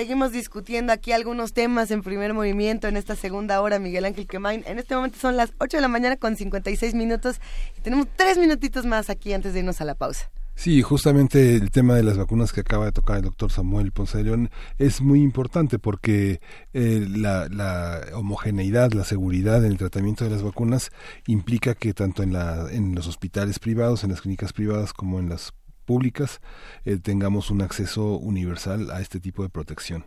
[0.00, 4.64] Seguimos discutiendo aquí algunos temas en primer movimiento en esta segunda hora, Miguel Ángel Quemain.
[4.66, 7.38] En este momento son las 8 de la mañana con 56 minutos
[7.76, 10.30] y tenemos tres minutitos más aquí antes de irnos a la pausa.
[10.54, 14.16] Sí, justamente el tema de las vacunas que acaba de tocar el doctor Samuel Ponce
[14.16, 16.40] de León es muy importante porque
[16.72, 20.92] eh, la, la, homogeneidad, la seguridad en el tratamiento de las vacunas
[21.26, 25.28] implica que tanto en, la, en los hospitales privados, en las clínicas privadas como en
[25.28, 25.52] las
[25.90, 26.40] públicas
[26.84, 30.04] eh, tengamos un acceso universal a este tipo de protección.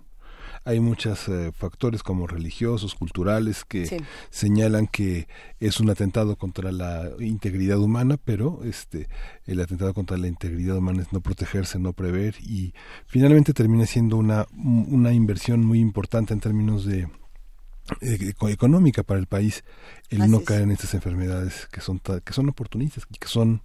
[0.64, 5.28] Hay muchos eh, factores como religiosos, culturales, que señalan que
[5.60, 9.10] es un atentado contra la integridad humana, pero este
[9.46, 12.74] el atentado contra la integridad humana es no protegerse, no prever y
[13.06, 17.10] finalmente termina siendo una, una inversión muy importante en términos de
[18.00, 19.66] eh, económica para el país
[20.10, 23.62] el no caer en estas enfermedades que son que son oportunistas y que son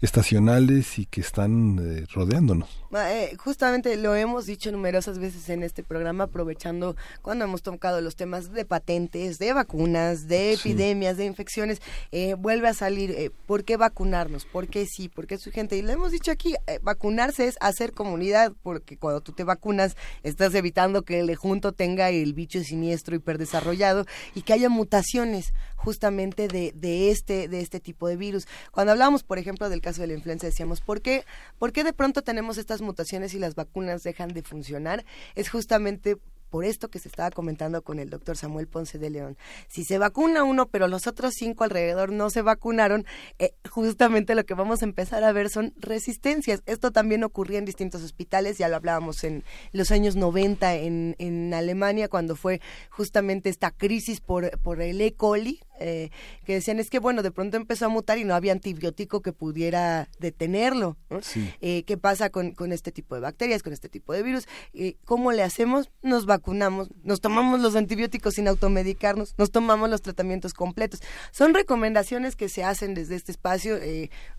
[0.00, 2.68] estacionales y que están eh, rodeándonos.
[2.92, 8.16] Eh, justamente lo hemos dicho numerosas veces en este programa, aprovechando cuando hemos tocado los
[8.16, 13.76] temas de patentes, de vacunas, de epidemias, de infecciones, eh, vuelve a salir, ¿por qué
[13.76, 14.44] vacunarnos?
[14.44, 15.08] ¿Por qué sí?
[15.08, 15.76] ¿Por qué su gente?
[15.76, 20.54] Y lo hemos dicho aquí, vacunarse es hacer comunidad, porque cuando tú te vacunas estás
[20.54, 25.52] evitando que el junto tenga el bicho siniestro hiperdesarrollado y que haya mutaciones
[25.82, 28.46] justamente de, de, este, de este tipo de virus.
[28.70, 31.24] Cuando hablamos, por ejemplo, del caso de la influenza, decíamos, ¿por qué,
[31.58, 35.04] ¿por qué de pronto tenemos estas mutaciones y las vacunas dejan de funcionar?
[35.34, 36.16] Es justamente
[36.50, 39.38] por esto que se estaba comentando con el doctor Samuel Ponce de León.
[39.68, 43.06] Si se vacuna uno, pero los otros cinco alrededor no se vacunaron,
[43.38, 46.62] eh, justamente lo que vamos a empezar a ver son resistencias.
[46.66, 51.54] Esto también ocurría en distintos hospitales, ya lo hablábamos en los años 90 en, en
[51.54, 55.12] Alemania, cuando fue justamente esta crisis por, por el E.
[55.14, 56.10] coli, eh,
[56.44, 59.32] que decían es que bueno, de pronto empezó a mutar y no había antibiótico que
[59.32, 60.96] pudiera detenerlo.
[61.60, 64.46] Eh, ¿Qué pasa con, con, este tipo de bacterias, con este tipo de virus?
[64.74, 65.90] Eh, ¿Cómo le hacemos?
[66.02, 71.00] Nos vacunamos, nos tomamos los antibióticos sin automedicarnos, nos tomamos los tratamientos completos.
[71.32, 73.78] Son recomendaciones que se hacen desde este espacio.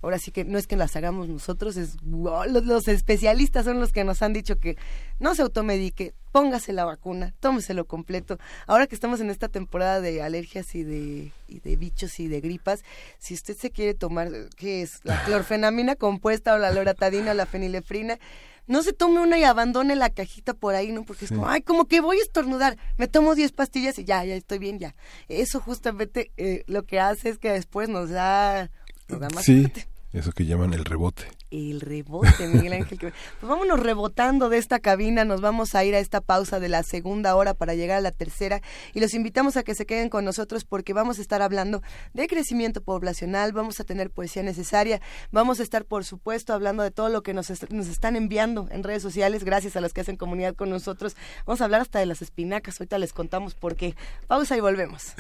[0.02, 3.92] ahora sí que no es que las hagamos nosotros, es los, los especialistas son los
[3.92, 4.78] que nos han dicho que
[5.20, 8.40] no se automedique, póngase la vacuna, tómeselo completo.
[8.68, 12.42] Ahora que estamos en esta temporada de alergias y de, y de bichos y de
[12.42, 12.84] gripas,
[13.20, 15.00] si usted se quiere tomar, ¿qué es?
[15.04, 18.20] La clorfenamina compuesta o la loratadina o la fenilefrina,
[18.68, 21.04] no se tome una y abandone la cajita por ahí, ¿no?
[21.04, 24.24] Porque es como, ay, como que voy a estornudar, me tomo 10 pastillas y ya,
[24.24, 24.96] ya estoy bien, ya.
[25.28, 28.72] Eso justamente eh, lo que hace es que después nos da,
[29.10, 29.68] nos da más sí.
[30.14, 31.24] Eso que llaman el rebote.
[31.52, 32.98] El rebote, Miguel Ángel.
[33.00, 36.84] Pues vámonos rebotando de esta cabina, nos vamos a ir a esta pausa de la
[36.84, 38.62] segunda hora para llegar a la tercera
[38.94, 41.82] y los invitamos a que se queden con nosotros porque vamos a estar hablando
[42.14, 45.02] de crecimiento poblacional, vamos a tener poesía necesaria,
[45.32, 48.84] vamos a estar por supuesto hablando de todo lo que nos, nos están enviando en
[48.84, 51.16] redes sociales, gracias a los que hacen comunidad con nosotros.
[51.46, 53.96] Vamos a hablar hasta de las espinacas, ahorita les contamos por qué.
[54.28, 55.14] Pausa y volvemos.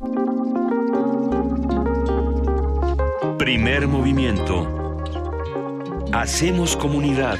[3.44, 4.96] Primer movimiento.
[6.14, 7.38] Hacemos comunidad.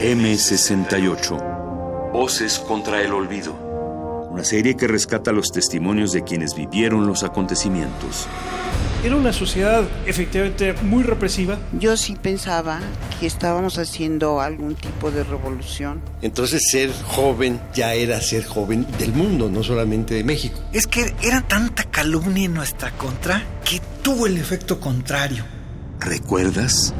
[0.00, 2.10] M68.
[2.14, 3.61] Voces contra el olvido.
[4.32, 8.26] Una serie que rescata los testimonios de quienes vivieron los acontecimientos.
[9.04, 11.58] Era una sociedad efectivamente muy represiva.
[11.78, 12.80] Yo sí pensaba
[13.20, 16.00] que estábamos haciendo algún tipo de revolución.
[16.22, 20.58] Entonces ser joven ya era ser joven del mundo, no solamente de México.
[20.72, 25.44] Es que era tanta calumnia en nuestra contra que tuvo el efecto contrario.
[26.00, 26.94] ¿Recuerdas?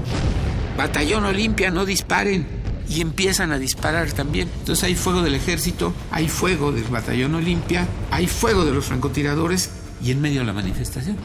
[0.77, 2.62] Batallón Olimpia, no disparen.
[2.89, 4.51] Y empiezan a disparar también.
[4.61, 9.71] Entonces hay fuego del ejército, hay fuego del batallón Olimpia, hay fuego de los francotiradores
[10.03, 11.17] y en medio de la manifestación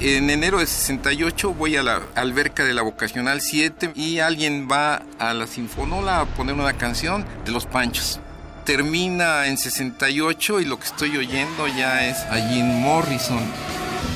[0.00, 5.02] en enero de 68 voy a la alberca de la Vocacional 7 y alguien va
[5.18, 8.20] a la Sinfonola a poner una canción de Los Panchos.
[8.64, 13.40] Termina en 68 y lo que estoy oyendo ya es a Jim Morrison.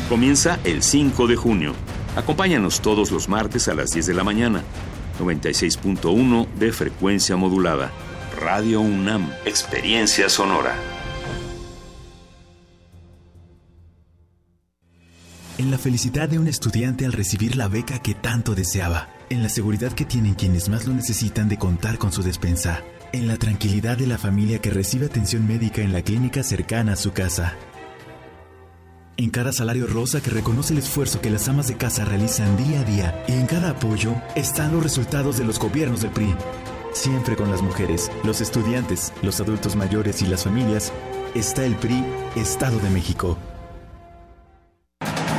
[0.09, 1.75] Comienza el 5 de junio.
[2.17, 4.63] Acompáñanos todos los martes a las 10 de la mañana.
[5.19, 7.91] 96.1 de frecuencia modulada.
[8.41, 9.31] Radio UNAM.
[9.45, 10.77] Experiencia sonora.
[15.59, 19.49] en la felicidad de un estudiante al recibir la beca que tanto deseaba, en la
[19.49, 23.99] seguridad que tienen quienes más lo necesitan de contar con su despensa, en la tranquilidad
[23.99, 27.57] de la familia que recibe atención médica en la clínica cercana a su casa.
[29.21, 32.83] En cada salario rosa que reconoce el esfuerzo que las amas de casa realizan día
[32.83, 36.37] a día y en cada apoyo están los resultados de los gobiernos del PRI.
[36.93, 40.93] Siempre con las mujeres, los estudiantes, los adultos mayores y las familias,
[41.35, 42.05] está el PRI
[42.37, 43.37] Estado de México.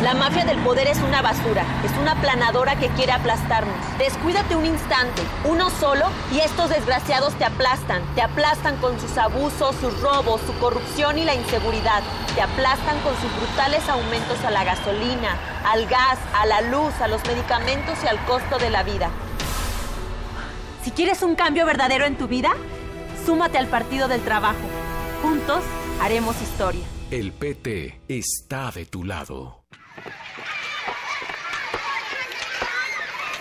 [0.09, 3.75] La mafia del poder es una basura, es una planadora que quiere aplastarnos.
[3.99, 8.01] Descuídate un instante, uno solo, y estos desgraciados te aplastan.
[8.15, 12.01] Te aplastan con sus abusos, sus robos, su corrupción y la inseguridad.
[12.33, 17.07] Te aplastan con sus brutales aumentos a la gasolina, al gas, a la luz, a
[17.07, 19.11] los medicamentos y al costo de la vida.
[20.83, 22.49] Si quieres un cambio verdadero en tu vida,
[23.27, 24.57] Súmate al Partido del Trabajo.
[25.21, 25.61] Juntos
[26.01, 26.81] haremos historia.
[27.11, 29.58] El PT está de tu lado.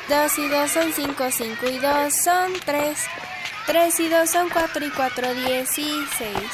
[0.09, 2.99] Dos y dos son cinco, cinco y dos son tres.
[3.67, 6.51] Tres y dos son cuatro y cuatro dieciséis.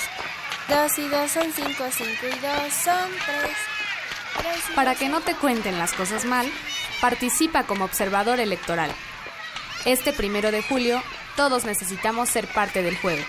[0.68, 4.74] Dos y dos son cinco, cinco y dos son tres.
[4.74, 6.51] Para que no te cuenten las cosas mal,
[7.01, 8.90] participa como observador electoral.
[9.85, 11.01] Este primero de julio,
[11.36, 13.22] todos necesitamos ser parte del juego.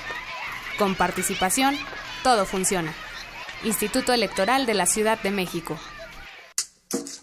[0.80, 1.78] Con participación,
[2.24, 2.92] todo funciona.
[3.64, 5.78] Instituto Electoral de la Ciudad de México.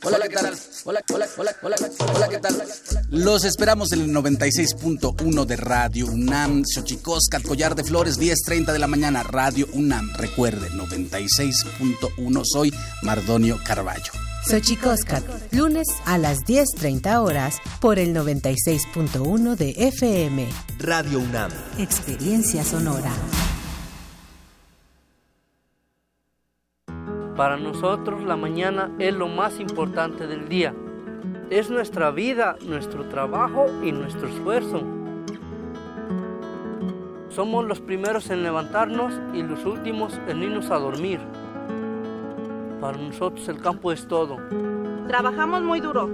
[0.05, 0.59] Hola, ¿qué tal?
[0.85, 1.77] Hola, hola, hola, hola,
[2.15, 2.63] hola, ¿qué tal?
[3.11, 8.89] Los esperamos en el 96.1 de Radio UNAM, Xochicoscat, Collar de Flores, 10.30 de la
[8.89, 10.13] mañana, Radio UNAM.
[10.15, 14.13] Recuerde, 96.1, soy Mardonio Carballo.
[14.49, 15.23] Xochicoscat,
[15.53, 20.49] lunes a las 10.30 horas por el 96.1 de FM.
[20.79, 21.53] Radio UNAM.
[21.79, 23.13] Experiencia sonora.
[27.37, 30.75] Para nosotros la mañana es lo más importante del día.
[31.49, 34.83] Es nuestra vida, nuestro trabajo y nuestro esfuerzo.
[37.31, 41.21] Somos los primeros en levantarnos y los últimos en irnos a dormir.
[42.83, 44.37] Para nosotros el campo es todo.
[45.09, 46.11] Trabajamos muy duro.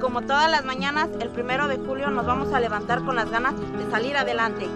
[0.00, 3.54] Como todas las mañanas, el primero de julio nos vamos a levantar con las ganas
[3.58, 4.68] de salir adelante.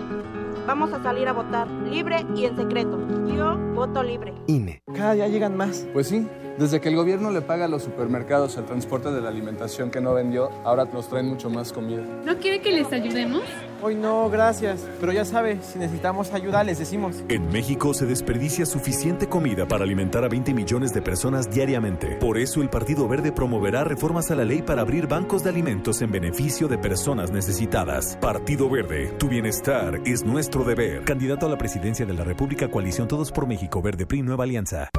[0.66, 2.96] Vamos a salir a votar, libre y en secreto.
[3.26, 4.32] Yo voto libre.
[4.46, 4.80] INE.
[4.94, 5.86] Cada día llegan más.
[5.92, 6.26] Pues sí,
[6.56, 10.00] desde que el gobierno le paga a los supermercados el transporte de la alimentación que
[10.00, 12.02] no vendió, ahora nos traen mucho más comida.
[12.24, 13.42] ¿No quiere que les ayudemos?
[13.84, 14.86] Hoy no, gracias.
[15.00, 17.24] Pero ya sabe, si necesitamos ayuda, les decimos.
[17.28, 22.16] En México se desperdicia suficiente comida para alimentar a 20 millones de personas diariamente.
[22.20, 26.00] Por eso el Partido Verde promoverá reformas a la ley para abrir bancos de alimentos
[26.00, 28.16] en beneficio de personas necesitadas.
[28.20, 31.02] Partido Verde, tu bienestar es nuestro deber.
[31.02, 34.90] Candidato a la presidencia de la República, coalición Todos por México, Verde PRI, Nueva Alianza.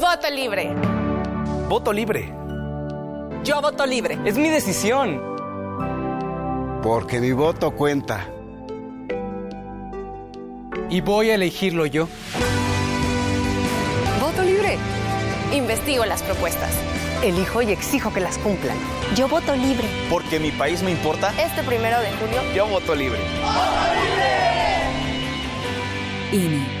[0.00, 0.74] Voto libre.
[1.68, 2.32] Voto libre.
[3.44, 4.18] Yo voto libre.
[4.24, 5.29] Es mi decisión.
[6.82, 8.26] Porque mi voto cuenta.
[10.88, 12.08] Y voy a elegirlo yo.
[14.18, 14.78] Voto libre.
[15.52, 16.70] Investigo las propuestas.
[17.22, 18.78] Elijo y exijo que las cumplan.
[19.14, 19.86] Yo voto libre.
[20.08, 21.34] Porque mi país me importa.
[21.38, 22.40] Este primero de julio.
[22.54, 23.18] Yo voto libre.
[23.42, 24.30] ¡Voto libre!
[26.32, 26.79] INE.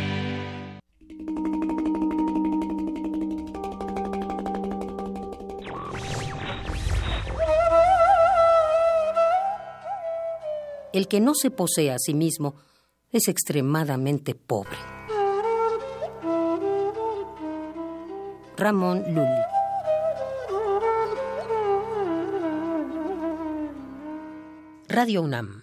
[10.92, 12.56] El que no se posee a sí mismo
[13.10, 14.76] es extremadamente pobre.
[18.56, 19.42] Ramón Lully.
[24.88, 25.59] Radio UNAM.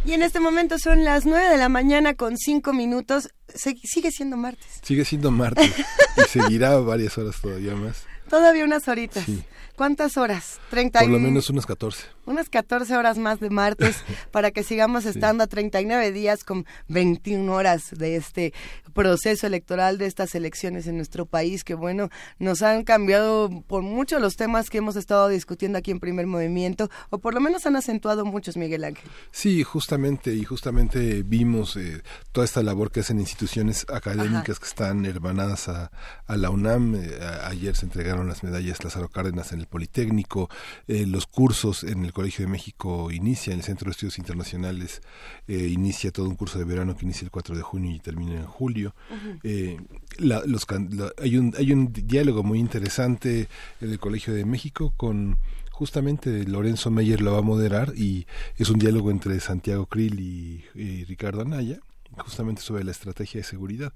[0.07, 3.31] Y en este momento son las 9 de la mañana con 5 minutos.
[3.49, 4.67] Se- sigue siendo martes.
[4.83, 5.73] Sigue siendo martes
[6.17, 8.05] y seguirá varias horas todavía más.
[8.29, 9.25] Todavía unas horitas.
[9.25, 9.43] Sí.
[9.77, 10.61] ¿Cuántas horas?
[10.71, 12.05] 30 Por lo menos unas 14.
[12.27, 13.97] unas 14 horas más de martes
[14.31, 18.53] para que sigamos estando a 39 días con 21 horas de este
[18.93, 24.21] proceso electoral de estas elecciones en nuestro país que bueno, nos han cambiado por mucho
[24.21, 27.75] los temas que hemos estado discutiendo aquí en Primer Movimiento o por lo menos han
[27.75, 29.11] acentuado muchos, Miguel Ángel.
[29.33, 35.05] Sí, justamente, y justamente vimos eh, toda esta labor que hacen instituciones académicas que están
[35.05, 35.91] hermanadas a,
[36.27, 36.95] a la UNAM.
[36.95, 40.49] Eh, a- ayer se entregaron las medallas Lázaro Cárdenas en el Politécnico,
[40.89, 45.03] eh, los cursos en el Colegio de México inicia, en el Centro de Estudios Internacionales
[45.49, 48.35] eh, inicia todo un curso de verano que inicia el 4 de junio y termina
[48.37, 48.95] en julio.
[49.43, 49.79] Eh,
[50.19, 53.49] la- los, la- hay, un, hay un diálogo muy interesante
[53.81, 55.39] en el Colegio de México con
[55.71, 58.27] justamente Lorenzo Meyer lo va a moderar y
[58.57, 61.81] es un diálogo entre Santiago Krill y, y Ricardo Anaya
[62.19, 63.93] justamente sobre la estrategia de seguridad.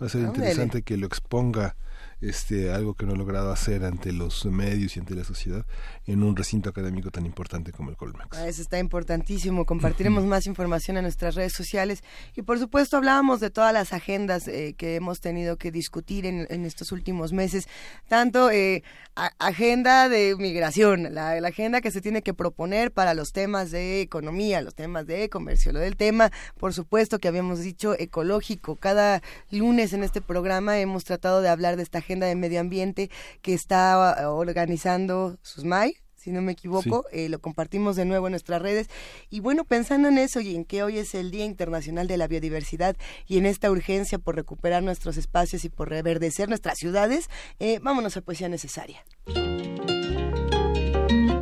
[0.00, 1.74] Va a ser interesante que lo exponga
[2.22, 5.66] este algo que no ha logrado hacer ante los medios y ante la sociedad
[6.06, 8.36] en un recinto académico tan importante como el Colmex.
[8.38, 9.66] Ah, eso está importantísimo.
[9.66, 12.02] Compartiremos más información en nuestras redes sociales
[12.36, 16.64] y por supuesto hablábamos de todas las agendas eh, que hemos tenido que discutir en,
[16.64, 17.66] estos últimos meses,
[18.08, 18.84] tanto eh,
[19.14, 24.62] agenda de migración, la, agenda que se tiene que proponer para los temas de economía,
[24.62, 28.76] los temas de comercio, lo del tema, por supuesto que habíamos dicho ecológico.
[28.76, 33.10] Cada lunes en este programa hemos tratado de hablar de esta agenda de medio ambiente
[33.40, 38.30] que está uh, organizando SUSMAI, si no me equivoco, eh, lo compartimos de nuevo en
[38.30, 38.88] nuestras redes.
[39.28, 42.28] Y bueno, pensando en eso y en que hoy es el Día Internacional de la
[42.28, 47.28] Biodiversidad y en esta urgencia por recuperar nuestros espacios y por reverdecer nuestras ciudades,
[47.58, 49.04] eh, vámonos a Poesía Necesaria.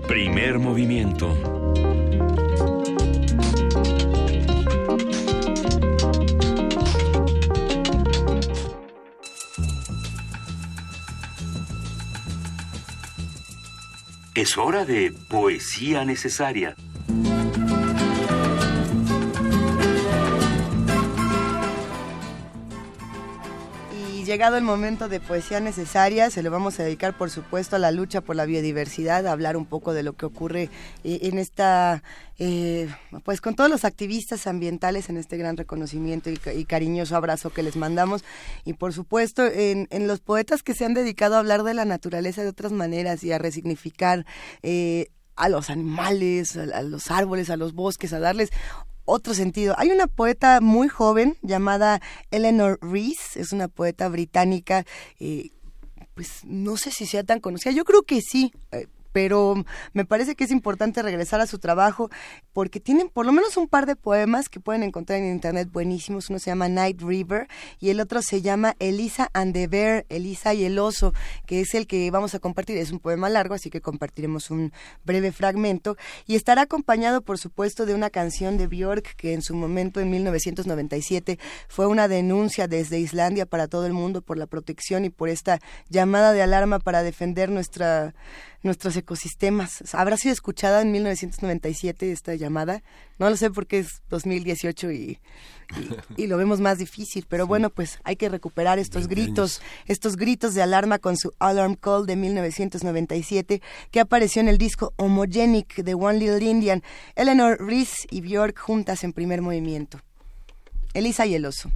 [0.08, 1.36] Primer movimiento.
[14.40, 16.74] Es hora de poesía necesaria.
[24.30, 27.90] Llegado el momento de poesía necesaria, se lo vamos a dedicar, por supuesto, a la
[27.90, 30.70] lucha por la biodiversidad, a hablar un poco de lo que ocurre
[31.02, 32.04] eh, en esta
[32.38, 32.88] eh,
[33.24, 37.74] pues con todos los activistas ambientales en este gran reconocimiento y, cariñoso abrazo que les
[37.74, 38.22] mandamos.
[38.64, 42.42] Y por supuesto en, los poetas que se han dedicado a hablar de la naturaleza
[42.42, 44.26] de otras maneras y a resignificar
[44.62, 48.50] eh, a los animales, a, los árboles, a los bosques, a darles
[49.10, 49.74] otro sentido.
[49.78, 52.00] Hay una poeta muy joven llamada
[52.30, 54.84] Eleanor Reese, es una poeta británica,
[55.18, 55.50] eh,
[56.14, 58.52] pues no sé si sea tan conocida, yo creo que sí,
[59.12, 62.10] pero me parece que es importante regresar a su trabajo
[62.52, 66.30] porque tienen por lo menos un par de poemas que pueden encontrar en internet buenísimos.
[66.30, 70.54] Uno se llama Night River y el otro se llama Elisa and the Bear, Elisa
[70.54, 71.12] y el oso,
[71.46, 72.76] que es el que vamos a compartir.
[72.78, 74.72] Es un poema largo, así que compartiremos un
[75.04, 75.96] breve fragmento
[76.26, 80.10] y estará acompañado, por supuesto, de una canción de Björk que en su momento, en
[80.10, 81.38] 1997,
[81.68, 85.58] fue una denuncia desde Islandia para todo el mundo por la protección y por esta
[85.88, 88.14] llamada de alarma para defender nuestra
[88.62, 89.82] nuestros ecosistemas.
[89.94, 92.82] ¿Habrá sido escuchada en 1997 esta llamada?
[93.18, 95.18] No lo sé porque es 2018 y,
[96.16, 100.54] y, lo vemos más difícil, pero bueno, pues hay que recuperar estos gritos, estos gritos
[100.54, 105.94] de alarma con su Alarm Call de 1997 que apareció en el disco Homogenic de
[105.94, 106.82] One Little Indian,
[107.14, 110.00] Eleanor Reese y Björk juntas en primer movimiento.
[110.92, 111.70] Elisa y el oso.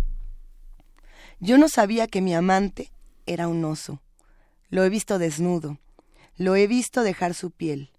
[1.40, 2.90] Yo no sabía que mi amante
[3.26, 4.00] era un oso.
[4.70, 5.78] Lo he visto desnudo
[6.36, 7.92] lo he visto dejar su piel.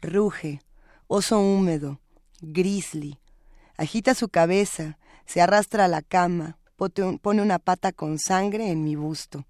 [0.00, 0.60] Ruge,
[1.06, 2.00] oso húmedo,
[2.40, 3.18] grizzly.
[3.76, 8.94] Agita su cabeza, se arrastra a la cama, pone una pata con sangre en mi
[8.94, 9.46] busto.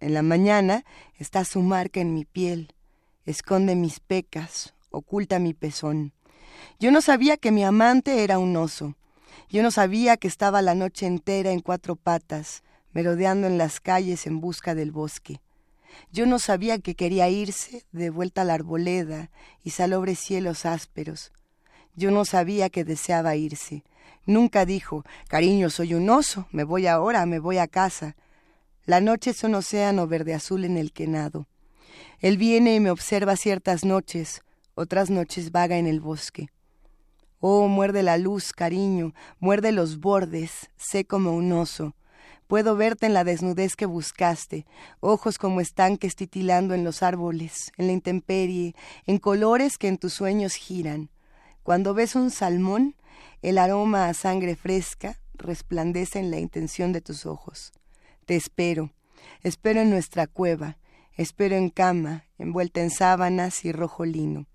[0.00, 0.84] En la mañana
[1.18, 2.74] está su marca en mi piel,
[3.24, 6.12] esconde mis pecas, oculta mi pezón.
[6.80, 8.96] Yo no sabía que mi amante era un oso.
[9.48, 14.26] Yo no sabía que estaba la noche entera en cuatro patas, merodeando en las calles
[14.26, 15.40] en busca del bosque.
[16.12, 19.30] Yo no sabía que quería irse de vuelta a la arboleda
[19.62, 21.32] y salobres cielos ásperos.
[21.94, 23.84] Yo no sabía que deseaba irse.
[24.24, 28.16] Nunca dijo, cariño, soy un oso, me voy ahora, me voy a casa.
[28.84, 31.46] La noche es un océano verde azul en el que nado.
[32.20, 34.42] Él viene y me observa ciertas noches,
[34.74, 36.48] otras noches vaga en el bosque.
[37.40, 41.94] Oh, muerde la luz, cariño, muerde los bordes, sé como un oso.
[42.46, 44.66] Puedo verte en la desnudez que buscaste,
[45.00, 48.74] ojos como estanques titilando en los árboles, en la intemperie,
[49.06, 51.10] en colores que en tus sueños giran.
[51.62, 52.96] Cuando ves un salmón,
[53.40, 57.72] el aroma a sangre fresca resplandece en la intención de tus ojos.
[58.26, 58.92] Te espero,
[59.42, 60.78] espero en nuestra cueva,
[61.16, 64.46] espero en cama, envuelta en sábanas y rojo lino.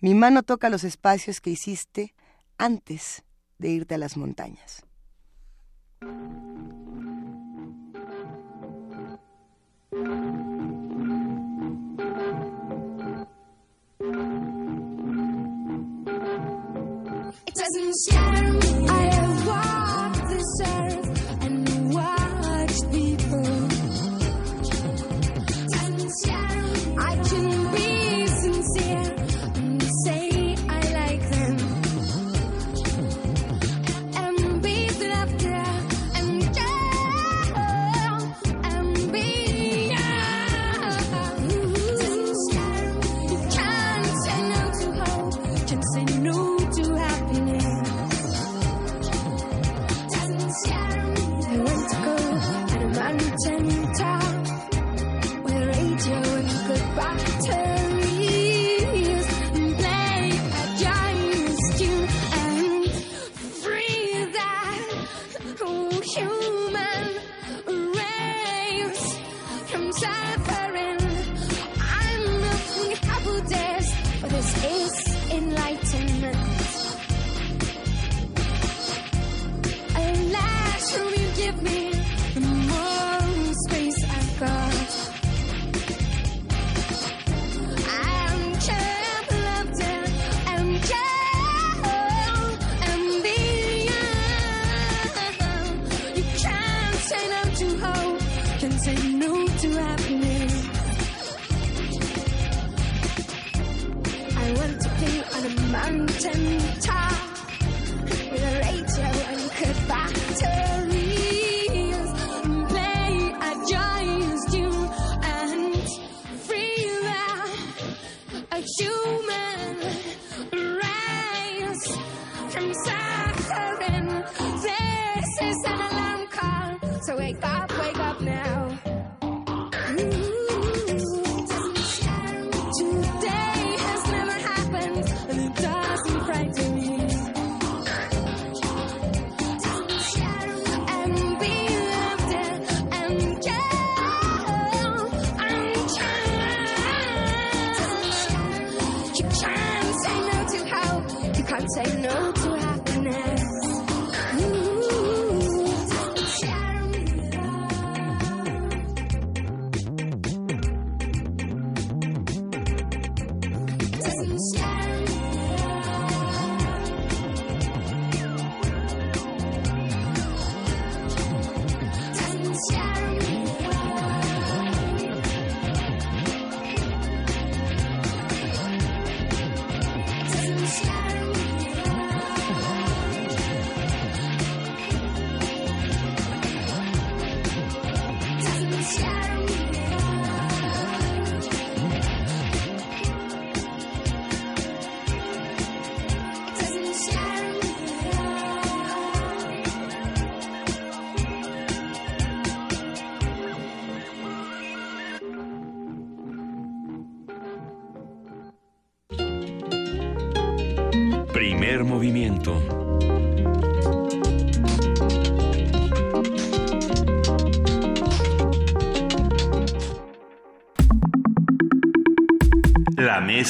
[0.00, 2.14] Mi mano toca los espacios que hiciste
[2.56, 3.22] antes
[3.58, 4.84] de irte a las montañas.
[17.92, 18.69] Seattle.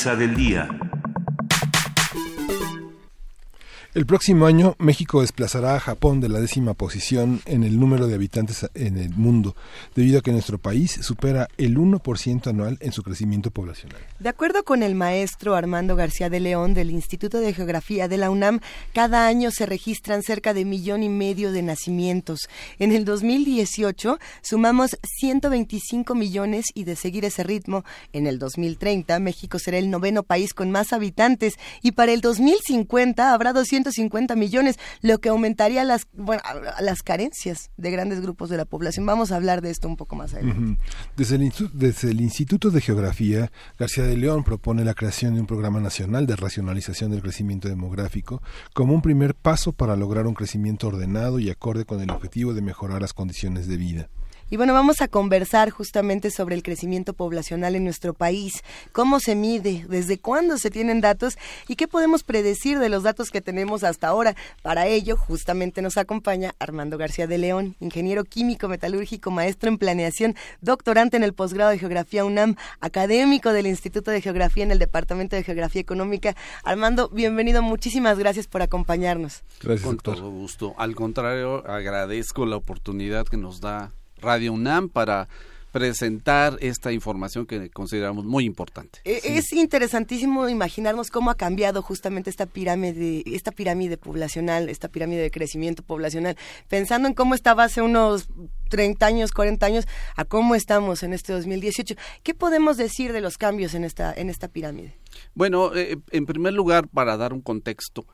[0.09, 0.80] Del día.
[4.01, 8.15] El próximo año México desplazará a Japón de la décima posición en el número de
[8.15, 9.55] habitantes en el mundo,
[9.95, 14.01] debido a que nuestro país supera el 1% anual en su crecimiento poblacional.
[14.19, 18.31] De acuerdo con el maestro Armando García de León del Instituto de Geografía de la
[18.31, 18.61] UNAM,
[18.95, 22.49] cada año se registran cerca de millón y medio de nacimientos.
[22.79, 29.59] En el 2018 sumamos 125 millones y de seguir ese ritmo, en el 2030 México
[29.59, 33.53] será el noveno país con más habitantes y para el 2050 habrá
[33.91, 36.09] 250 millones, lo que aumentaría las,
[36.81, 39.07] las carencias de grandes grupos de la población.
[39.07, 40.81] Vamos a hablar de esto un poco más adelante.
[41.17, 46.27] Desde el Instituto de Geografía, García de León propone la creación de un programa nacional
[46.27, 48.43] de racionalización del crecimiento demográfico
[48.73, 52.63] como un primer paso para lograr un crecimiento ordenado y acorde con el objetivo de
[52.63, 54.09] mejorar las condiciones de vida.
[54.53, 59.37] Y bueno, vamos a conversar justamente sobre el crecimiento poblacional en nuestro país, cómo se
[59.37, 63.85] mide, desde cuándo se tienen datos y qué podemos predecir de los datos que tenemos
[63.85, 64.35] hasta ahora.
[64.63, 70.35] Para ello, justamente nos acompaña Armando García de León, ingeniero químico metalúrgico, maestro en planeación,
[70.61, 75.37] doctorante en el posgrado de Geografía UNAM, académico del Instituto de Geografía en el Departamento
[75.37, 76.35] de Geografía Económica.
[76.65, 79.45] Armando, bienvenido, muchísimas gracias por acompañarnos.
[79.63, 80.75] Gracias, Con todo gusto.
[80.77, 85.29] Al contrario, agradezco la oportunidad que nos da Radio UNAM para
[85.73, 88.99] presentar esta información que consideramos muy importante.
[89.05, 95.23] E- Es interesantísimo imaginarnos cómo ha cambiado justamente esta pirámide, esta pirámide poblacional, esta pirámide
[95.23, 96.37] de crecimiento poblacional,
[96.69, 98.29] pensando en cómo estaba hace unos
[98.69, 99.87] 30 años, 40 años,
[100.17, 101.95] a cómo estamos en este 2018.
[102.25, 104.97] ¿Qué podemos decir de los cambios en esta, en esta pirámide?
[105.35, 108.07] Bueno, eh, en primer lugar, para dar un contexto,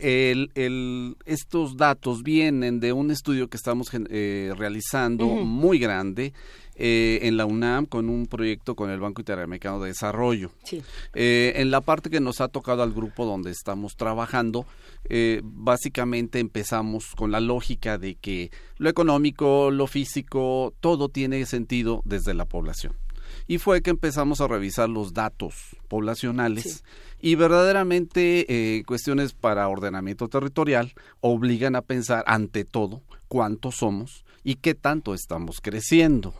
[0.00, 6.32] el, el- estos datos vienen de un estudio que estamos eh, realizando muy grande
[6.78, 10.50] eh, en la UNAM con un proyecto con el Banco Interamericano de Desarrollo.
[10.64, 10.82] Sí.
[11.14, 14.66] Eh, en la parte que nos ha tocado al grupo donde estamos trabajando,
[15.08, 22.02] eh, básicamente empezamos con la lógica de que lo económico, lo físico, todo tiene sentido
[22.04, 22.92] desde la población.
[23.46, 26.84] Y fue que empezamos a revisar los datos poblacionales
[27.20, 34.56] y verdaderamente eh, cuestiones para ordenamiento territorial obligan a pensar ante todo cuántos somos y
[34.56, 36.34] qué tanto estamos creciendo.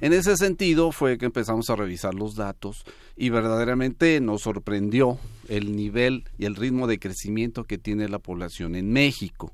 [0.00, 2.84] En ese sentido fue que empezamos a revisar los datos
[3.16, 5.18] y verdaderamente nos sorprendió
[5.48, 9.52] el nivel y el ritmo de crecimiento que tiene la población en México.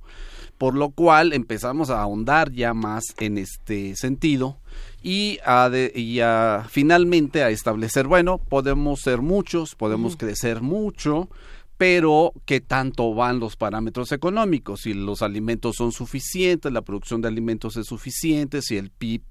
[0.60, 4.58] Por lo cual empezamos a ahondar ya más en este sentido
[5.02, 11.30] y a, y a finalmente a establecer, bueno, podemos ser muchos, podemos crecer mucho,
[11.78, 17.28] pero qué tanto van los parámetros económicos, si los alimentos son suficientes, la producción de
[17.28, 19.22] alimentos es suficiente, si el PIB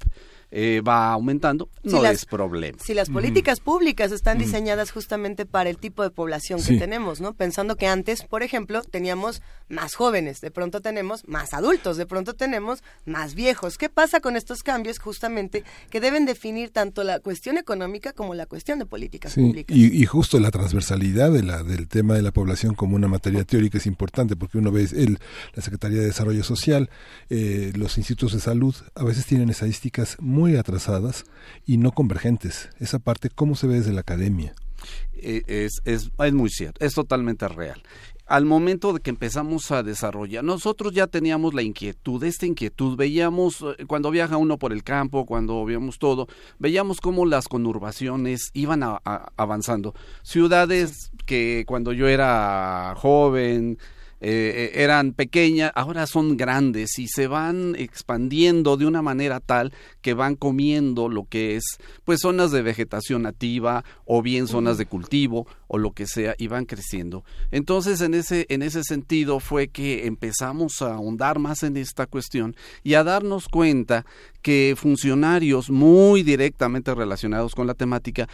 [0.52, 2.78] eh, va aumentando, no es problema.
[2.82, 7.34] Si las políticas públicas están diseñadas justamente para el tipo de población que tenemos, ¿no?
[7.34, 12.34] Pensando que antes, por ejemplo, teníamos más jóvenes, de pronto tenemos más adultos, de pronto
[12.34, 13.78] tenemos más viejos.
[13.78, 18.46] ¿Qué pasa con estos cambios justamente que deben definir tanto la cuestión económica como la
[18.46, 19.76] cuestión de políticas públicas?
[19.78, 23.78] Y, justo la transversalidad de la, del tema de la población como una materia teórica
[23.78, 25.20] es importante porque uno ve el,
[25.54, 26.90] la Secretaría de Desarrollo Social,
[27.30, 31.26] eh, los institutos de salud a veces tienen estadísticas muy muy atrasadas
[31.66, 32.70] y no convergentes.
[32.80, 34.54] Esa parte, ¿cómo se ve desde la academia?
[35.14, 37.84] Eh, es, es, es muy cierto, es totalmente real
[38.30, 43.66] al momento de que empezamos a desarrollar, nosotros ya teníamos la inquietud, esta inquietud, veíamos
[43.80, 46.28] eh, cuando viaja uno por el campo, cuando veíamos todo,
[46.60, 49.96] veíamos cómo las conurbaciones iban avanzando.
[50.22, 53.80] Ciudades que cuando yo era joven,
[54.22, 59.74] eh, eh, eran pequeñas, ahora son grandes y se van expandiendo de una manera tal
[60.02, 61.64] que van comiendo lo que es
[62.04, 66.48] pues zonas de vegetación nativa o bien zonas de cultivo o lo que sea y
[66.48, 67.24] van creciendo.
[67.52, 72.56] Entonces en ese en ese sentido fue que empezamos a ahondar más en esta cuestión
[72.84, 74.06] y a darnos cuenta
[74.42, 78.28] que funcionarios muy directamente relacionados con la temática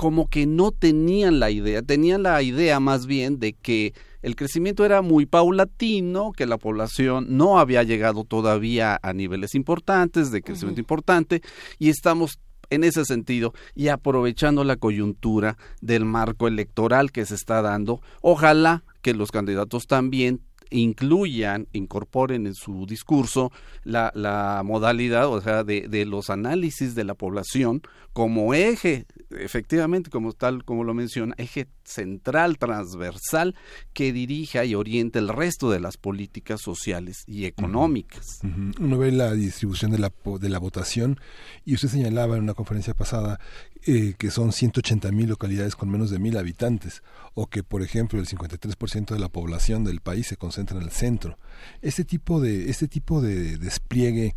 [0.00, 4.86] como que no tenían la idea, tenían la idea más bien de que el crecimiento
[4.86, 10.80] era muy paulatino, que la población no había llegado todavía a niveles importantes de crecimiento
[10.80, 11.42] importante
[11.78, 12.38] y estamos
[12.70, 18.84] en ese sentido y aprovechando la coyuntura del marco electoral que se está dando, ojalá
[19.02, 20.40] que los candidatos también
[20.70, 23.52] incluyan, incorporen en su discurso
[23.84, 27.82] la, la modalidad, o sea, de, de, los análisis de la población
[28.12, 33.54] como eje, efectivamente, como tal como lo menciona, eje central, transversal,
[33.92, 38.40] que dirija y oriente el resto de las políticas sociales y económicas.
[38.80, 41.20] Uno ve la distribución de la, de la votación
[41.64, 43.40] y usted señalaba en una conferencia pasada
[43.86, 47.02] eh, que son 180 mil localidades con menos de mil habitantes,
[47.32, 50.90] o que, por ejemplo, el 53% de la población del país se concentra en el
[50.90, 51.38] centro.
[51.80, 54.36] Este tipo de, este tipo de despliegue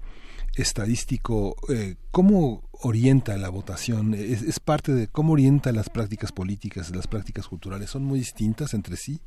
[0.55, 4.13] estadístico, eh, ¿cómo orienta la votación?
[4.13, 7.89] ¿Es, parte de cómo orienta las prácticas políticas, las prácticas culturales?
[7.89, 9.19] ¿Son muy distintas entre sí?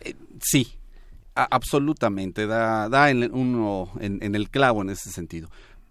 [0.00, 0.78] Eh, sí,
[1.34, 5.50] absolutamente, da, da en, uno en, el clavo en ese sentido.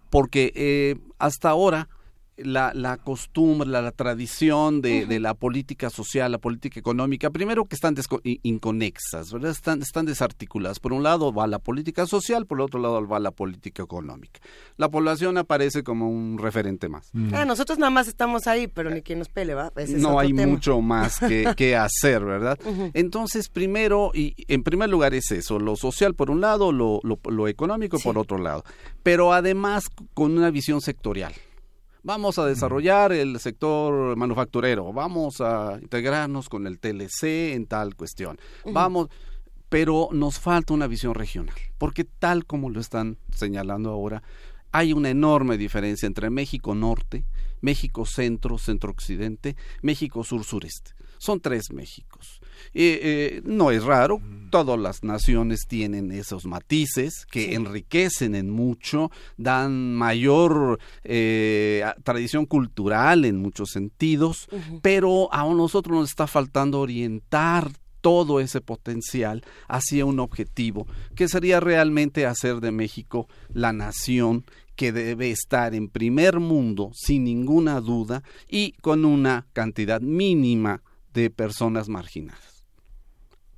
[0.09, 1.88] Porque hasta ahora
[2.37, 7.75] la, la costumbre, la, tradición de, de, la política social, la política económica, primero que
[7.75, 9.51] están inconexas, ¿verdad?
[9.51, 10.79] Están, están desarticuladas.
[10.79, 14.39] Por un lado va la política social, por el otro lado va la política económica.
[14.77, 17.09] La población aparece como un referente más.
[17.13, 17.33] Mm.
[17.33, 19.71] Ah, nosotros nada más estamos ahí, pero ni quien nos pele, ¿va?
[19.97, 22.57] no hay mucho más que, que hacer, ¿verdad?
[22.93, 27.19] Entonces, primero, y en primer lugar es eso, lo social por un lado, lo, lo,
[27.29, 28.63] lo económico por otro lado,
[29.03, 31.33] pero además con una visión sectorial
[32.03, 38.37] vamos a desarrollar el sector manufacturero, vamos a integrarnos con el TLC en tal cuestión,
[38.65, 39.09] vamos,
[39.69, 44.23] pero nos falta una visión regional, porque tal como lo están señalando ahora,
[44.71, 47.25] hay una enorme diferencia entre México Norte,
[47.61, 50.91] México Centro, Centro Occidente, México Sur Sureste.
[51.22, 52.41] Son tres Méxicos.
[52.73, 54.19] Eh, no es raro,
[54.49, 63.26] todas las naciones tienen esos matices que enriquecen en mucho, dan mayor eh, tradición cultural
[63.26, 64.48] en muchos sentidos,
[64.81, 67.72] pero a nosotros nos está faltando orientar
[68.02, 74.43] todo ese potencial hacia un objetivo que sería realmente hacer de México la nación
[74.76, 80.81] que debe estar en primer mundo sin ninguna duda y con una cantidad mínima
[81.13, 82.51] de personas marginadas.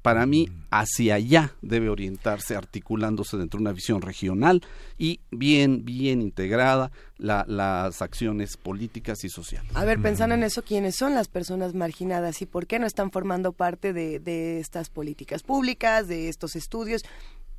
[0.04, 0.66] Para mí, mm.
[0.70, 4.62] hacia allá debe orientarse, articulándose dentro de una visión regional
[4.98, 9.72] y bien, bien integrada las acciones políticas y sociales.
[9.76, 13.12] A ver, pensando en eso, ¿quiénes son las personas marginadas y por qué no están
[13.12, 17.04] formando parte de, de estas políticas públicas, de estos estudios?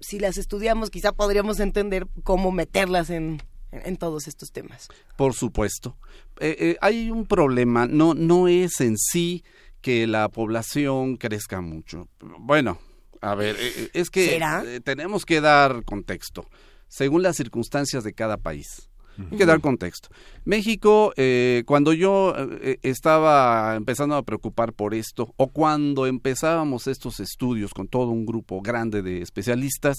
[0.01, 3.41] Si las estudiamos, quizá podríamos entender cómo meterlas en,
[3.73, 4.89] en todos estos temas.
[5.17, 5.97] Por supuesto.
[6.41, 9.45] Eh, eh, hay un problema, no, no es en sí
[9.85, 12.09] que la población crezca mucho.
[12.41, 12.79] Bueno,
[13.21, 16.49] a ver, eh, eh, es que eh, tenemos que dar contexto.
[16.89, 18.89] según las circunstancias de cada país.
[19.31, 20.09] Hay que dar contexto.
[20.45, 27.21] México, eh, cuando yo eh, estaba empezando a preocupar por esto, o cuando empezábamos estos
[27.21, 29.99] estudios con todo un grupo grande de especialistas,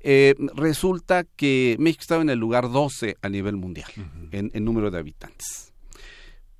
[0.00, 3.90] eh, resulta que México estaba en el lugar 12 a nivel mundial
[4.30, 5.73] en, en número de habitantes.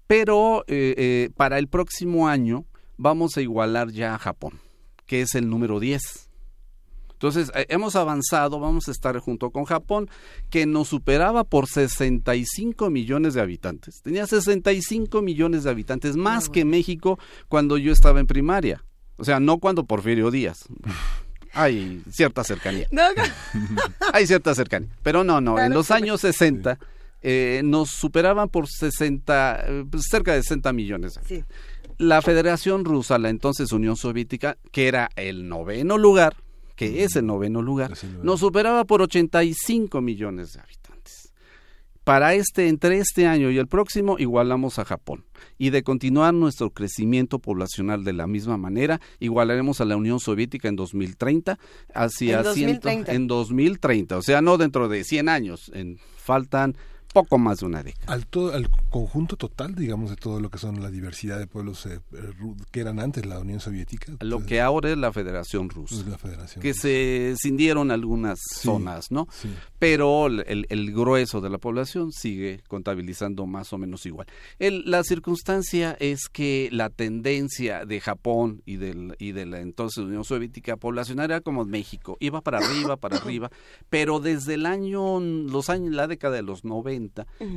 [0.06, 0.64] Pero
[1.36, 2.64] para el próximo año
[2.96, 4.60] vamos a igualar ya a Japón,
[5.06, 6.28] que es el número 10.
[7.24, 10.10] Entonces, eh, hemos avanzado, vamos a estar junto con Japón,
[10.50, 14.02] que nos superaba por 65 millones de habitantes.
[14.02, 17.18] Tenía 65 millones de habitantes, más que México
[17.48, 18.84] cuando yo estaba en primaria.
[19.16, 20.64] O sea, no cuando Porfirio Díaz.
[21.54, 22.88] Hay cierta cercanía.
[24.12, 24.90] Hay cierta cercanía.
[25.02, 26.78] Pero no, no, en los años 60
[27.26, 31.18] eh, nos superaban por 60, eh, pues, cerca de 60 millones.
[31.96, 36.36] La Federación Rusa, la entonces Unión Soviética, que era el noveno lugar,
[36.76, 37.92] que es el noveno lugar,
[38.22, 41.32] nos superaba por 85 millones de habitantes.
[42.04, 45.24] Para este, entre este año y el próximo, igualamos a Japón.
[45.56, 50.68] Y de continuar nuestro crecimiento poblacional de la misma manera, igualaremos a la Unión Soviética
[50.68, 51.58] en 2030,
[51.94, 53.12] hacia En 2030.
[53.12, 56.76] en 2030, o sea, no dentro de 100 años, en, faltan
[57.14, 58.12] poco más de una década.
[58.12, 61.86] Al, todo, al conjunto total, digamos, de todo lo que son la diversidad de pueblos
[61.86, 62.18] eh, eh,
[62.70, 64.12] que eran antes la Unión Soviética.
[64.20, 65.94] Lo que ahora es la Federación Rusa.
[65.94, 69.26] Es la Federación que se cindieron algunas zonas, ¿no?
[69.78, 74.26] Pero el, el- el grueso de la población sigue contabilizando más o menos igual.
[74.58, 80.02] El- la circunstancia es que la tendencia de Japón y, del, y de la entonces
[80.04, 83.50] Unión Soviética poblacional era como México, iba para arriba, para arriba,
[83.88, 87.03] pero desde el año, los años, la década de los 90,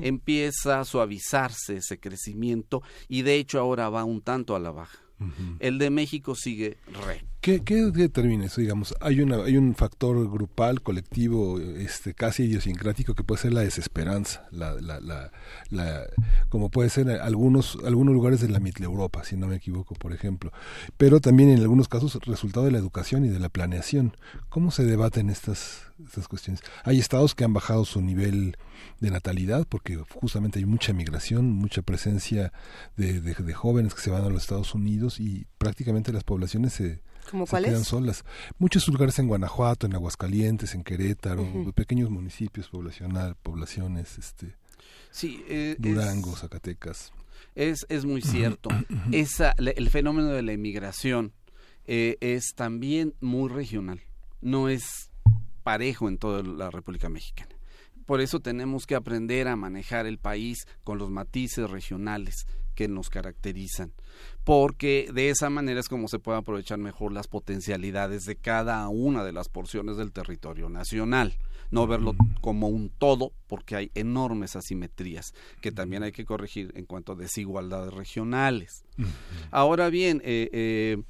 [0.02, 5.00] Empieza a suavizarse ese crecimiento y de hecho ahora va un tanto a la baja.
[5.60, 6.78] El de México sigue
[7.08, 7.26] re.
[7.42, 8.62] ¿Qué, qué determina eso?
[8.62, 13.62] Digamos, hay, una, hay un factor grupal, colectivo, este, casi idiosincrático que puede ser la
[13.62, 15.32] desesperanza, la, la, la,
[15.72, 16.06] la-
[16.50, 20.14] como puede ser en algunos, algunos lugares de la Mitteleuropa, si no me equivoco, por
[20.14, 20.52] ejemplo.
[20.98, 24.16] Pero también en algunos casos resultado de la educación y de la planeación.
[24.50, 26.62] ¿Cómo se debaten estas, estas cuestiones?
[26.84, 28.56] Hay estados que han bajado su nivel
[29.00, 32.52] de natalidad porque justamente hay mucha migración, mucha presencia
[32.96, 36.74] de, de, de jóvenes que se van a los Estados Unidos y prácticamente las poblaciones
[36.74, 37.02] se,
[37.32, 37.72] ¿Cómo se cuáles?
[37.72, 38.24] quedan solas.
[38.60, 41.74] Muchos lugares en Guanajuato, en Aguascalientes, en Querétaro, Ujú.
[41.74, 44.56] pequeños municipios poblacional, poblaciones, este,
[45.12, 47.12] Sí, eh, es- Durango, Zacatecas.
[47.56, 48.70] Es, es muy cierto.
[49.12, 51.34] Esa, le- el fenómeno de la inmigración
[51.88, 54.02] eh, es también muy regional.
[54.42, 55.10] No es
[55.68, 57.54] parejo en toda la República Mexicana.
[58.06, 63.10] Por eso tenemos que aprender a manejar el país con los matices regionales que nos
[63.10, 63.92] caracterizan,
[64.46, 69.26] porque de esa manera es como se pueden aprovechar mejor las potencialidades de cada una
[69.26, 71.38] de las porciones del territorio nacional,
[71.70, 76.86] no verlo como un todo, porque hay enormes asimetrías que también hay que corregir en
[76.86, 78.86] cuanto a desigualdades regionales.
[79.52, 81.04] Ahora bien, eh, eh,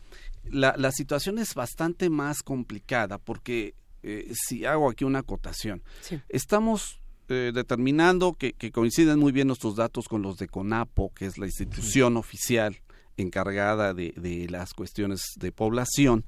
[0.46, 3.76] la, la situación es bastante más complicada porque
[4.08, 5.84] eh, si hago aquí una acotación,
[6.30, 11.26] estamos eh, determinando que, que coinciden muy bien nuestros datos con los de CONAPO, que
[11.26, 12.78] es la institución oficial
[13.18, 16.26] encargada de, de las cuestiones de población.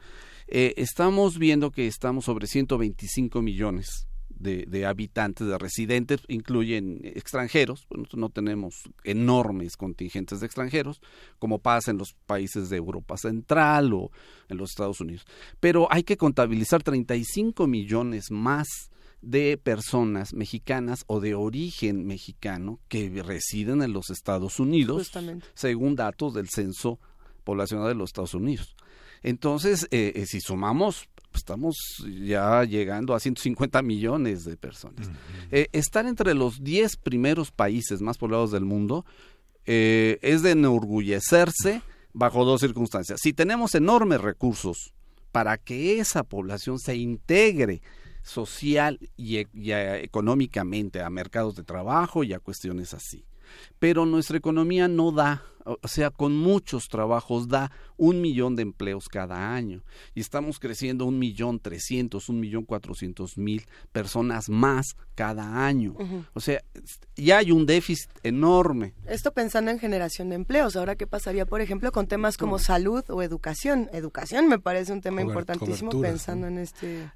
[0.47, 4.08] Eh, estamos viendo que estamos sobre 125 millones
[4.39, 11.01] de, de habitantes, de residentes, incluyen extranjeros, Bueno, nosotros no tenemos enormes contingentes de extranjeros,
[11.37, 14.11] como pasa en los países de Europa Central o
[14.47, 15.25] en los Estados Unidos.
[15.59, 18.67] Pero hay que contabilizar 35 millones más
[19.21, 25.45] de personas mexicanas o de origen mexicano que residen en los Estados Unidos, Justamente.
[25.53, 26.99] según datos del censo
[27.43, 28.75] poblacional de los Estados Unidos.
[29.21, 31.75] Entonces, eh, eh, si sumamos, pues, estamos
[32.23, 35.09] ya llegando a 150 millones de personas.
[35.51, 39.05] Eh, estar entre los 10 primeros países más poblados del mundo
[39.65, 41.81] eh, es de enorgullecerse
[42.13, 43.19] bajo dos circunstancias.
[43.21, 44.93] Si tenemos enormes recursos
[45.31, 47.81] para que esa población se integre
[48.23, 53.25] social y, e- y, económicamente a mercados de trabajo y a cuestiones así.
[53.79, 59.07] Pero nuestra economía no da, o sea, con muchos trabajos da un millón de empleos
[59.09, 59.83] cada año
[60.15, 65.95] y estamos creciendo un millón trescientos, un millón cuatrocientos mil personas más cada año.
[66.33, 66.61] O sea,
[67.15, 68.93] ya hay un déficit enorme.
[69.05, 70.75] Esto pensando en generación de empleos.
[70.75, 73.89] Ahora, ¿qué pasaría, por ejemplo, con temas como salud o educación?
[73.93, 77.11] Educación me parece un tema Cober- importantísimo pensando en este...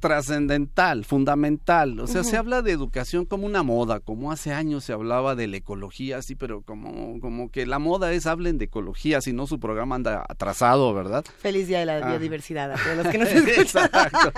[0.00, 1.98] trascendental, fundamental.
[2.00, 5.46] O sea, se habla de educación como una moda, como hace años se hablaba de
[5.46, 9.46] la ecología, sí, pero como, como que la moda es hablen de ecología, si no
[9.46, 11.24] su programa anda atrasado, ¿verdad?
[11.38, 12.08] Feliz Día de la Ah.
[12.10, 13.60] Biodiversidad a todos los que nos escuchan.
[13.90, 14.32] Exacto.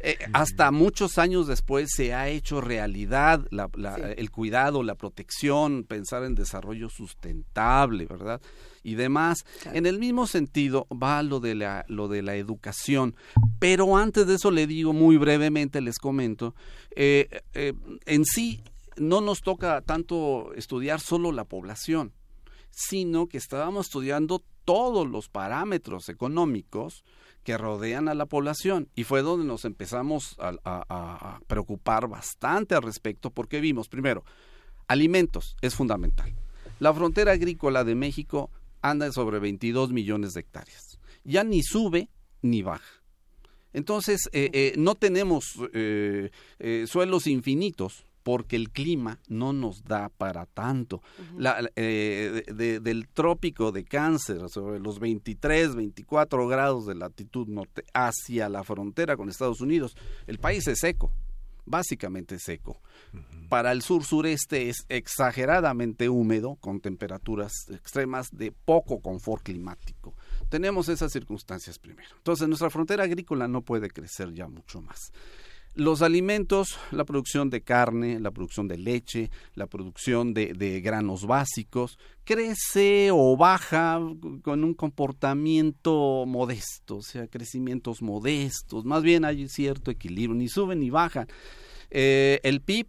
[0.00, 5.84] Eh, hasta muchos años después se ha hecho realidad la- la- el cuidado, la protección,
[5.84, 8.40] pensar en desarrollo sustentable, ¿verdad?
[8.86, 9.44] Y demás.
[9.72, 13.16] En el mismo sentido va lo de la, lo de la educación.
[13.58, 16.54] Pero antes de eso le digo muy brevemente, les comento,
[16.94, 17.72] eh, eh,
[18.06, 18.62] en sí
[18.96, 22.12] no nos toca tanto estudiar solo la población
[22.70, 27.04] sino que estábamos estudiando todos los parámetros económicos
[27.42, 32.06] que rodean a la población y fue donde nos empezamos a, a- a- a preocupar
[32.06, 34.24] bastante al respecto porque vimos, primero,
[34.88, 36.34] alimentos es fundamental.
[36.80, 38.50] La frontera agrícola de México
[38.90, 40.98] anda sobre 22 millones de hectáreas.
[41.24, 42.08] Ya ni sube
[42.42, 43.02] ni baja.
[43.72, 46.30] Entonces, eh, eh, no tenemos eh,
[46.86, 51.00] suelos infinitos porque el clima no nos da para tanto.
[51.36, 57.46] La- la- de- de- del trópico de cáncer, sobre los 23, 24 grados de latitud
[57.46, 61.12] norte, hacia la frontera con Estados Unidos, el país es seco,
[61.66, 62.80] básicamente seco.
[63.48, 70.14] Para el sur sureste es exageradamente húmedo, con temperaturas extremas de poco confort climático.
[70.48, 72.08] Tenemos esas circunstancias primero.
[72.16, 75.12] Entonces nuestra frontera agrícola no puede crecer ya mucho más.
[75.76, 81.98] Los alimentos, la producción de carne, la producción de leche, la producción de, granos básicos,
[82.24, 84.00] crece o baja
[84.42, 88.86] con un comportamiento modesto, o sea, crecimientos modestos.
[88.86, 91.28] Más bien hay cierto equilibrio, ni suben ni bajan.
[91.90, 92.86] Eh, el PIB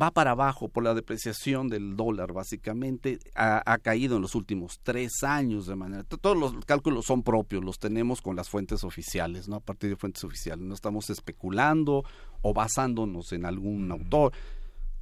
[0.00, 4.80] va para abajo por la depreciación del dólar, básicamente, ha, ha caído en los últimos
[4.82, 6.02] tres años de manera.
[6.04, 9.56] to- Todos los cálculos son propios, los tenemos con las fuentes oficiales, ¿no?
[9.56, 10.64] A partir de fuentes oficiales.
[10.64, 12.04] No estamos especulando
[12.40, 14.32] o basándonos en algún autor.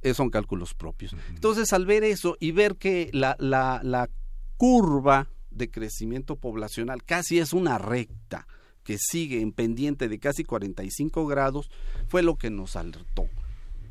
[0.01, 1.15] Eh, son cálculos propios.
[1.29, 4.09] Entonces, al ver eso y ver que la, la, la
[4.57, 8.47] curva de crecimiento poblacional casi es una recta
[8.83, 11.69] que sigue en pendiente de casi 45 grados,
[12.07, 13.27] fue lo que nos alertó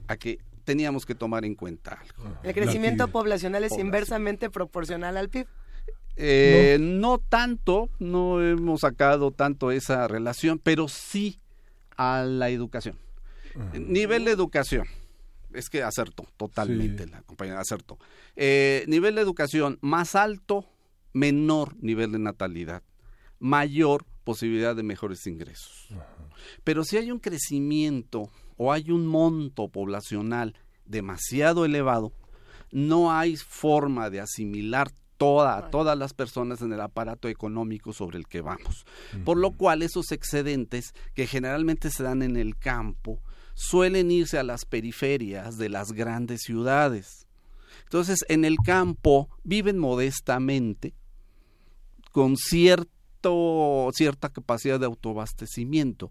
[0.09, 0.39] a que
[0.71, 2.37] teníamos que tomar en cuenta algo.
[2.45, 3.89] El crecimiento poblacional es Población.
[3.89, 5.49] inversamente proporcional al PIB.
[6.15, 7.19] Eh, no.
[7.19, 11.41] tanto, no hemos sacado tanto esa relación, pero sí
[11.97, 12.97] a la educación.
[13.73, 14.87] Nivel de educación.
[15.53, 17.99] Es que acertó totalmente la compañera, acertó.
[18.37, 20.71] Eh, nivel de educación más alto,
[21.13, 22.85] menor nivel de natalidad,
[23.41, 25.89] mayor posibilidad de mejores ingresos.
[26.63, 28.31] Pero si hay un crecimiento
[28.63, 32.13] o hay un monto poblacional demasiado elevado,
[32.71, 38.19] no hay forma de asimilar toda, a todas las personas en el aparato económico sobre
[38.19, 38.85] el que vamos.
[39.25, 43.23] Por lo cual esos excedentes que generalmente se dan en el campo
[43.55, 47.27] suelen irse a las periferias de las grandes ciudades.
[47.85, 50.93] Entonces, en el campo viven modestamente,
[52.13, 56.11] con cierto, cierta capacidad de autoabastecimiento.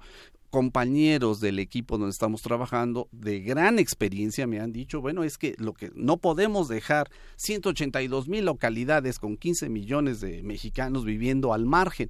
[0.49, 5.55] Compañeros del equipo donde estamos trabajando de gran experiencia me han dicho, bueno, es que
[5.59, 11.65] lo que no podemos dejar 182 mil localidades con 15 millones de mexicanos viviendo al
[11.65, 12.09] margen.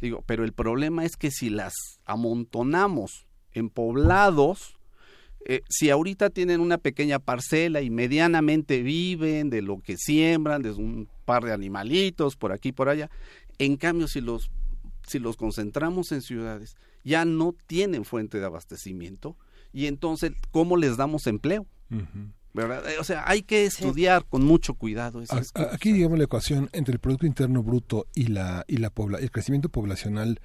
[0.00, 4.76] Digo, pero el problema es que si las amontonamos en poblados,
[5.44, 10.70] eh, si ahorita tienen una pequeña parcela y medianamente viven de lo que siembran, de
[10.70, 13.10] un par de animalitos por aquí por allá,
[13.58, 14.50] en cambio si los
[15.06, 19.36] si los concentramos en ciudades ya no tienen fuente de abastecimiento
[19.72, 21.66] y entonces cómo les damos empleo,
[22.52, 22.88] ¿verdad?
[22.90, 25.74] Eh, O sea, hay que estudiar con mucho cuidado esas cosas.
[25.74, 29.30] Aquí digamos la ecuación entre el producto interno bruto y la y la pobla- el
[29.30, 30.40] crecimiento poblacional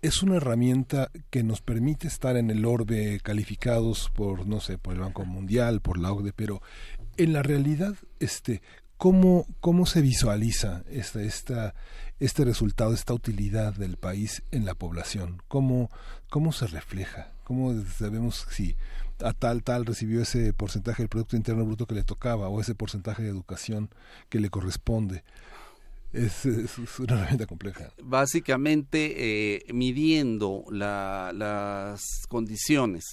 [0.00, 4.94] es una herramienta que nos permite estar en el orbe calificados por no sé por
[4.94, 6.62] el Banco Mundial, por la OCDE, pero
[7.16, 8.62] en la realidad este
[8.98, 11.74] cómo cómo se visualiza esta esta
[12.20, 15.88] este resultado, esta utilidad del país en la población, cómo
[16.28, 18.76] cómo se refleja, cómo sabemos si
[19.20, 22.74] a tal tal recibió ese porcentaje del producto interno bruto que le tocaba o ese
[22.74, 23.88] porcentaje de educación
[24.28, 25.24] que le corresponde.
[26.12, 27.92] Es, es- una herramienta compleja.
[28.02, 33.04] básicamente eh, midiendo la- las condiciones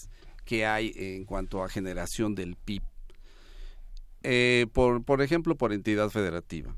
[0.45, 2.81] que hay en cuanto a generación del PIB.
[4.27, 6.75] Eh, por, por ejemplo, por entidad federativa.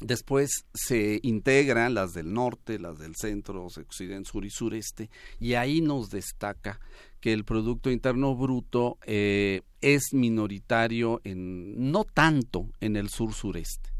[0.00, 5.10] Después se integran las del norte, las del centro, occidente, sur y sureste,
[5.40, 6.78] y ahí nos destaca
[7.20, 13.90] que el Producto Interno Bruto eh, es minoritario en, no tanto en el sur sureste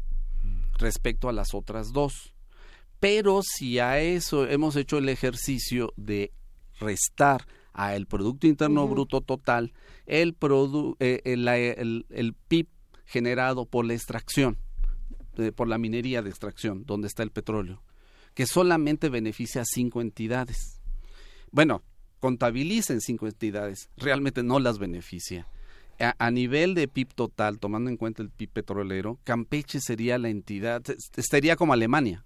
[0.77, 2.33] respecto a las otras dos.
[3.01, 6.31] Pero si a eso hemos hecho el ejercicio de
[6.79, 7.45] restar
[7.77, 9.71] a el Producto Interno Bruto total
[10.07, 10.35] el,
[10.99, 12.67] eh, el, el, PIB
[13.05, 14.57] generado por la extracción,
[15.55, 17.83] por la minería de extracción, donde está el petróleo,
[18.33, 20.81] que solamente beneficia a cinco entidades.
[21.51, 21.83] Bueno,
[22.19, 25.47] contabilicen cinco entidades, realmente no las beneficia.
[25.99, 30.83] A, nivel de PIB total, tomando en cuenta el PIB petrolero, Campeche sería la entidad,
[31.15, 32.23] estaría como Alemania.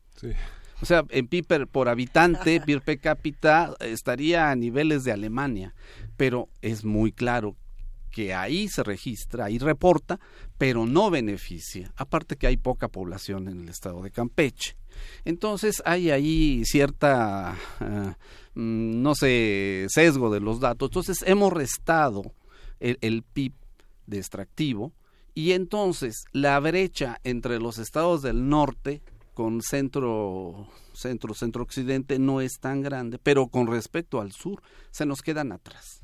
[0.82, 5.74] O sea, en PIB por habitante, PIB per cápita, estaría a niveles de Alemania.
[6.18, 7.56] Pero es muy claro
[8.12, 10.20] que ahí se registra, ahí reporta,
[10.58, 11.94] pero no beneficia.
[11.96, 14.76] Aparte que hay poca población en el estado de Campeche.
[15.24, 18.18] Entonces hay ahí cierta, ah,
[18.54, 20.90] mm, no sé, sesgo de los datos.
[20.90, 22.34] Entonces hemos restado
[22.80, 23.54] el, el PIB
[24.08, 24.94] de extractivo
[25.34, 29.02] y entonces la brecha entre los estados del norte
[29.34, 34.62] con centro centro centro occidente no es tan grande pero con respecto al sur
[34.92, 36.01] se nos quedan atrás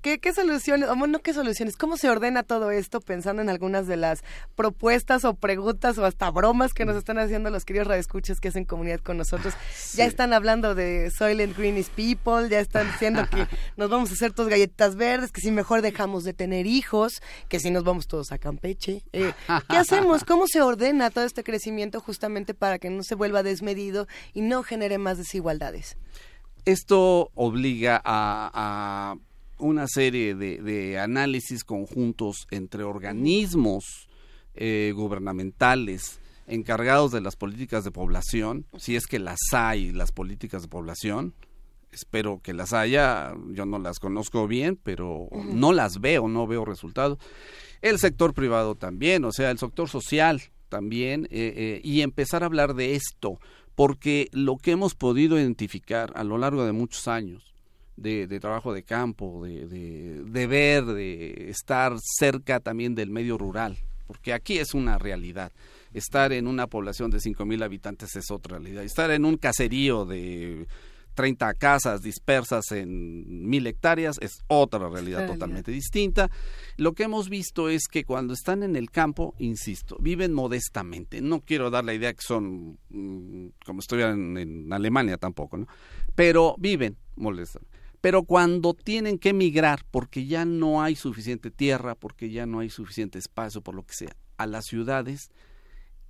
[0.00, 3.96] ¿Qué, ¿Qué, soluciones, no qué soluciones, cómo se ordena todo esto pensando en algunas de
[3.96, 4.22] las
[4.54, 6.98] propuestas o preguntas o hasta bromas que nos mm.
[6.98, 9.54] están haciendo los queridos radioescuchas que hacen comunidad con nosotros?
[9.94, 13.46] Ya están hablando de Soylent Green is People, ya están diciendo que
[13.76, 17.60] nos vamos a hacer todas galletas verdes, que si mejor dejamos de tener hijos, que
[17.60, 19.02] si nos vamos todos a Campeche.
[19.12, 19.32] Eh,
[19.68, 20.24] ¿Qué hacemos?
[20.24, 24.62] ¿Cómo se ordena todo este crecimiento justamente para que no se vuelva desmedido y no
[24.62, 25.96] genere más desigualdades?
[26.68, 29.16] Esto obliga a,
[29.56, 33.84] una serie de, análisis conjuntos entre organismos
[34.54, 40.60] eh, gubernamentales encargados de las políticas de población, si es que las hay, las políticas
[40.60, 41.32] de población,
[41.90, 46.66] espero que las haya, yo no las conozco bien, pero no las veo, no veo
[46.66, 47.16] resultados.
[47.80, 52.46] El sector privado también, o sea, el sector social también, eh, eh, y empezar a
[52.46, 53.40] hablar de esto,
[53.78, 57.54] porque lo que hemos podido identificar a lo largo de muchos años
[57.96, 64.32] de, trabajo de campo, de, de, ver, de estar cerca también del medio rural, porque
[64.32, 65.52] aquí es una realidad.
[65.94, 68.82] Estar en una población de cinco mil habitantes es otra realidad.
[68.82, 70.66] Estar en un caserío de
[71.18, 76.30] 30 casas dispersas en mil hectáreas es otra realidad totalmente distinta.
[76.76, 81.20] Lo que hemos visto es que cuando están en el campo, insisto, viven modestamente.
[81.20, 85.66] No quiero dar la idea que son mm, como estuvieran en, Alemania tampoco, ¿no?
[86.14, 87.76] Pero viven modestamente.
[88.00, 92.70] Pero cuando tienen que emigrar porque ya no hay suficiente tierra, porque ya no hay
[92.70, 95.32] suficiente espacio, por lo que sea, a las ciudades,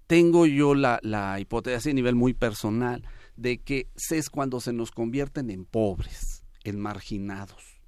[0.06, 3.06] tengo yo la, la hipótesis a nivel muy personal
[3.38, 7.80] de que es cuando se nos convierten en pobres, en marginados,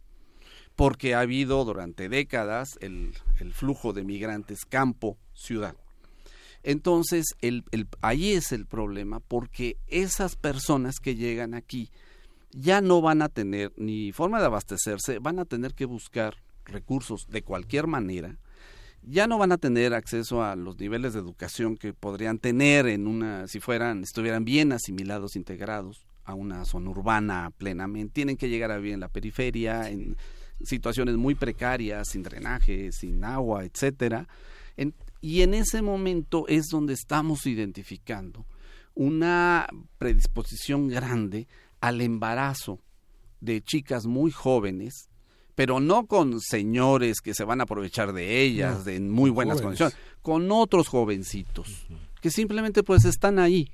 [0.77, 3.13] porque ha habido durante décadas el,
[3.53, 5.77] flujo de migrantes campo-ciudad.
[6.63, 7.65] Entonces, el,
[8.01, 11.91] ahí es el problema, porque esas personas que llegan aquí
[12.53, 17.27] ya no van a tener ni forma de abastecerse, van a tener que buscar recursos
[17.29, 18.39] de cualquier manera,
[19.03, 23.07] ya no van a tener acceso a los niveles de educación que podrían tener en
[23.07, 28.15] una si fueran estuvieran bien asimilados integrados a una zona urbana plenamente.
[28.15, 30.17] Tienen que llegar a vivir en la periferia en
[30.63, 34.29] situaciones muy precarias sin drenaje sin agua etcétera.
[35.21, 38.47] Y en ese momento es donde estamos identificando
[38.95, 41.47] una predisposición grande
[41.81, 42.81] al embarazo
[43.41, 45.10] de chicas muy jóvenes
[45.55, 49.61] pero no con señores que se van a aprovechar de ellas de en muy buenas
[49.61, 51.87] condiciones, con otros jovencitos
[52.21, 53.71] que simplemente pues están ahí,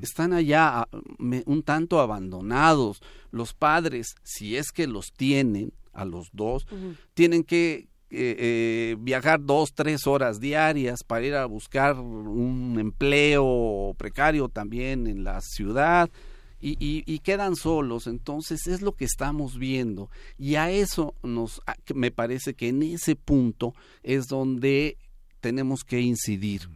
[0.00, 0.86] están allá
[1.18, 3.00] un tanto abandonados.
[3.30, 6.66] Los padres, si es que los tienen a los dos,
[7.14, 13.94] tienen que eh, eh, viajar dos, tres horas diarias para ir a buscar un empleo
[13.98, 16.08] precario también en la ciudad
[16.60, 18.06] y, quedan solos.
[18.06, 20.10] Entonces es lo que estamos viendo.
[20.38, 21.60] Y a eso nos,
[21.94, 24.96] me parece que en ese punto es donde
[25.40, 26.68] tenemos que incidir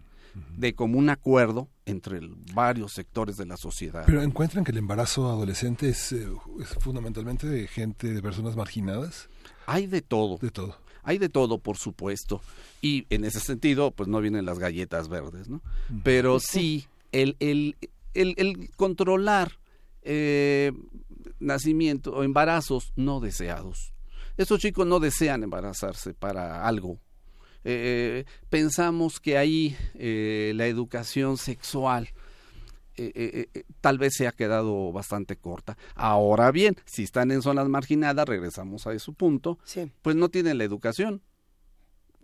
[0.57, 2.21] de común acuerdo entre
[2.55, 4.05] varios sectores de la sociedad.
[4.07, 6.27] Pero encuentran que el embarazo adolescente es, eh,
[6.61, 9.29] es, fundamentalmente de gente, de personas marginadas.
[9.67, 10.39] Hay de todo.
[10.39, 10.79] De todo.
[11.03, 12.41] Hay de todo, por supuesto.
[12.81, 15.61] Y en ese sentido, pues no vienen las galletas verdes, ¿no?
[16.05, 17.77] Pero sí, el, el,
[18.15, 19.59] el, el controlar
[20.03, 20.73] eh,
[21.39, 23.93] nacimiento o embarazos no deseados.
[24.37, 26.99] Estos chicos no desean embarazarse para algo.
[27.65, 32.09] Eh, pensamos que ahí eh, la educación sexual
[33.81, 35.79] tal vez se ha quedado bastante corta.
[35.95, 39.59] Ahora bien, si están en zonas marginadas, regresamos a ese punto,
[40.03, 41.23] pues no tienen la educación.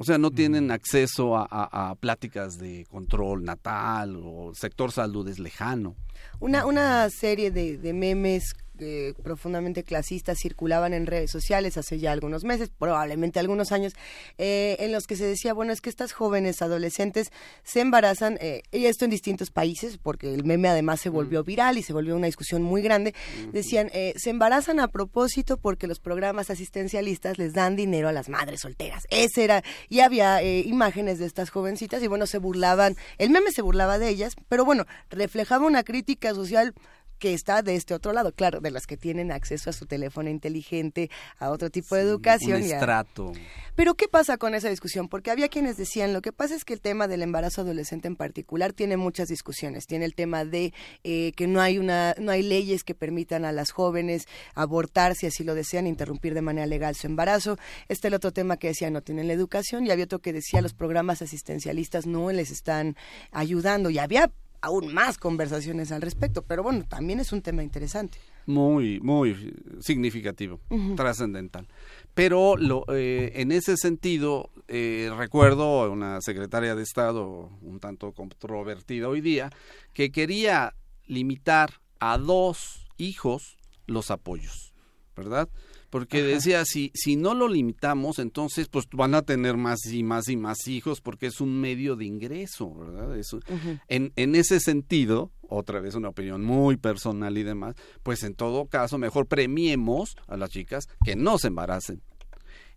[0.01, 5.97] O sea, no tienen acceso a, pláticas de control natal o sector salud es lejano.
[6.39, 12.45] Una, una serie de, memes eh, profundamente clasistas circulaban en redes sociales hace ya algunos
[12.45, 13.95] meses, probablemente algunos años,
[14.39, 17.31] eh, en los que se decía, bueno, es que estas jóvenes adolescentes
[17.63, 21.79] se embarazan, eh, y esto en distintos países, porque el meme además se volvió viral
[21.79, 23.15] y se volvió una discusión muy grande,
[23.53, 28.61] decían, se embarazan a propósito porque los programas asistencialistas les dan dinero a las madres
[28.61, 29.05] solteras.
[29.11, 33.63] Ese era, y había imágenes de estas jovencitas y bueno, se burlaban, el meme se
[33.63, 36.75] burlaba de ellas, pero bueno, reflejaba una crítica social
[37.19, 40.31] que está de este otro lado, claro, de las que tienen acceso a su teléfono
[40.31, 42.63] inteligente, a otro tipo de educación.
[42.63, 43.33] Un estrato.
[43.75, 45.09] Pero ¿qué pasa con esa discusión?
[45.09, 48.17] Porque había quienes decían, lo que pasa es que el tema del embarazo adolescente en
[48.17, 49.87] particular tiene muchas discusiones.
[49.87, 50.73] Tiene el tema de
[51.05, 55.27] eh, que no hay una, no hay leyes que permitan a las jóvenes abortar si
[55.27, 57.59] así lo desean, interrumpir de manera legal su embarazo.
[57.89, 60.61] Este el otro tema que decía no tienen la educación y había otro que decía
[60.61, 62.97] los programas asistencialistas no les están
[63.31, 64.31] ayudando y había
[64.61, 68.19] aún más conversaciones al respecto, pero bueno, también es un tema interesante.
[68.47, 70.61] Muy, muy significativo,
[70.97, 71.69] trascendental.
[72.15, 78.13] Pero lo, eh, en ese sentido, eh, recuerdo a una secretaria de Estado un tanto
[78.13, 79.51] controvertida hoy día,
[79.93, 80.75] que quería
[81.07, 84.73] limitar a dos hijos los apoyos,
[85.17, 85.49] ¿verdad?
[85.91, 90.29] Porque decía si si no lo limitamos entonces pues van a tener más y más
[90.29, 93.41] y más hijos porque es un medio de ingreso verdad Eso,
[93.89, 98.67] en en ese sentido otra vez una opinión muy personal y demás pues en todo
[98.67, 102.03] caso mejor premiemos a las chicas que no se embaracen.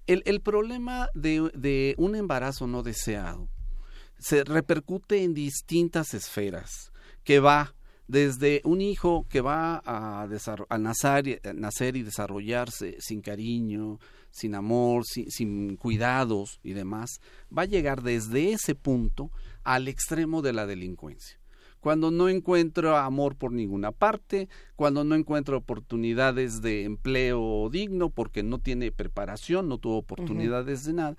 [0.08, 3.50] El, el problema de, de un embarazo no deseado
[4.18, 6.92] se repercute en distintas esferas
[7.24, 7.76] que va
[8.12, 14.00] desde un hijo que va a, a nacer, y desarrollarse sin cariño,
[14.32, 17.22] sin amor, sin, cuidados y demás,
[17.58, 19.32] va a llegar desde ese punto
[19.64, 21.40] al extremo de la delincuencia.
[21.80, 28.44] Cuando no encuentro amor por ninguna parte, cuando no encuentro oportunidades de empleo digno porque
[28.44, 31.18] no tiene preparación, no tuvo oportunidades de nada,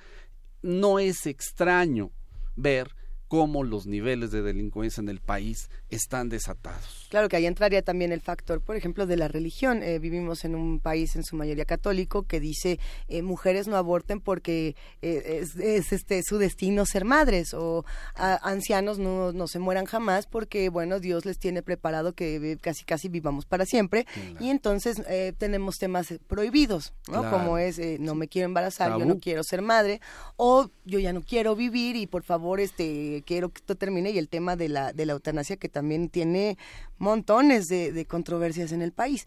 [0.61, 2.11] no es extraño
[2.55, 2.95] ver
[3.33, 7.02] cómo los niveles de delincuencia en el país están desatados.
[7.13, 9.83] Claro que ahí entraría también el factor, por ejemplo, de la religión.
[9.83, 14.19] Eh, vivimos en un país en su mayoría católico que dice eh, mujeres no aborten
[14.19, 17.85] porque eh, es, este su destino ser madres o
[18.15, 23.11] ancianos no, no se mueran jamás porque bueno Dios les tiene preparado que casi casi
[23.11, 24.07] vivamos para siempre.
[24.41, 24.97] Y entonces
[25.37, 27.31] tenemos temas prohibidos, ¿no?
[27.31, 30.01] Como es no me quiero embarazar, yo no quiero ser madre
[30.37, 34.13] o yo ya no quiero vivir y por favor este quiero que esto termine.
[34.13, 36.57] Y el tema de la, de la eutanasia que también tiene
[37.03, 39.27] montones de, controversias en el país.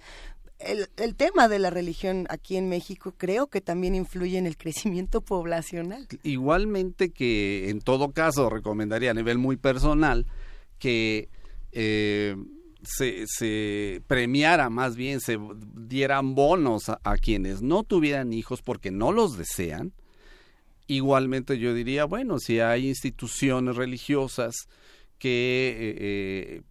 [0.57, 5.21] El, tema de la religión aquí en México creo que también influye en el crecimiento
[5.21, 6.07] poblacional.
[6.23, 10.25] Igualmente que en todo caso recomendaría a nivel muy personal
[10.79, 11.29] que
[11.73, 12.35] eh,
[12.83, 15.37] se, se, premiara más bien, se
[15.75, 19.93] dieran bonos a, quienes no tuvieran hijos porque no los desean,
[20.87, 24.69] Igualmente yo diría, bueno, si hay instituciones religiosas
[25.17, 26.61] que eh, eh,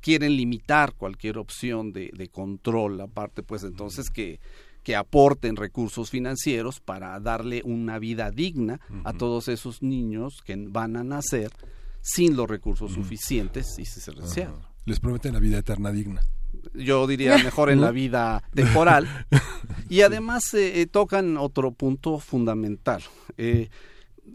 [0.00, 4.40] quieren limitar cualquier opción de, control, aparte pues entonces que,
[4.82, 10.96] que aporten recursos financieros para darle una vida digna a todos esos niños que van
[10.96, 11.50] a nacer
[12.00, 14.54] sin los recursos suficientes y si se desean.
[14.84, 16.20] Les prometen la vida eterna digna
[16.74, 19.08] yo diría mejor en la vida temporal.
[19.90, 23.02] Y además eh, tocan otro punto fundamental.
[23.36, 23.68] Eh,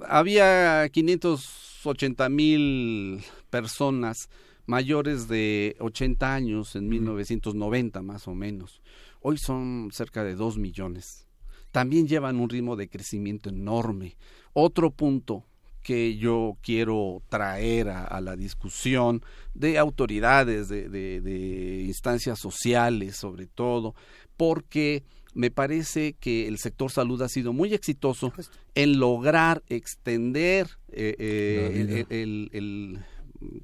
[0.08, 4.30] había 580 mil personas
[4.66, 8.82] mayores de 80 años en 1990 más o menos.
[9.20, 11.28] Hoy son cerca de 2 millones.
[11.72, 14.16] También llevan un ritmo de crecimiento enorme.
[14.54, 15.46] Otro punto
[15.82, 23.96] que yo quiero traer a, la discusión de autoridades, de, instancias sociales sobre todo,
[24.38, 25.04] porque
[25.34, 28.34] me parece que el sector salud ha sido muy exitoso
[28.76, 33.00] en lograr extender eh, eh,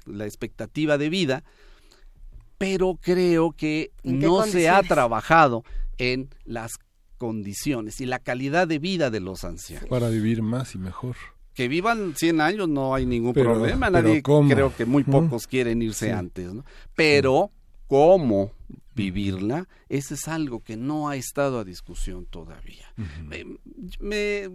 [0.06, 1.44] la expectativa de vida,
[2.58, 5.64] pero creo que no se ha trabajado
[5.98, 6.78] en las
[7.18, 9.88] condiciones y la calidad de vida de los ancianos.
[9.88, 11.16] Para vivir más y mejor.
[11.54, 16.12] Que vivan 100 años no hay ningún problema, nadie creo que muy pocos quieren irse
[16.12, 16.64] antes, ¿no?
[16.94, 17.50] Pero
[17.86, 18.52] cómo
[18.94, 22.92] vivirla, ese es algo que no ha estado a discusión todavía.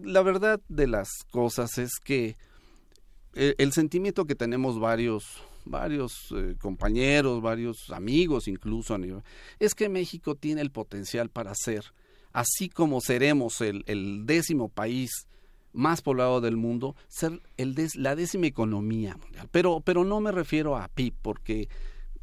[0.03, 2.38] la verdad de las cosas es que
[3.34, 8.98] el, sentimiento que tenemos varios varios eh, compañeros, varios amigos incluso,
[9.60, 11.85] es que México tiene el potencial para ser,
[12.34, 15.27] así como seremos el, el décimo país
[15.74, 19.48] más poblado del mundo, ser el la décima economía mundial.
[19.51, 21.69] Pero, pero no me refiero a PIB, porque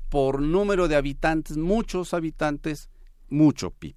[0.09, 2.91] por número de habitantes, muchos habitantes,
[3.29, 3.95] mucho PIB.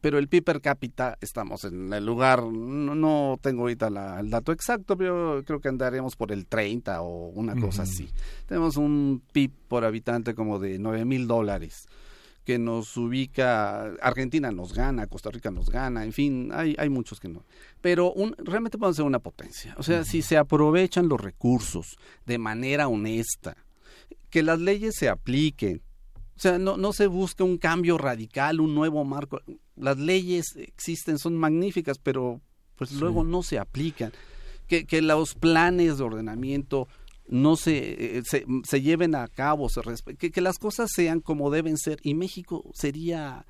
[0.00, 4.96] Pero el PIB per cápita estamos en el lugar, no, tengo ahorita el dato exacto,
[4.96, 8.08] pero creo que andaremos por el 30 o una cosa así.
[8.46, 11.86] Tenemos un PIB por habitante como de 9 mil dólares
[12.46, 17.18] que nos ubica, Argentina nos gana, Costa Rica nos gana, en fin, hay, hay muchos
[17.18, 17.44] que no.
[17.80, 19.74] Pero un, realmente podemos ser una potencia.
[19.78, 23.56] O sea, si se aprovechan los recursos de manera honesta,
[24.30, 25.82] que las leyes se apliquen,
[26.36, 29.40] o sea, no, no se busca un cambio radical, un nuevo marco.
[29.76, 32.40] Las leyes existen, son magníficas, pero
[32.76, 34.12] pues luego no se aplican.
[34.66, 36.88] Que, que los planes de ordenamiento
[37.28, 39.80] no se, eh, se, lleven a cabo, se
[40.18, 43.46] que, que, las cosas sean como deben ser y México sería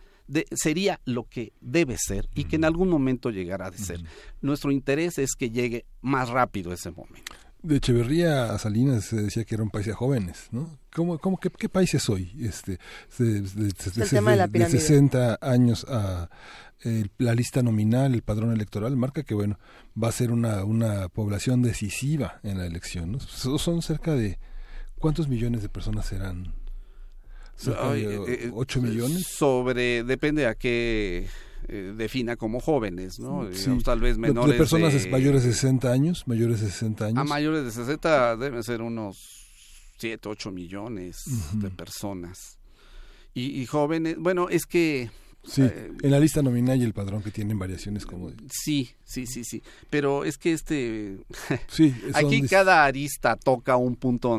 [0.52, 4.00] sería lo que debe ser y que en algún momento llegará a ser.
[4.40, 7.32] Nuestro interés es que llegue más rápido ese momento.
[7.66, 10.78] De Echeverría a Salinas se decía que era un país de jóvenes, ¿no?
[10.94, 12.32] ¿Cómo, cómo, qué, qué país es hoy?
[12.40, 12.78] Este,
[13.18, 16.30] de, de 60 años a
[17.18, 19.58] la lista nominal, el padrón electoral, marca que bueno,
[20.00, 23.12] va a ser una, una población decisiva en la elección.
[23.12, 23.20] ¿no?
[23.20, 24.38] Son cerca de
[24.98, 26.54] ¿cuántos millones de personas serán?
[27.58, 29.26] ¿8 eh, eh, millones?
[29.26, 31.26] Sobre, depende a qué
[31.68, 33.48] eh, defina como jóvenes, ¿no?
[33.84, 34.52] tal vez menores.
[34.52, 37.18] De personas mayores de 60 años, mayores de 60 años.
[37.18, 39.46] A mayores de 60 deben ser unos
[39.98, 42.58] 7, 8 millones de personas.
[43.34, 45.10] Y, y jóvenes, bueno, es que
[45.46, 48.32] Sí, eh, en la lista nominal y el padrón que tienen variaciones como...
[48.50, 49.62] Sí, sí, sí, sí.
[49.90, 51.18] Pero es que este...
[51.68, 54.38] sí, aquí cada arista toca un punto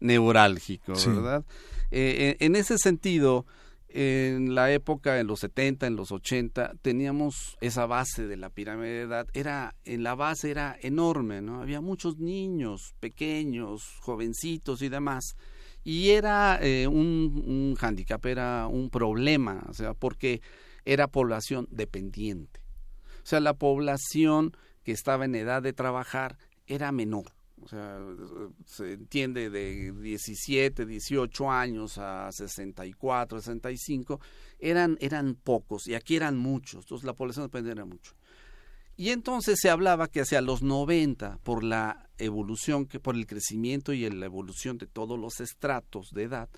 [0.00, 1.44] neurálgico, ¿verdad?
[1.92, 3.46] Eh, en ese sentido,
[3.92, 8.90] en la época, en los 70, en los 80, teníamos esa base de la pirámide
[8.90, 9.26] de edad.
[9.34, 11.60] Era, en la base era enorme, ¿no?
[11.60, 15.36] Había muchos niños, pequeños, jovencitos y demás
[15.82, 20.42] y era eh, un, un hándicap, era un problema, o sea, porque
[20.84, 22.60] era población dependiente.
[23.22, 27.32] O sea, la población que estaba en edad de trabajar era menor.
[27.62, 27.98] O sea,
[28.64, 34.20] se entiende de 17, 18 años a 64, 65,
[34.58, 38.14] eran, eran pocos y aquí eran muchos, entonces la población dependía era mucho.
[38.96, 43.92] Y entonces se hablaba que hacia los 90, por la evolución, que por el crecimiento
[43.92, 46.48] y la evolución de todos los estratos de edad,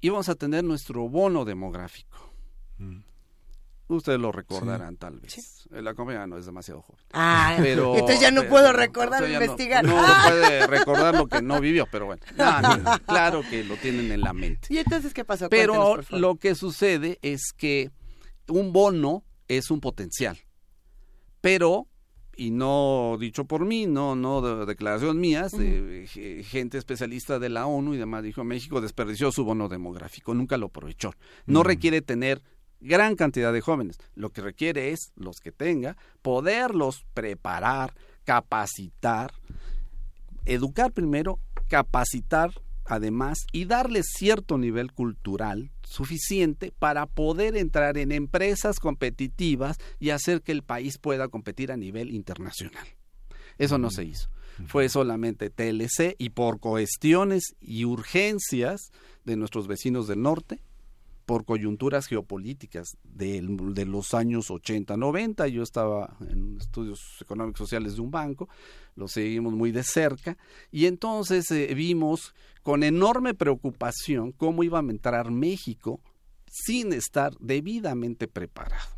[0.00, 2.32] íbamos a tener nuestro bono demográfico.
[2.78, 3.00] Mm.
[3.86, 5.66] Ustedes lo recordarán tal vez.
[5.70, 7.04] La comedia no es demasiado joven.
[7.12, 9.84] Ah, pero, entonces ya no puedo recordar o investigar.
[9.84, 9.94] No,
[10.28, 12.22] puede recordar lo que no vivió, pero bueno.
[13.06, 14.68] claro que lo tienen en la mente.
[14.70, 15.48] ¿Y entonces qué pasó?
[15.48, 17.90] Pero lo que sucede es que
[18.48, 20.38] un bono es un potencial
[21.44, 21.88] pero
[22.38, 26.06] y no dicho por mí, no, no de declaración mías, de
[26.42, 30.66] gente especialista de la ONU y demás, dijo México desperdició su bono demográfico, nunca lo
[30.66, 31.12] aprovechó.
[31.44, 32.42] No requiere tener
[32.84, 39.32] gran cantidad de jóvenes, lo que requiere es, los que tenga, poderlos preparar, capacitar,
[40.44, 42.52] educar primero, capacitar
[42.84, 50.42] además y darles cierto nivel cultural suficiente para poder entrar en empresas competitivas y hacer
[50.42, 52.86] que el país pueda competir a nivel internacional.
[53.56, 54.28] Eso no se hizo.
[54.66, 58.92] Fue solamente TLC y por cuestiones y urgencias
[59.24, 60.60] de nuestros vecinos del norte,
[61.26, 65.48] por coyunturas geopolíticas de, de los años 80, 90.
[65.48, 68.48] Yo estaba en estudios económicos sociales de un banco,
[68.96, 70.36] lo seguimos muy de cerca,
[70.70, 76.00] y entonces eh, vimos con enorme preocupación cómo iba a entrar México
[76.46, 78.94] sin estar debidamente preparado.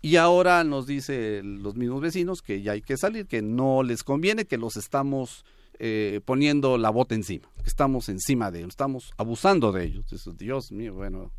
[0.00, 4.02] Y ahora nos dicen los mismos vecinos que ya hay que salir, que no les
[4.02, 5.44] conviene, que los estamos
[5.84, 10.04] eh, poniendo la bota encima, que estamos encima de ellos, estamos abusando de ellos.
[10.38, 11.32] Dios mío, bueno,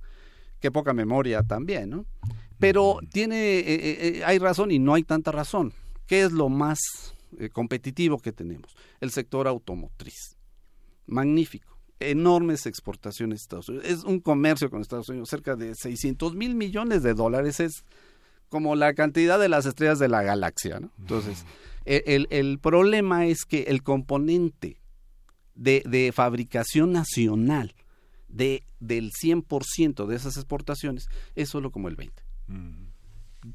[0.59, 2.05] qué poca memoria también, ¿no?
[2.59, 5.71] Pero tiene, eh, eh, hay razón y no hay tanta razón.
[6.07, 6.81] ¿Qué es lo más
[7.53, 8.75] competitivo que tenemos?
[8.99, 10.35] El sector automotriz.
[11.07, 11.79] Magnífico.
[12.01, 13.87] Enormes exportaciones de Estados Unidos.
[13.87, 17.61] Es un comercio con Estados Unidos, cerca de 600 mil millones de dólares.
[17.61, 17.85] Es
[18.49, 20.91] como la cantidad de las estrellas de la galaxia, ¿no?
[20.99, 21.45] Entonces,
[21.85, 24.77] el, el, problema es que el componente
[25.55, 27.73] de, de fabricación nacional
[28.27, 32.11] de, del 100% de esas exportaciones es solo como el 20%.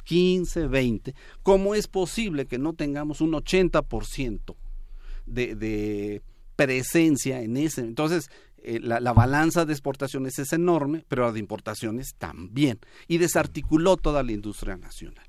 [0.04, 1.14] 15, 20.
[1.42, 4.54] ¿Cómo es posible que no tengamos un 80%
[5.26, 6.22] de, de
[6.56, 7.80] presencia en ese?
[7.82, 12.80] Entonces, eh, la, la, balanza de exportaciones es enorme, pero la de importaciones también.
[13.06, 15.27] Y desarticuló toda la industria nacional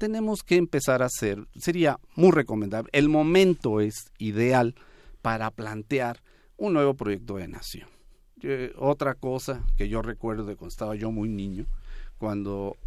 [0.00, 4.74] tenemos que empezar a hacer, sería muy recomendable, el momento es ideal
[5.20, 6.22] para plantear
[6.56, 7.86] un nuevo proyecto de nación.
[8.76, 11.66] otra cosa que yo recuerdo de cuando estaba yo muy niño,
[12.16, 12.78] cuando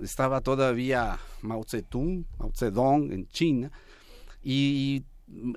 [0.00, 3.70] estaba todavía Mao Zedong, Mao Zedong en China,
[4.42, 5.04] y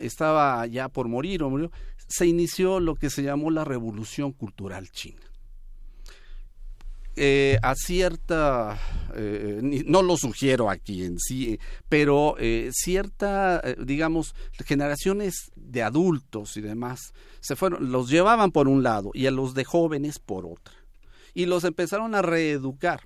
[0.02, 1.72] estaba ya por morir, o murió,
[2.10, 5.22] se inició lo que se llamó la revolución cultural china.
[7.18, 8.80] Eh, a cierta,
[9.16, 11.60] eh, no lo sugiero aquí en sí,
[11.90, 14.34] pero eh, cierta, digamos,
[14.66, 19.54] generaciones de adultos y demás, se fueron, los llevaban por un lado y a los
[19.54, 20.74] de jóvenes por otra.
[21.34, 23.02] Y los empezaron a reeducar.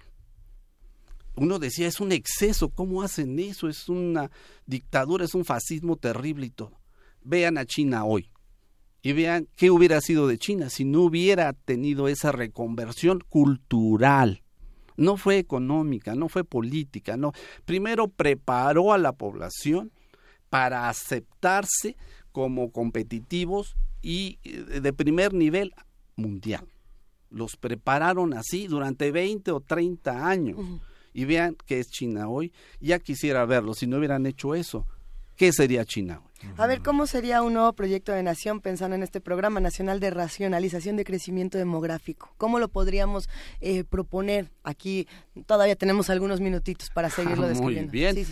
[1.36, 3.68] Uno decía, es un exceso, ¿cómo hacen eso?
[3.68, 4.30] Es una
[4.68, 6.80] dictadura, es un fascismo terrible y todo.
[7.24, 8.30] Vean a China hoy
[9.06, 14.42] y vean qué hubiera sido de China si no hubiera tenido esa reconversión cultural.
[14.98, 17.32] No fue económica, no fue política, no.
[17.66, 19.92] Primero preparó a la población
[20.50, 21.98] para aceptarse
[22.32, 25.76] como competitivos y eh, de primer nivel
[26.16, 26.68] mundial.
[27.30, 30.58] Los prepararon así durante 20 o 30 años.
[31.14, 32.52] Y vean qué es China hoy.
[32.80, 34.88] Ya quisiera verlo si no hubieran hecho eso.
[35.36, 36.22] ¿Qué sería China?
[36.58, 40.10] A ver, ¿cómo sería un nuevo proyecto de nación pensando en este programa nacional de
[40.12, 42.34] racionalización de crecimiento demográfico?
[42.38, 43.30] ¿Cómo lo podríamos
[43.62, 44.52] eh, proponer?
[44.64, 45.08] Aquí
[45.46, 47.92] todavía tenemos algunos minutitos para seguirlo describiendo.
[47.92, 48.26] Muy bien.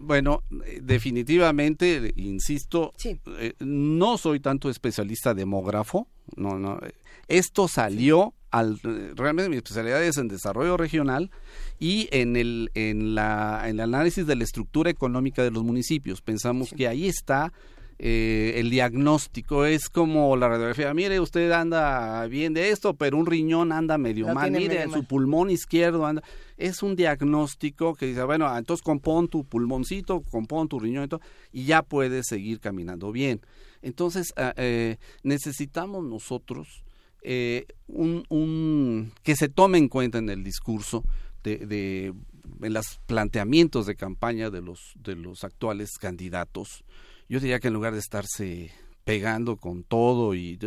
[0.00, 6.78] Bueno, eh, definitivamente, insisto, eh, no soy tanto especialista demógrafo, no, no.
[7.26, 8.78] Esto salió al
[9.14, 11.30] realmente mi especialidad es en desarrollo regional
[11.78, 16.22] y en el en la en el análisis de la estructura económica de los municipios.
[16.22, 17.52] Pensamos que ahí está
[18.00, 19.64] eh, el diagnóstico.
[19.64, 24.32] Es como la radiografía mire usted anda bien de esto pero un riñón anda medio
[24.32, 24.52] mal.
[24.52, 26.22] mire su pulmón izquierdo anda
[26.56, 31.08] es un diagnóstico que dice bueno entonces compón tu pulmoncito compón tu riñón
[31.52, 33.40] y, ya puedes seguir caminando bien
[33.82, 36.84] entonces ah, eh, necesitamos nosotros
[37.22, 41.04] eh, un, que se tome en cuenta en el discurso
[41.42, 42.14] de, de
[42.62, 46.84] en los planteamientos de campaña de los de los actuales candidatos.
[47.28, 48.72] Yo diría que en lugar de estarse
[49.04, 50.58] pegando con todo y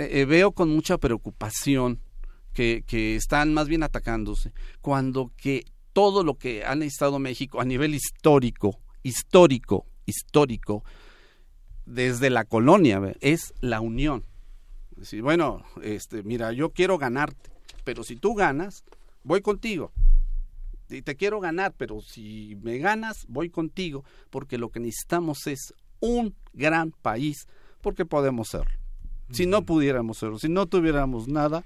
[0.00, 2.00] eh, veo con mucha preocupación
[2.52, 7.64] que, que están más bien atacándose cuando que todo lo que ha necesitado México a
[7.64, 10.84] nivel histórico histórico histórico
[11.86, 14.24] desde la colonia es la unión
[14.96, 17.50] Decir, bueno, este, mira, yo quiero ganarte,
[17.84, 18.84] pero si tú ganas,
[19.22, 19.92] voy contigo.
[20.88, 25.74] Y te quiero ganar, pero si me ganas, voy contigo, porque lo que necesitamos es
[26.00, 27.48] un gran país,
[27.80, 28.78] porque podemos serlo.
[29.30, 31.64] Si no pudiéramos serlo, si no tuviéramos nada,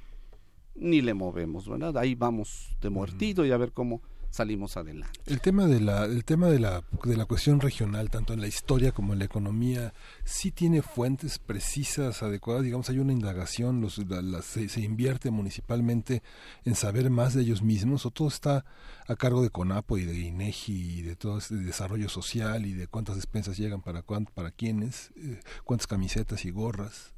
[0.76, 1.96] ni le movemos, ¿verdad?
[1.98, 4.00] Ahí vamos de muertito y a ver cómo
[4.30, 5.18] salimos adelante.
[5.26, 8.46] El tema de la el tema de la de la cuestión regional tanto en la
[8.46, 9.92] historia como en la economía
[10.24, 14.00] sí tiene fuentes precisas adecuadas, digamos hay una indagación, los
[14.44, 16.22] se, invierte municipalmente
[16.64, 18.64] en saber más de ellos mismos o todo está
[19.06, 22.86] a cargo de Conapo y de INEGI y de todo este desarrollo social y de
[22.86, 27.12] cuántas despensas llegan para para quiénes, eh, cuántas camisetas y gorras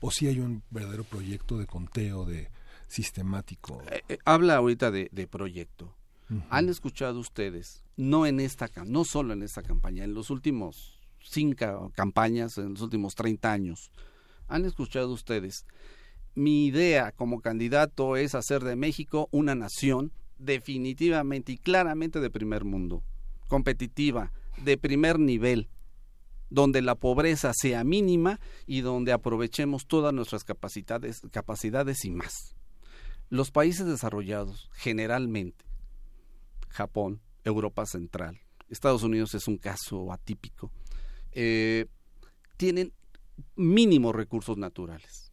[0.00, 2.50] o si hay un verdadero proyecto de conteo de
[2.88, 3.82] sistemático.
[3.90, 5.94] Eh, eh, habla ahorita de, de proyecto
[6.48, 11.90] ¿Han escuchado ustedes, no en esta, no solo en esta campaña, en los últimos cinco
[11.94, 13.90] campañas, en los últimos 30 años,
[14.48, 15.64] han escuchado ustedes,
[16.34, 22.64] mi idea como candidato es hacer de México una nación definitivamente y claramente de primer
[22.64, 23.02] mundo,
[23.48, 24.32] competitiva,
[24.64, 25.68] de primer nivel,
[26.48, 32.56] donde la pobreza sea mínima y donde aprovechemos todas nuestras capacidades, capacidades y más.
[33.28, 35.69] Los países desarrollados, generalmente,
[36.70, 40.70] Japón, Europa Central, Estados Unidos es un caso atípico,
[41.32, 41.86] eh,
[42.56, 42.92] tienen
[43.56, 45.32] mínimos recursos naturales.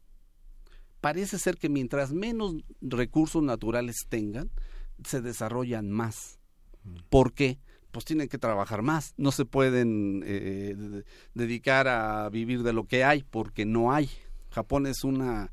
[1.02, 4.50] Parece ser que mientras menos recursos naturales tengan,
[5.04, 6.40] se desarrollan más.
[7.10, 7.60] ¿Por qué?
[7.92, 13.04] Pues tienen que trabajar más, no se pueden eh, dedicar a vivir de lo que
[13.04, 14.10] hay porque no hay.
[14.50, 15.52] Japón es una,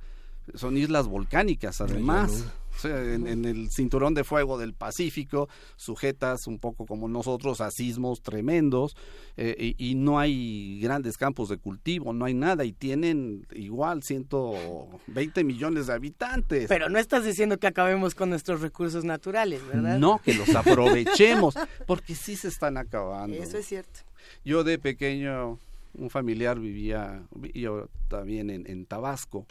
[0.55, 2.45] son islas volcánicas además
[2.83, 8.97] en, el cinturón de fuego del Pacífico, sujetas un poco como nosotros a sismos tremendos,
[9.36, 15.44] eh, y, no hay grandes campos de cultivo, no hay nada, y tienen igual 120
[15.44, 16.67] millones de habitantes.
[16.69, 19.99] Pero no estás diciendo que acabemos con nuestros recursos naturales, ¿verdad?
[19.99, 21.55] No, que los aprovechemos,
[21.86, 23.36] porque sí se están acabando.
[23.36, 24.01] Eso es cierto.
[24.44, 25.59] Yo de pequeño,
[25.94, 27.23] un familiar vivía,
[27.55, 29.47] yo también en, en Tabasco,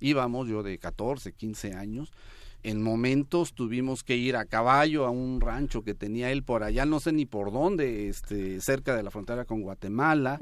[0.00, 2.12] íbamos yo de 14, 15 años,
[2.62, 6.84] en momentos tuvimos que ir a caballo a un rancho que tenía él por allá,
[6.84, 10.40] no sé ni por dónde, este, cerca de la frontera con Guatemala.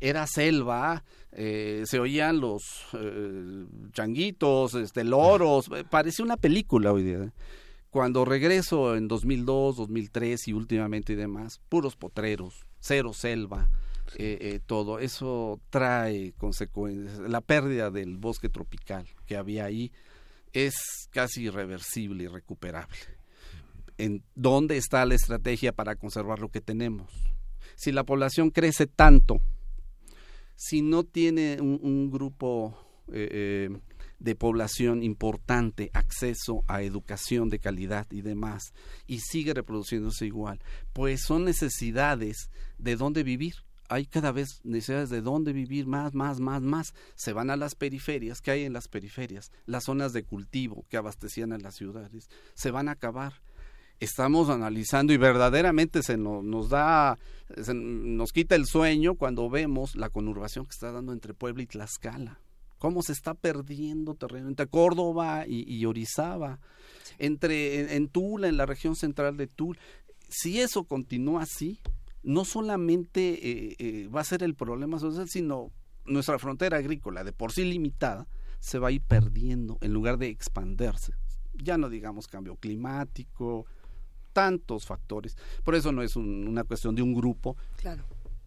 [0.00, 1.02] Era selva,
[1.32, 2.62] eh, se oían los
[2.92, 7.32] eh, changuitos, este, loros, parecía una película hoy día.
[7.90, 13.68] Cuando regreso en 2002, 2003 y últimamente y demás, puros potreros, cero selva,
[14.16, 17.18] eh, eh, todo eso trae consecuencias.
[17.18, 19.92] La pérdida del bosque tropical que había ahí
[20.66, 22.96] es casi irreversible, irrecuperable.
[23.96, 27.12] ¿En dónde está la estrategia para conservar lo que tenemos?
[27.76, 29.40] Si la población crece tanto,
[30.56, 32.76] si no tiene un, grupo
[33.12, 33.70] eh,
[34.18, 38.72] de población importante acceso a educación de calidad y demás,
[39.06, 40.60] y sigue reproduciéndose igual,
[40.92, 43.54] pues son necesidades de dónde vivir
[43.88, 46.94] hay cada vez necesidades de dónde vivir más, más, más, más.
[47.14, 49.50] Se van a las periferias, ¿qué hay en las periferias?
[49.66, 53.34] Las zonas de cultivo que abastecían a las ciudades, se van a acabar.
[54.00, 57.18] Estamos analizando y verdaderamente se nos, da,
[57.74, 62.38] nos quita el sueño cuando vemos la conurbación que está dando entre Puebla y Tlaxcala.
[62.78, 66.60] Cómo se está perdiendo terreno entre Córdoba y, Orizaba,
[67.18, 69.80] entre en Tula, en la región central de Tula.
[70.28, 71.80] Si eso continúa así,
[72.22, 75.70] no solamente eh, eh, va a ser el problema social, sino
[76.04, 78.26] nuestra frontera agrícola, de por sí limitada,
[78.58, 81.12] se va a ir perdiendo en lugar de expandirse.
[81.54, 83.66] Ya no digamos cambio climático,
[84.32, 85.36] tantos factores.
[85.64, 88.04] Por eso no es una cuestión de un grupo, claro.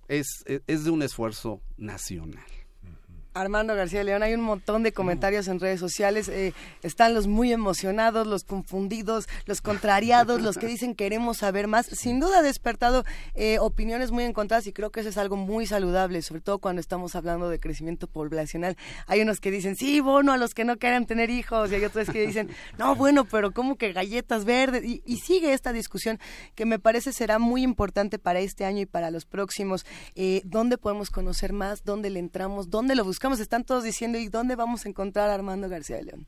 [0.07, 2.60] es, es de un esfuerzo nacional.
[3.33, 6.27] Armando García León, hay un montón de comentarios en redes sociales.
[6.27, 6.53] Eh,
[6.83, 11.85] están los muy emocionados, los confundidos, los contrariados, los que dicen queremos saber más.
[11.85, 15.65] Sin duda ha despertado eh, opiniones muy encontradas y creo que eso es algo muy
[15.65, 18.75] saludable, sobre todo cuando estamos hablando de crecimiento poblacional.
[19.07, 21.85] Hay unos que dicen, sí, bono a los que no quieran tener hijos, y hay
[21.85, 24.83] otros que dicen, no, bueno, pero ¿cómo que galletas verdes?
[24.83, 26.19] Y, sigue esta discusión
[26.55, 29.85] que me parece será muy importante para este año y para los próximos.
[30.15, 31.83] Eh, ¿Dónde podemos conocer más?
[31.83, 32.71] ¿Dónde le entramos?
[32.71, 33.20] ¿Dónde lo buscamos?
[33.39, 36.27] Están todos diciendo, ¿y dónde vamos a encontrar a Armando García de León?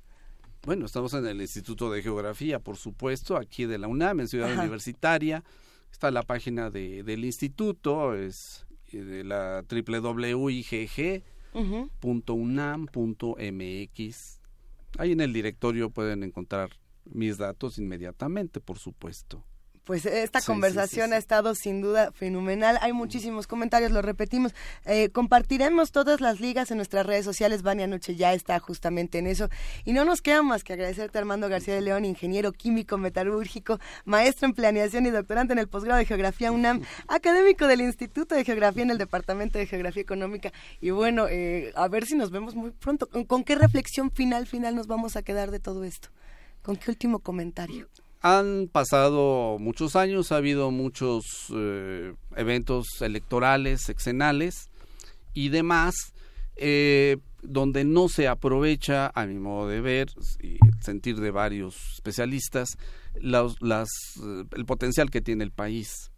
[0.66, 4.58] Bueno, estamos en el Instituto de Geografía, por supuesto, aquí de la UNAM, en Ciudad
[4.58, 5.44] Universitaria.
[5.92, 11.24] Está la página de, del instituto, es eh, de la www.igg.unam.mx.
[14.98, 16.70] Ahí en el directorio pueden encontrar
[17.06, 19.44] mis datos inmediatamente, por supuesto
[19.84, 22.78] pues esta conversación ha estado sin duda fenomenal.
[22.82, 24.53] Hay muchísimos comentarios, lo repetimos.
[24.86, 27.64] Eh, compartiremos todas las ligas en nuestras redes sociales.
[27.64, 29.50] Vania Noche ya está justamente en eso.
[29.84, 34.48] Y no nos queda más que agradecerte, Armando García de León, ingeniero químico metalúrgico, maestro
[34.48, 38.84] en planeación y doctorante en el posgrado de Geografía UNAM, académico del Instituto de Geografía
[38.84, 40.53] en el Departamento de Geografía Económica.
[40.80, 43.10] Y bueno, eh, a ver si nos vemos muy pronto.
[43.28, 46.10] ¿Con qué reflexión final, final nos vamos a quedar de todo esto?
[46.62, 47.90] ¿Con qué último comentario?
[48.26, 54.69] Han pasado muchos años, ha habido muchos eh, eventos electorales, sexenales
[55.34, 55.93] y demás,
[56.56, 60.08] eh, donde no se aprovecha, a mi modo de ver
[60.42, 62.77] y sentir de varios especialistas,
[63.16, 66.10] eh, el potencial que tiene el país.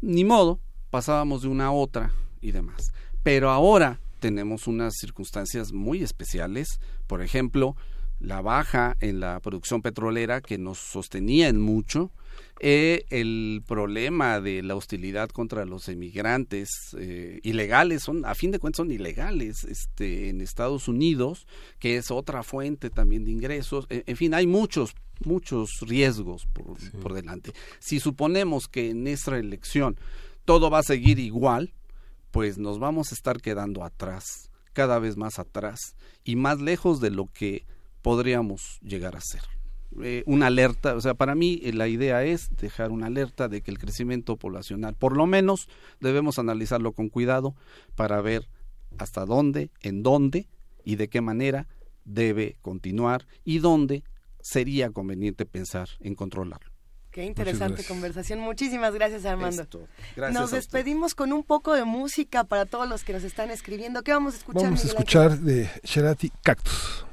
[0.00, 0.58] Ni modo,
[0.90, 2.10] pasábamos de una a otra
[2.40, 2.90] y demás.
[3.22, 7.76] Pero ahora tenemos unas circunstancias muy especiales, por ejemplo,
[8.20, 12.10] la baja en la producción petrolera que nos sostenía en mucho,
[12.58, 18.58] eh, el problema de la hostilidad contra los emigrantes eh, ilegales, son, a fin de
[18.58, 21.46] cuentas son ilegales este, en Estados Unidos,
[21.78, 27.12] que es otra fuente también de ingresos, en, fin, hay muchos, muchos riesgos por, por
[27.12, 27.52] delante.
[27.78, 29.98] Si suponemos que en esta elección
[30.46, 31.74] todo va a seguir igual,
[32.30, 37.10] pues nos vamos a estar quedando atrás, cada vez más atrás, y más lejos de
[37.10, 37.66] lo que
[38.06, 39.40] podríamos llegar a ser.
[40.00, 43.62] Eh, una alerta, o sea, para mí eh, la idea es dejar una alerta de
[43.62, 45.68] que el crecimiento poblacional, por lo menos
[45.98, 47.56] debemos analizarlo con cuidado
[47.96, 48.48] para ver
[48.96, 50.46] hasta dónde, en dónde
[50.84, 51.66] y de qué manera
[52.04, 54.04] debe continuar y dónde
[54.40, 56.70] sería conveniente pensar en controlarlo.
[57.10, 58.38] Qué interesante conversación.
[58.38, 59.66] Muchísimas gracias, Armando.
[60.32, 64.04] nos despedimos con un poco de música para todos los que nos están escribiendo.
[64.04, 64.62] ¿Qué vamos a escuchar?
[64.62, 67.06] Vamos a escuchar de Sherati Cactus.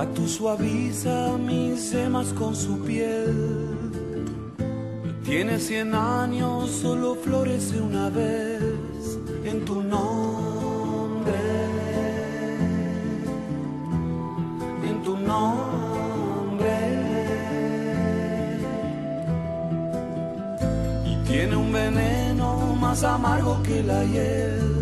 [0.00, 3.36] Cactus suaviza mis semas con su piel.
[5.22, 8.62] Tiene cien años, solo florece una vez
[9.44, 11.42] en tu nombre.
[14.88, 16.76] En tu nombre.
[21.04, 24.79] Y tiene un veneno más amargo que la hiel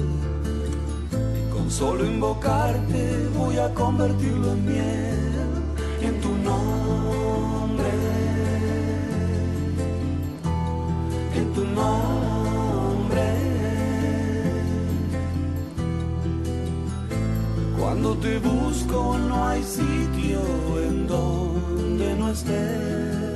[1.69, 5.19] Solo invocarte voy a convertirlo en miel
[6.03, 7.91] en tu nombre.
[11.37, 13.35] En tu nombre.
[17.79, 20.41] Cuando te busco no hay sitio
[20.83, 23.28] en donde no estés.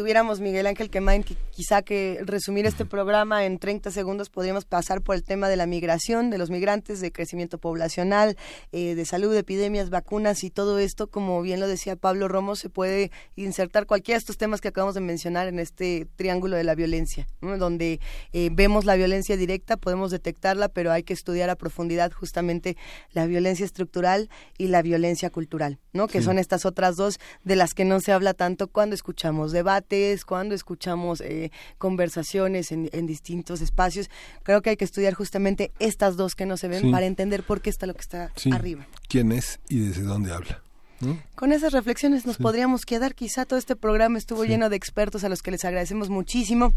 [0.00, 1.36] Tuviéramos Miguel Ángel Quemain, que
[1.70, 5.66] quizá que resumir este programa en 30 segundos podríamos pasar por el tema de la
[5.66, 8.36] migración, de los migrantes, de crecimiento poblacional,
[8.72, 12.70] eh, de salud, epidemias, vacunas y todo esto, como bien lo decía Pablo Romo, se
[12.70, 16.74] puede insertar cualquiera de estos temas que acabamos de mencionar en este triángulo de la
[16.74, 17.56] violencia, ¿no?
[17.56, 18.00] donde
[18.32, 22.76] eh, vemos la violencia directa, podemos detectarla, pero hay que estudiar a profundidad justamente
[23.12, 26.08] la violencia estructural y la violencia cultural, ¿no?
[26.08, 26.24] que Sí.
[26.24, 30.56] son estas otras dos de las que no se habla tanto cuando escuchamos debates, cuando
[30.56, 34.08] escuchamos eh, conversaciones en, en distintos espacios.
[34.42, 36.90] Creo que hay que estudiar justamente estas dos que no se ven Sí.
[36.90, 38.50] para entender por qué está lo que está Sí.
[38.52, 38.86] arriba.
[39.08, 40.62] ¿Quién es y desde dónde habla?
[41.00, 41.18] ¿no?
[41.34, 42.42] Con esas reflexiones nos Sí.
[42.42, 43.14] podríamos quedar.
[43.14, 46.72] Quizá todo este programa estuvo lleno de expertos a los que les agradecemos muchísimo.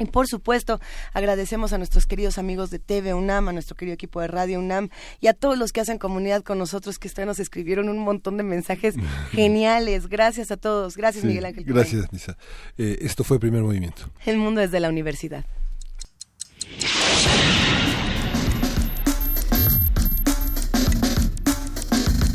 [0.00, 0.80] Y por supuesto,
[1.12, 4.88] agradecemos a nuestros queridos amigos de TV UNAM, a nuestro querido equipo de Radio UNAM
[5.20, 8.38] y a todos los que hacen comunidad con nosotros, que vez nos escribieron un montón
[8.38, 8.94] de mensajes
[9.32, 10.08] geniales.
[10.08, 10.96] Gracias a todos.
[10.96, 11.64] Gracias, Sí, Miguel Ángel.
[11.64, 12.38] Gracias, Misa.
[12.78, 14.10] Eh, esto fue Primer Movimiento.
[14.24, 15.44] El mundo desde la universidad.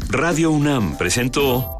[0.09, 1.79] Radio UNAM presentó